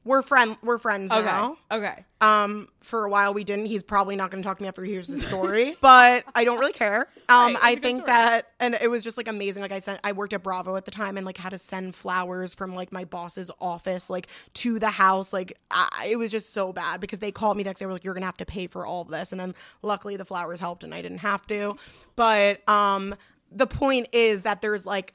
We're 0.10 0.24
friend, 0.24 0.58
we're 0.64 0.80
friends 0.80 1.12
Okay. 1.12 1.24
now. 1.24 1.58
Okay. 1.70 2.04
Um, 2.20 2.68
for 2.82 3.06
a 3.06 3.10
while 3.12 3.36
we 3.36 3.44
didn't. 3.44 3.68
He's 3.68 3.84
probably 3.84 4.16
not 4.16 4.32
going 4.32 4.42
to 4.42 4.48
talk 4.48 4.58
to 4.58 4.64
me 4.64 4.68
after 4.68 4.84
he 4.84 4.92
hears 4.92 5.08
the 5.08 5.20
story, 5.20 5.76
but 5.82 6.24
I 6.34 6.46
don't 6.46 6.58
really 6.58 6.74
care. 6.74 7.08
Um, 7.30 7.54
Right, 7.54 7.58
I 7.62 7.76
think 7.76 8.08
that, 8.08 8.48
and 8.60 8.74
it 8.74 8.90
was 8.90 9.04
just 9.04 9.18
like 9.18 9.28
amazing. 9.28 9.62
Like 9.62 9.72
I 9.72 9.78
sent, 9.78 10.00
I 10.04 10.14
worked 10.14 10.34
at 10.34 10.42
Bravo 10.42 10.76
at 10.78 10.86
the 10.86 10.90
time, 10.90 11.16
and 11.16 11.28
like 11.28 11.38
had 11.38 11.52
to 11.52 11.60
send 11.60 11.94
flowers 11.94 12.56
from 12.56 12.74
like 12.74 12.92
my 12.92 13.06
boss's 13.06 13.52
office, 13.62 14.10
like 14.10 14.30
to 14.56 14.80
the 14.80 14.90
house. 14.90 15.32
Like 15.32 15.56
I, 15.70 16.08
it 16.10 16.16
was 16.16 16.32
just 16.32 16.54
so 16.54 16.74
bad 16.74 17.02
because 17.02 17.20
they 17.20 17.32
called 17.32 17.56
me 17.56 17.62
the 17.62 17.70
next 17.70 17.80
day. 17.80 17.86
Were 17.86 17.94
like, 17.94 18.04
"You're 18.04 18.16
gonna 18.16 18.26
have 18.26 18.38
to 18.38 18.48
pay 18.48 18.66
for 18.66 18.88
all 18.88 19.04
of 19.04 19.10
this," 19.10 19.32
and 19.32 19.40
then 19.40 19.54
luckily 19.84 20.16
the 20.16 20.26
flowers 20.26 20.60
helped, 20.60 20.84
and 20.84 20.92
I 20.92 21.04
didn't 21.04 21.20
have 21.20 21.46
to. 21.46 21.76
But 22.16 22.68
um, 22.68 23.14
the 23.52 23.68
point 23.68 24.08
is 24.12 24.42
that 24.42 24.62
there's 24.62 24.88
like 24.88 25.14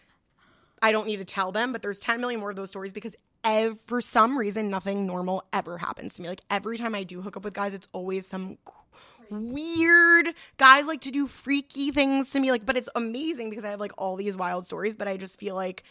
I 0.85 0.93
don't 0.93 1.07
need 1.07 1.17
to 1.17 1.25
tell 1.25 1.51
them, 1.51 1.73
but 1.73 1.81
there's 1.81 1.99
10 1.99 2.21
million 2.21 2.41
more 2.41 2.51
of 2.51 2.57
those 2.57 2.69
stories 2.69 2.93
because 2.93 3.17
ev- 3.45 3.79
for 3.81 4.01
some 4.01 4.37
reason 4.39 4.71
nothing 4.71 5.07
normal 5.07 5.45
ever 5.53 5.79
happens 5.79 6.15
to 6.15 6.23
me. 6.23 6.29
Like 6.29 6.41
every 6.51 6.79
time 6.79 6.95
I 6.95 7.05
do 7.05 7.21
hook 7.23 7.37
up 7.37 7.45
with 7.45 7.55
guys, 7.55 7.75
it's 7.75 7.89
always 7.93 8.27
some 8.27 8.59
weird 9.31 10.29
guys 10.59 10.87
like 10.87 11.01
to 11.03 11.11
do 11.11 11.27
freaky 11.27 11.91
things 11.91 12.31
to 12.31 12.39
me 12.39 12.51
like 12.51 12.67
but 12.67 12.77
it's 12.77 12.91
amazing 12.95 13.49
because 13.49 13.65
I 13.65 13.71
have 13.71 13.81
like 13.81 13.93
all 13.99 14.17
these 14.17 14.37
wild 14.37 14.67
stories, 14.67 14.97
but 14.97 15.09
I 15.09 15.17
just 15.17 15.39
feel 15.41 15.55
like 15.55 15.83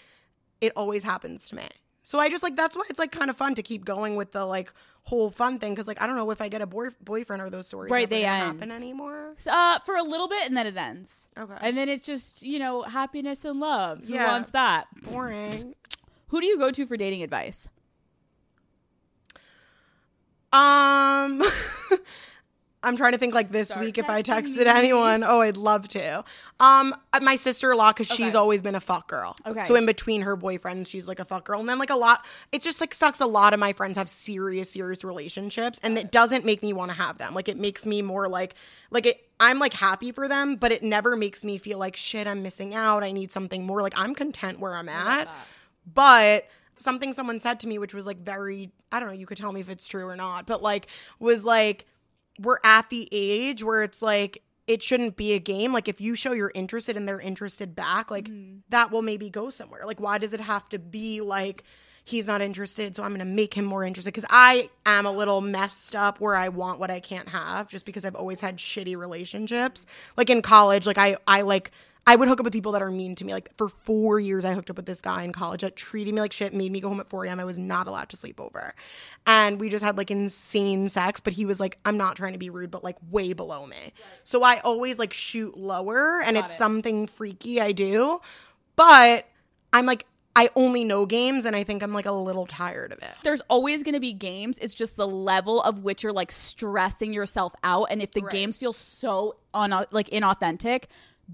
it 0.61 0.71
always 0.75 1.03
happens 1.03 1.49
to 1.49 1.55
me. 1.55 1.63
So 2.03 2.19
I 2.19 2.29
just 2.29 2.43
like 2.43 2.55
that's 2.55 2.75
why 2.75 2.83
it's 2.89 2.99
like 2.99 3.11
kind 3.11 3.29
of 3.29 3.37
fun 3.37 3.55
to 3.55 3.63
keep 3.63 3.85
going 3.85 4.15
with 4.15 4.31
the 4.33 4.45
like 4.45 4.71
whole 5.03 5.29
fun 5.29 5.57
thing 5.59 5.73
because 5.73 5.87
like 5.87 6.01
I 6.01 6.07
don't 6.07 6.15
know 6.15 6.29
if 6.31 6.41
I 6.41 6.47
get 6.49 6.61
a 6.61 6.65
boy- 6.67 6.89
boyfriend 7.01 7.41
or 7.41 7.49
those 7.49 7.67
stories 7.67 7.91
Right, 7.91 8.09
they 8.09 8.23
end. 8.25 8.45
happen 8.59 8.71
anymore. 8.71 9.35
Uh, 9.49 9.79
for 9.79 9.95
a 9.95 10.03
little 10.03 10.27
bit 10.27 10.47
and 10.47 10.55
then 10.55 10.67
it 10.67 10.77
ends. 10.77 11.27
Okay. 11.37 11.55
And 11.61 11.75
then 11.77 11.89
it's 11.89 12.05
just 12.05 12.43
you 12.43 12.59
know 12.59 12.81
happiness 12.83 13.45
and 13.45 13.59
love. 13.59 14.01
Yeah. 14.05 14.25
Who 14.25 14.31
wants 14.31 14.49
that? 14.51 14.85
Boring. 15.09 15.73
Who 16.34 16.41
do 16.41 16.47
you 16.47 16.57
go 16.57 16.71
to 16.71 16.88
for 16.88 16.97
dating 16.97 17.21
advice? 17.21 17.69
Um, 20.51 21.43
I'm 22.84 22.97
trying 22.97 23.11
to 23.11 23.19
think 23.19 23.36
like 23.36 23.49
this 23.49 23.77
week 23.77 23.99
if 23.99 24.09
I 24.09 24.23
texted 24.23 24.65
anyone. 24.65 25.23
Oh, 25.23 25.41
I'd 25.41 25.57
love 25.57 25.88
to. 25.89 26.23
Um, 26.59 26.95
uh, 27.13 27.19
my 27.21 27.36
sister 27.36 27.71
in 27.71 27.77
law 27.77 27.91
because 27.91 28.07
she's 28.07 28.34
always 28.34 28.63
been 28.63 28.73
a 28.73 28.79
fuck 28.79 29.07
girl. 29.07 29.36
Okay. 29.45 29.61
So 29.65 29.75
in 29.75 29.86
between 29.86 30.23
her 30.23 30.36
boyfriends, 30.36 30.89
she's 30.89 31.07
like 31.07 31.19
a 31.19 31.25
fuck 31.25 31.45
girl, 31.45 31.59
and 31.59 31.69
then 31.69 31.77
like 31.77 31.91
a 31.91 31.95
lot. 31.95 32.25
It 32.51 32.63
just 32.63 32.81
like 32.81 32.95
sucks. 32.95 33.21
A 33.21 33.27
lot 33.27 33.53
of 33.53 33.59
my 33.59 33.73
friends 33.73 33.99
have 33.99 34.09
serious, 34.09 34.71
serious 34.71 35.03
relationships, 35.03 35.79
and 35.84 35.99
it 35.99 36.11
doesn't 36.11 36.45
make 36.45 36.63
me 36.63 36.73
want 36.73 36.89
to 36.89 36.97
have 36.97 37.19
them. 37.19 37.36
Like 37.36 37.47
it 37.47 37.59
makes 37.59 37.86
me 37.86 38.01
more 38.01 38.27
like 38.27 38.55
like 38.89 39.05
it. 39.05 39.23
I'm 39.39 39.59
like 39.59 39.73
happy 39.73 40.11
for 40.11 40.27
them, 40.27 40.55
but 40.55 40.71
it 40.71 40.81
never 40.81 41.15
makes 41.15 41.43
me 41.43 41.59
feel 41.59 41.77
like 41.77 41.95
shit. 41.95 42.25
I'm 42.25 42.41
missing 42.41 42.73
out. 42.73 43.03
I 43.03 43.11
need 43.11 43.29
something 43.29 43.67
more. 43.67 43.84
Like 43.84 43.93
I'm 43.95 44.15
content 44.15 44.59
where 44.59 44.73
I'm 44.73 44.89
at. 44.89 45.27
But 45.91 46.47
something 46.77 47.13
someone 47.13 47.39
said 47.39 47.59
to 47.61 47.67
me, 47.67 47.77
which 47.77 47.93
was 47.93 48.05
like 48.05 48.17
very, 48.17 48.71
I 48.91 48.99
don't 48.99 49.09
know, 49.09 49.15
you 49.15 49.25
could 49.25 49.38
tell 49.38 49.51
me 49.51 49.61
if 49.61 49.69
it's 49.69 49.88
true 49.88 50.07
or 50.07 50.15
not, 50.15 50.47
but 50.47 50.61
like, 50.61 50.88
was 51.19 51.45
like, 51.45 51.86
we're 52.39 52.59
at 52.63 52.89
the 52.89 53.07
age 53.11 53.63
where 53.63 53.84
it's 53.84 54.01
like, 54.01 54.41
it 54.65 54.81
shouldn't 54.81 55.17
be 55.17 55.34
a 55.34 55.39
game. 55.39 55.73
Like, 55.73 55.88
if 55.88 55.99
you 55.99 56.15
show 56.15 56.31
you're 56.31 56.51
interested 56.55 56.95
and 56.95 57.07
they're 57.07 57.19
interested 57.19 57.75
back, 57.75 58.09
like, 58.09 58.29
mm-hmm. 58.29 58.59
that 58.69 58.91
will 58.91 59.01
maybe 59.01 59.29
go 59.29 59.49
somewhere. 59.49 59.81
Like, 59.86 59.99
why 59.99 60.17
does 60.17 60.34
it 60.34 60.39
have 60.39 60.69
to 60.69 60.79
be 60.79 61.21
like, 61.21 61.63
he's 62.05 62.27
not 62.27 62.41
interested, 62.41 62.95
so 62.95 63.03
I'm 63.03 63.11
gonna 63.11 63.25
make 63.25 63.53
him 63.53 63.65
more 63.65 63.84
interested? 63.84 64.13
Because 64.13 64.29
I 64.29 64.69
am 64.86 65.05
a 65.05 65.11
little 65.11 65.41
messed 65.41 65.95
up 65.95 66.19
where 66.19 66.36
I 66.36 66.49
want 66.49 66.79
what 66.79 66.89
I 66.89 67.01
can't 67.01 67.29
have 67.29 67.67
just 67.67 67.86
because 67.86 68.05
I've 68.05 68.15
always 68.15 68.39
had 68.39 68.57
shitty 68.57 68.95
relationships. 68.95 69.86
Like, 70.15 70.29
in 70.29 70.41
college, 70.41 70.88
like, 70.88 70.97
I, 70.97 71.17
I 71.27 71.41
like, 71.41 71.71
I 72.05 72.17
would 72.17 72.27
hook 72.27 72.39
up 72.41 72.43
with 72.43 72.53
people 72.53 72.73
that 72.73 72.81
are 72.81 72.91
mean 72.91 73.15
to 73.15 73.25
me. 73.25 73.33
Like 73.33 73.55
for 73.55 73.69
four 73.69 74.19
years, 74.19 74.43
I 74.43 74.53
hooked 74.53 74.69
up 74.69 74.75
with 74.75 74.85
this 74.85 75.01
guy 75.01 75.23
in 75.23 75.31
college 75.31 75.61
that 75.61 75.75
treated 75.77 76.13
me 76.13 76.19
like 76.19 76.33
shit, 76.33 76.53
made 76.53 76.71
me 76.71 76.81
go 76.81 76.89
home 76.89 76.99
at 76.99 77.07
4 77.07 77.25
a.m. 77.25 77.39
I 77.39 77.45
was 77.45 77.57
not 77.57 77.87
allowed 77.87 78.09
to 78.09 78.17
sleep 78.17 78.41
over. 78.41 78.75
And 79.25 79.59
we 79.59 79.69
just 79.69 79.85
had 79.85 79.97
like 79.97 80.11
insane 80.11 80.89
sex, 80.89 81.21
but 81.21 81.31
he 81.33 81.45
was 81.45 81.61
like, 81.61 81.79
I'm 81.85 81.95
not 81.95 82.17
trying 82.17 82.33
to 82.33 82.39
be 82.39 82.49
rude, 82.49 82.71
but 82.71 82.83
like 82.83 82.97
way 83.09 83.31
below 83.31 83.65
me. 83.65 83.93
So 84.25 84.43
I 84.43 84.59
always 84.59 84.99
like 84.99 85.13
shoot 85.13 85.57
lower 85.57 86.21
and 86.21 86.35
it's 86.37 86.57
something 86.57 87.07
freaky 87.07 87.61
I 87.61 87.71
do. 87.71 88.19
But 88.75 89.25
I'm 89.71 89.85
like, 89.85 90.05
I 90.35 90.49
only 90.55 90.83
know 90.83 91.05
games 91.05 91.45
and 91.45 91.55
I 91.55 91.63
think 91.63 91.83
I'm 91.83 91.93
like 91.93 92.07
a 92.07 92.11
little 92.11 92.47
tired 92.47 92.91
of 92.91 92.97
it. 92.99 93.11
There's 93.23 93.41
always 93.49 93.83
going 93.83 93.93
to 93.93 93.99
be 93.99 94.13
games. 94.13 94.57
It's 94.59 94.73
just 94.73 94.97
the 94.97 95.07
level 95.07 95.61
of 95.61 95.83
which 95.83 96.01
you're 96.03 96.11
like 96.11 96.31
stressing 96.31 97.13
yourself 97.13 97.53
out. 97.63 97.87
And 97.91 98.01
if 98.01 98.11
the 98.11 98.21
games 98.21 98.57
feel 98.57 98.73
so 98.73 99.35
un- 99.53 99.85
like 99.91 100.09
inauthentic, 100.09 100.85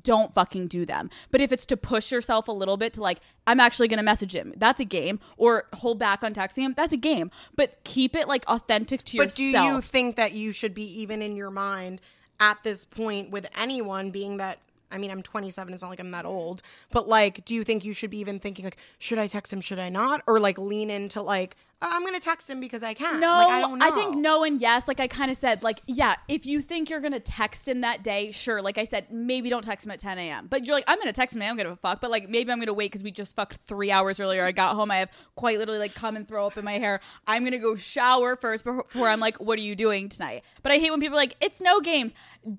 don't 0.03 0.33
fucking 0.33 0.67
do 0.67 0.85
them. 0.85 1.09
But 1.31 1.41
if 1.41 1.51
it's 1.51 1.65
to 1.67 1.77
push 1.77 2.11
yourself 2.11 2.47
a 2.47 2.51
little 2.51 2.77
bit 2.77 2.93
to 2.93 3.01
like, 3.01 3.19
I'm 3.47 3.59
actually 3.59 3.87
going 3.87 3.97
to 3.97 4.03
message 4.03 4.33
him, 4.33 4.53
that's 4.57 4.79
a 4.79 4.85
game. 4.85 5.19
Or 5.37 5.65
hold 5.73 5.99
back 5.99 6.23
on 6.23 6.33
texting 6.33 6.63
him, 6.63 6.73
that's 6.75 6.93
a 6.93 6.97
game. 6.97 7.31
But 7.55 7.83
keep 7.83 8.15
it 8.15 8.27
like 8.27 8.45
authentic 8.47 9.03
to 9.05 9.17
yourself. 9.17 9.31
But 9.31 9.35
do 9.35 9.43
you 9.43 9.81
think 9.81 10.15
that 10.15 10.33
you 10.33 10.51
should 10.51 10.73
be 10.73 11.01
even 11.01 11.21
in 11.21 11.35
your 11.35 11.51
mind 11.51 12.01
at 12.39 12.63
this 12.63 12.85
point 12.85 13.31
with 13.31 13.47
anyone 13.57 14.11
being 14.11 14.37
that 14.37 14.59
I 14.91 14.97
mean, 14.97 15.11
I'm 15.11 15.21
27. 15.21 15.71
It's 15.71 15.83
not 15.83 15.89
like 15.89 15.99
I'm 15.99 16.11
that 16.11 16.25
old. 16.25 16.61
But 16.91 17.07
like, 17.07 17.45
do 17.45 17.53
you 17.53 17.63
think 17.63 17.85
you 17.85 17.93
should 17.93 18.09
be 18.09 18.17
even 18.19 18.39
thinking 18.39 18.65
like, 18.65 18.77
should 18.97 19.19
I 19.19 19.27
text 19.27 19.53
him? 19.53 19.61
Should 19.61 19.77
I 19.79 19.89
not? 19.89 20.23
Or 20.25 20.39
like 20.39 20.57
lean 20.57 20.89
into 20.89 21.21
like, 21.21 21.55
I'm 21.81 22.03
gonna 22.03 22.19
text 22.19 22.49
him 22.49 22.59
because 22.59 22.83
I 22.83 22.93
can. 22.93 23.21
No, 23.21 23.27
like, 23.27 23.49
I 23.49 23.61
don't 23.61 23.79
know. 23.79 23.91
think 23.91 24.17
no 24.17 24.43
and 24.43 24.59
yes. 24.59 24.87
Like 24.87 24.99
I 24.99 25.07
kind 25.07 25.31
of 25.31 25.37
said, 25.37 25.63
like 25.63 25.81
yeah, 25.87 26.15
if 26.27 26.45
you 26.45 26.59
think 26.59 26.89
you're 26.89 26.99
gonna 26.99 27.21
text 27.21 27.67
him 27.67 27.81
that 27.81 28.03
day, 28.03 28.31
sure. 28.31 28.61
Like 28.61 28.77
I 28.77 28.83
said, 28.83 29.07
maybe 29.09 29.49
don't 29.49 29.63
text 29.63 29.85
him 29.85 29.91
at 29.91 29.99
10 29.99 30.17
a.m. 30.19 30.47
But 30.49 30.65
you're 30.65 30.75
like, 30.75 30.83
I'm 30.87 30.99
gonna 30.99 31.13
text 31.13 31.37
him. 31.37 31.41
I 31.41 31.47
don't 31.47 31.55
give 31.55 31.67
a 31.67 31.77
fuck. 31.77 32.01
But 32.01 32.11
like 32.11 32.27
maybe 32.27 32.51
I'm 32.51 32.59
gonna 32.59 32.73
wait 32.73 32.91
because 32.91 33.01
we 33.01 33.11
just 33.11 33.33
fucked 33.33 33.61
three 33.61 33.91
hours 33.91 34.19
earlier. 34.19 34.43
I 34.43 34.51
got 34.51 34.75
home. 34.75 34.91
I 34.91 34.97
have 34.97 35.09
quite 35.35 35.57
literally 35.57 35.79
like 35.79 35.93
come 35.93 36.17
and 36.17 36.27
throw 36.27 36.47
up 36.47 36.57
in 36.57 36.65
my 36.65 36.73
hair. 36.73 36.99
I'm 37.25 37.45
gonna 37.45 37.59
go 37.59 37.75
shower 37.75 38.35
first 38.35 38.65
before 38.65 39.07
I'm 39.07 39.21
like, 39.21 39.37
what 39.37 39.57
are 39.57 39.63
you 39.63 39.75
doing 39.75 40.09
tonight? 40.09 40.43
But 40.63 40.73
I 40.73 40.79
hate 40.79 40.91
when 40.91 40.99
people 40.99 41.15
are 41.15 41.21
like, 41.21 41.37
it's 41.39 41.61
no 41.61 41.79
games. 41.79 42.13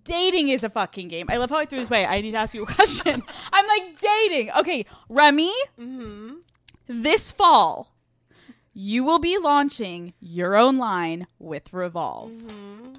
Dating 0.04 0.48
is 0.48 0.64
a 0.64 0.70
fucking 0.70 1.08
game. 1.08 1.26
I 1.28 1.36
love 1.36 1.50
how 1.50 1.58
I 1.58 1.66
threw 1.66 1.78
this 1.78 1.90
way. 1.90 2.06
I 2.06 2.22
need 2.22 2.30
to 2.30 2.38
ask 2.38 2.54
you 2.54 2.62
a 2.62 2.66
question. 2.66 3.22
I'm 3.52 3.66
like 3.66 3.98
dating. 3.98 4.50
Okay, 4.60 4.86
Remi. 5.10 5.52
Mm-hmm. 5.78 6.36
This 6.86 7.30
fall 7.32 7.92
you 8.82 9.04
will 9.04 9.18
be 9.18 9.36
launching 9.36 10.14
your 10.22 10.56
own 10.56 10.78
line 10.78 11.26
with 11.38 11.70
Revolve. 11.70 12.30
Mm-hmm. 12.30 12.92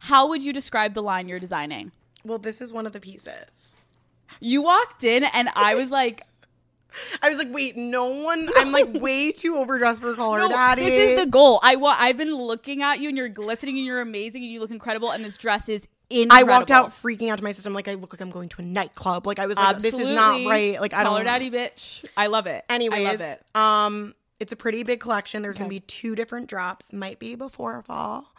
How 0.00 0.28
would 0.28 0.44
you 0.44 0.52
describe 0.52 0.92
the 0.92 1.02
line 1.02 1.26
you're 1.26 1.38
designing? 1.38 1.90
Well, 2.22 2.36
this 2.36 2.60
is 2.60 2.70
one 2.70 2.86
of 2.86 2.92
the 2.92 3.00
pieces. 3.00 3.82
You 4.38 4.60
walked 4.60 5.04
in 5.04 5.24
and 5.24 5.48
I 5.56 5.74
was 5.74 5.90
like, 6.00 6.20
I 7.22 7.30
was 7.30 7.38
like, 7.38 7.48
wait, 7.50 7.78
no 7.78 8.10
one. 8.24 8.50
I'm 8.58 8.72
like 8.72 8.92
way 9.00 9.32
too 9.32 9.56
overdressed 9.56 10.02
for 10.02 10.14
her 10.14 10.38
no, 10.38 10.50
daddy. 10.50 10.82
this 10.82 11.12
is 11.12 11.24
the 11.24 11.30
goal. 11.30 11.58
I 11.62 11.76
want. 11.76 11.98
I've 11.98 12.18
been 12.18 12.34
looking 12.34 12.82
at 12.82 13.00
you 13.00 13.08
and 13.08 13.16
you're 13.16 13.30
glistening 13.30 13.78
and 13.78 13.86
you're 13.86 14.02
amazing 14.02 14.42
and 14.42 14.52
you 14.52 14.60
look 14.60 14.70
incredible 14.70 15.12
and 15.12 15.24
this 15.24 15.38
dress 15.38 15.66
is 15.70 15.88
incredible. 16.10 16.52
I 16.52 16.58
walked 16.58 16.70
out 16.70 16.90
freaking 16.90 17.30
out 17.30 17.38
to 17.38 17.44
my 17.44 17.52
sister. 17.52 17.70
I'm 17.70 17.74
like, 17.74 17.88
I 17.88 17.94
look 17.94 18.12
like 18.12 18.20
I'm 18.20 18.30
going 18.30 18.50
to 18.50 18.60
a 18.60 18.64
nightclub. 18.66 19.26
Like 19.26 19.38
I 19.38 19.46
was 19.46 19.56
like, 19.56 19.76
Absolutely. 19.76 19.98
this 19.98 20.08
is 20.10 20.14
not 20.14 20.46
right. 20.46 20.78
Like 20.78 20.92
I 20.92 21.04
don't 21.04 21.16
her 21.16 21.24
daddy, 21.24 21.50
bitch. 21.50 22.04
I 22.18 22.26
love 22.26 22.46
it. 22.46 22.66
Anyways, 22.68 23.06
I 23.06 23.10
love 23.10 23.20
it. 23.22 23.56
um, 23.56 24.14
it's 24.40 24.52
a 24.52 24.56
pretty 24.56 24.82
big 24.82 25.00
collection. 25.00 25.42
There's 25.42 25.58
gonna 25.58 25.68
be 25.68 25.80
two 25.80 26.14
different 26.14 26.48
drops. 26.48 26.92
Might 26.92 27.18
be 27.18 27.34
before 27.34 27.82
fall. 27.82 28.32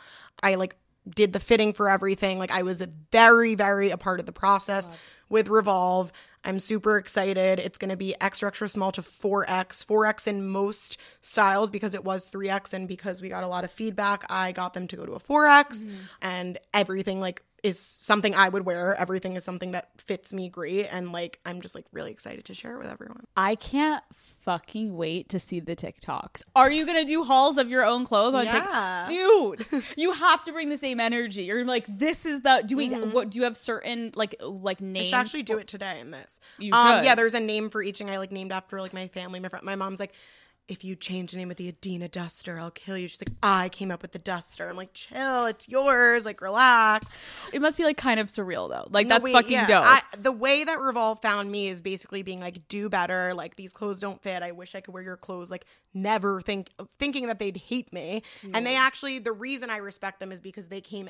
I 0.44 0.56
like 0.56 0.76
did 1.16 1.34
the 1.34 1.40
fitting 1.40 1.74
for 1.74 1.90
everything. 1.90 2.40
Like 2.40 2.52
I 2.52 2.64
was 2.64 2.82
very, 3.12 3.56
very 3.56 3.90
a 3.90 3.98
part 3.98 4.20
of 4.20 4.26
the 4.26 4.32
process 4.32 4.90
with 5.30 5.48
Revolve. 5.50 6.12
I'm 6.44 6.60
super 6.60 6.98
excited. 6.98 7.60
It's 7.60 7.78
going 7.78 7.90
to 7.90 7.98
be 7.98 8.16
extra, 8.22 8.48
extra 8.48 8.70
small 8.70 8.92
to 8.94 9.02
4X, 9.02 9.86
4X 9.86 10.28
in 10.28 10.48
most 10.48 10.98
styles 11.20 11.70
because 11.70 11.94
it 11.94 12.06
was 12.06 12.30
3X. 12.30 12.74
And 12.74 12.88
because 12.88 13.22
we 13.22 13.30
got 13.30 13.44
a 13.44 13.48
lot 13.48 13.64
of 13.64 13.72
feedback, 13.72 14.24
I 14.30 14.54
got 14.54 14.74
them 14.74 14.88
to 14.88 14.96
go 14.96 15.06
to 15.06 15.14
a 15.14 15.20
4X 15.20 15.86
mm-hmm. 15.86 15.96
and 16.22 16.58
everything 16.74 17.20
like 17.20 17.44
is 17.64 17.80
something 17.80 18.36
I 18.36 18.50
would 18.50 18.66
wear. 18.66 18.96
Everything 18.96 19.36
is 19.36 19.44
something 19.44 19.72
that 19.72 19.90
fits 19.98 20.32
me 20.32 20.48
great. 20.50 20.88
And 20.92 21.12
like, 21.12 21.40
I'm 21.46 21.62
just 21.62 21.76
like 21.76 21.86
really 21.92 22.12
excited 22.12 22.46
to 22.46 22.54
share 22.54 22.76
it 22.76 22.80
with 22.80 22.88
everyone. 22.88 23.26
I 23.36 23.56
can't 23.56 24.04
fucking 24.14 24.96
wait 24.96 25.30
to 25.30 25.40
see 25.40 25.60
the 25.60 25.76
TikToks. 25.76 26.44
Are 26.56 26.72
you 26.72 26.86
gonna 26.86 27.06
do 27.06 27.24
hauls 27.24 27.58
of 27.58 27.70
your 27.70 27.86
own 27.86 28.06
clothes 28.06 28.34
on 28.34 28.46
Yeah. 28.46 29.06
TikTok? 29.08 29.08
Dude, 29.70 29.84
you 29.98 30.14
have 30.14 30.44
to 30.44 30.52
bring 30.52 30.70
the 30.70 30.78
same 30.78 31.00
energy. 31.00 31.44
You're 31.44 31.66
like, 31.66 31.86
this 31.88 32.26
is 32.26 32.42
the 32.42 32.64
do 32.66 32.78
we 32.78 32.90
what 32.90 33.30
do 33.32 33.40
you 33.40 33.44
have 33.46 33.58
certain 33.58 34.12
like 34.16 34.36
like 34.42 34.82
I 34.82 35.04
should 35.04 35.14
actually 35.14 35.44
do 35.44 35.58
it 35.58 35.68
today 35.68 36.00
in 36.00 36.12
this. 36.12 36.40
You 36.60 36.74
um, 36.74 36.98
should. 37.00 37.06
yeah, 37.06 37.16
there's 37.16 37.34
a 37.34 37.40
name 37.40 37.70
for 37.70 37.82
each 37.82 37.98
thing. 37.98 38.10
I 38.10 38.18
like 38.18 38.32
named 38.32 38.52
after 38.52 38.80
like 38.80 38.94
my 38.94 39.08
family. 39.08 39.40
My 39.40 39.50
friend, 39.50 39.66
my 39.66 39.76
mom's 39.76 40.00
like, 40.00 40.14
if 40.68 40.84
you 40.84 40.96
change 40.96 41.32
the 41.32 41.38
name 41.38 41.50
of 41.50 41.58
the 41.58 41.70
Adina 41.70 42.08
Duster, 42.10 42.60
I'll 42.60 42.72
kill 42.72 42.98
you. 42.98 43.08
She's 43.08 43.22
like, 43.22 43.36
I 43.42 43.70
came 43.70 43.90
up 43.90 44.02
with 44.02 44.12
the 44.12 44.20
Duster. 44.20 44.70
I'm 44.70 44.76
like, 44.76 44.94
chill, 44.94 45.46
it's 45.46 45.68
yours. 45.70 46.26
Like, 46.26 46.42
relax. 46.42 47.12
It 47.54 47.62
must 47.62 47.78
be 47.78 47.84
like 47.86 47.98
kind 47.98 48.20
of 48.20 48.28
surreal 48.28 48.70
though. 48.70 48.88
Like 48.90 49.08
No, 49.08 49.20
that's 49.20 49.32
fucking 49.32 49.52
yeah, 49.52 49.68
dope. 49.68 49.84
I, 49.86 50.02
the 50.18 50.32
way 50.32 50.64
that 50.64 50.80
Revolve 50.80 51.22
found 51.22 51.52
me 51.52 51.70
is 51.70 51.82
basically 51.82 52.22
being 52.22 52.40
like, 52.40 52.68
do 52.68 52.90
better. 52.90 53.34
Like 53.34 53.56
these 53.56 53.72
clothes 53.72 54.00
don't 54.00 54.22
fit. 54.22 54.44
I 54.44 54.52
wish 54.52 54.76
I 54.76 54.82
could 54.82 54.94
wear 54.94 55.04
your 55.04 55.18
clothes. 55.18 55.50
Like 55.50 55.66
never 55.94 56.42
think 56.42 56.70
thinking 56.98 57.28
that 57.28 57.40
they'd 57.40 57.58
hate 57.58 57.94
me. 57.94 58.24
And 58.54 58.66
they 58.66 58.76
actually, 58.76 59.20
the 59.20 59.32
reason 59.32 59.70
I 59.70 59.78
respect 59.78 60.20
them 60.20 60.32
is 60.32 60.42
because 60.42 60.68
they 60.68 60.82
came. 60.82 61.10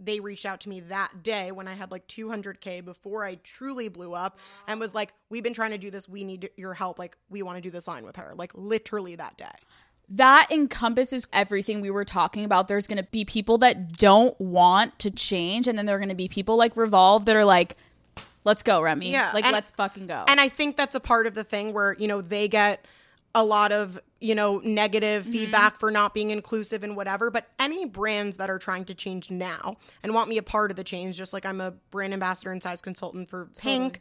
They 0.00 0.20
reached 0.20 0.46
out 0.46 0.60
to 0.60 0.68
me 0.68 0.80
that 0.80 1.22
day 1.22 1.50
when 1.50 1.66
I 1.66 1.74
had 1.74 1.90
like 1.90 2.06
200k 2.06 2.84
before 2.84 3.24
I 3.24 3.36
truly 3.42 3.88
blew 3.88 4.14
up, 4.14 4.38
and 4.66 4.78
was 4.78 4.94
like, 4.94 5.12
"We've 5.28 5.42
been 5.42 5.54
trying 5.54 5.72
to 5.72 5.78
do 5.78 5.90
this. 5.90 6.08
We 6.08 6.24
need 6.24 6.50
your 6.56 6.74
help. 6.74 6.98
Like, 6.98 7.16
we 7.30 7.42
want 7.42 7.56
to 7.56 7.62
do 7.62 7.70
this 7.70 7.88
line 7.88 8.04
with 8.04 8.16
her." 8.16 8.32
Like 8.36 8.52
literally 8.54 9.16
that 9.16 9.36
day. 9.36 9.46
that 10.10 10.46
encompasses 10.50 11.26
everything 11.34 11.82
we 11.82 11.90
were 11.90 12.04
talking 12.04 12.44
about. 12.46 12.66
There's 12.66 12.86
going 12.86 12.96
to 12.96 13.08
be 13.10 13.26
people 13.26 13.58
that 13.58 13.98
don't 13.98 14.40
want 14.40 14.98
to 15.00 15.10
change, 15.10 15.68
and 15.68 15.76
then 15.78 15.84
there 15.84 15.96
are 15.96 15.98
going 15.98 16.08
to 16.08 16.14
be 16.14 16.28
people 16.28 16.56
like 16.56 16.78
Revolve 16.78 17.26
that 17.26 17.36
are 17.36 17.44
like, 17.44 17.76
"Let's 18.44 18.62
go, 18.62 18.80
Remi. 18.80 19.10
Yeah, 19.10 19.30
like 19.34 19.44
and- 19.44 19.52
let's 19.52 19.70
fucking 19.72 20.06
go." 20.06 20.24
And 20.26 20.40
I 20.40 20.48
think 20.48 20.76
that's 20.78 20.94
a 20.94 21.00
part 21.00 21.26
of 21.26 21.34
the 21.34 21.44
thing 21.44 21.74
where, 21.74 21.94
you 21.98 22.08
know, 22.08 22.22
they 22.22 22.48
get 22.48 22.86
a 23.38 23.44
lot 23.44 23.70
of, 23.72 24.00
you 24.20 24.34
know, 24.34 24.58
negative 24.64 25.22
Mm-hmm. 25.22 25.32
feedback 25.32 25.78
for 25.78 25.90
not 25.90 26.12
being 26.12 26.30
inclusive 26.30 26.82
and 26.82 26.96
whatever. 26.96 27.30
But 27.30 27.46
any 27.58 27.84
brands 27.86 28.36
that 28.38 28.50
are 28.50 28.58
trying 28.58 28.84
to 28.86 28.94
change 28.94 29.30
now 29.30 29.76
and 30.02 30.12
want 30.12 30.28
me 30.28 30.38
a 30.38 30.42
part 30.42 30.70
of 30.70 30.76
the 30.76 30.84
change, 30.84 31.16
just 31.16 31.32
like 31.32 31.46
I'm 31.46 31.60
a 31.60 31.70
brand 31.90 32.12
ambassador 32.12 32.50
and 32.50 32.62
size 32.62 32.82
consultant 32.82 33.28
for 33.28 33.48
Pink, 33.56 34.00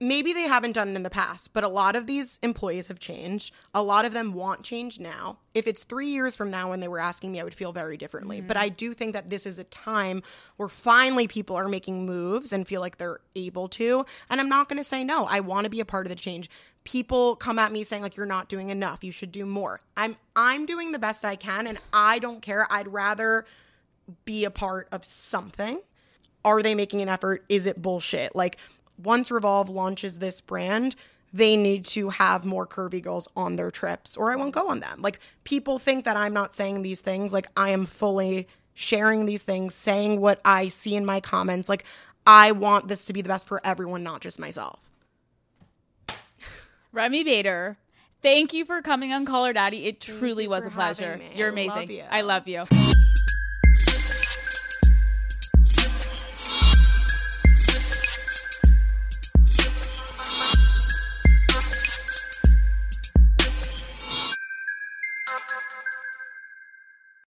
maybe 0.00 0.32
they 0.32 0.42
haven't 0.42 0.72
done 0.72 0.88
it 0.88 0.96
in 0.96 1.02
the 1.02 1.10
past, 1.10 1.52
but 1.52 1.64
a 1.64 1.68
lot 1.68 1.96
of 1.96 2.06
these 2.06 2.38
employees 2.42 2.88
have 2.88 2.98
changed. 2.98 3.52
A 3.74 3.82
lot 3.82 4.04
of 4.04 4.12
them 4.12 4.32
want 4.34 4.62
change 4.62 4.98
now. 5.00 5.38
If 5.54 5.66
it's 5.66 5.84
three 5.84 6.08
years 6.08 6.36
from 6.36 6.50
now 6.50 6.70
when 6.70 6.80
they 6.80 6.88
were 6.88 6.98
asking 6.98 7.32
me, 7.32 7.40
I 7.40 7.44
would 7.44 7.54
feel 7.54 7.72
very 7.72 7.96
differently. 7.96 8.40
But 8.40 8.56
I 8.56 8.68
do 8.68 8.92
think 8.92 9.14
that 9.14 9.30
this 9.30 9.46
is 9.46 9.58
a 9.58 9.64
time 9.64 10.22
where 10.56 10.68
finally 10.68 11.26
people 11.28 11.56
are 11.56 11.68
making 11.68 12.06
moves 12.06 12.52
and 12.52 12.66
feel 12.66 12.80
like 12.80 12.98
they're 12.98 13.20
able 13.36 13.68
to. 13.68 14.04
And 14.30 14.40
I'm 14.40 14.48
not 14.48 14.68
going 14.68 14.78
to 14.78 14.84
say 14.84 15.04
no. 15.04 15.26
I 15.26 15.40
want 15.40 15.64
to 15.64 15.70
be 15.70 15.80
a 15.80 15.84
part 15.84 16.06
of 16.06 16.10
the 16.10 16.16
change. 16.16 16.50
People 16.84 17.36
come 17.36 17.58
at 17.58 17.72
me 17.72 17.82
saying 17.82 18.02
like 18.02 18.16
you're 18.16 18.26
not 18.26 18.48
doing 18.48 18.68
enough. 18.68 19.02
You 19.02 19.12
should 19.12 19.32
do 19.32 19.46
more. 19.46 19.80
I'm 19.96 20.16
I'm 20.36 20.66
doing 20.66 20.92
the 20.92 20.98
best 20.98 21.24
I 21.24 21.36
can 21.36 21.66
and 21.66 21.78
I 21.92 22.18
don't 22.18 22.42
care. 22.42 22.66
I'd 22.70 22.88
rather 22.88 23.46
be 24.24 24.44
a 24.44 24.50
part 24.50 24.88
of 24.92 25.04
something 25.04 25.80
are 26.44 26.62
they 26.62 26.74
making 26.74 27.00
an 27.00 27.08
effort? 27.08 27.44
Is 27.48 27.66
it 27.66 27.80
bullshit? 27.80 28.36
Like 28.36 28.58
once 29.02 29.30
Revolve 29.30 29.70
launches 29.70 30.18
this 30.18 30.40
brand, 30.40 30.94
they 31.32 31.56
need 31.56 31.84
to 31.86 32.10
have 32.10 32.44
more 32.44 32.66
curvy 32.66 33.02
girls 33.02 33.26
on 33.34 33.56
their 33.56 33.70
trips 33.70 34.16
or 34.16 34.30
I 34.30 34.36
won't 34.36 34.54
go 34.54 34.68
on 34.68 34.80
them. 34.80 35.00
Like 35.00 35.18
people 35.42 35.78
think 35.78 36.04
that 36.04 36.16
I'm 36.16 36.32
not 36.32 36.54
saying 36.54 36.82
these 36.82 37.00
things. 37.00 37.32
Like 37.32 37.46
I 37.56 37.70
am 37.70 37.86
fully 37.86 38.46
sharing 38.74 39.26
these 39.26 39.42
things, 39.42 39.74
saying 39.74 40.20
what 40.20 40.40
I 40.44 40.68
see 40.68 40.94
in 40.94 41.04
my 41.04 41.20
comments. 41.20 41.68
Like 41.68 41.84
I 42.26 42.52
want 42.52 42.88
this 42.88 43.06
to 43.06 43.12
be 43.12 43.22
the 43.22 43.28
best 43.28 43.48
for 43.48 43.60
everyone, 43.64 44.02
not 44.02 44.20
just 44.20 44.38
myself. 44.38 44.80
Remi 46.94 47.24
Bader, 47.24 47.76
thank 48.22 48.52
you 48.52 48.64
for 48.64 48.80
coming 48.80 49.12
on 49.12 49.24
Call 49.26 49.46
Her 49.46 49.52
Daddy. 49.52 49.86
It 49.86 50.00
truly 50.00 50.46
was 50.46 50.64
a 50.64 50.70
pleasure. 50.70 51.20
You're 51.34 51.48
I 51.48 51.66
love 51.66 51.76
amazing. 51.76 51.90
you. 51.96 52.04
I 52.08 52.20
love 52.20 52.46
you. 52.46 52.64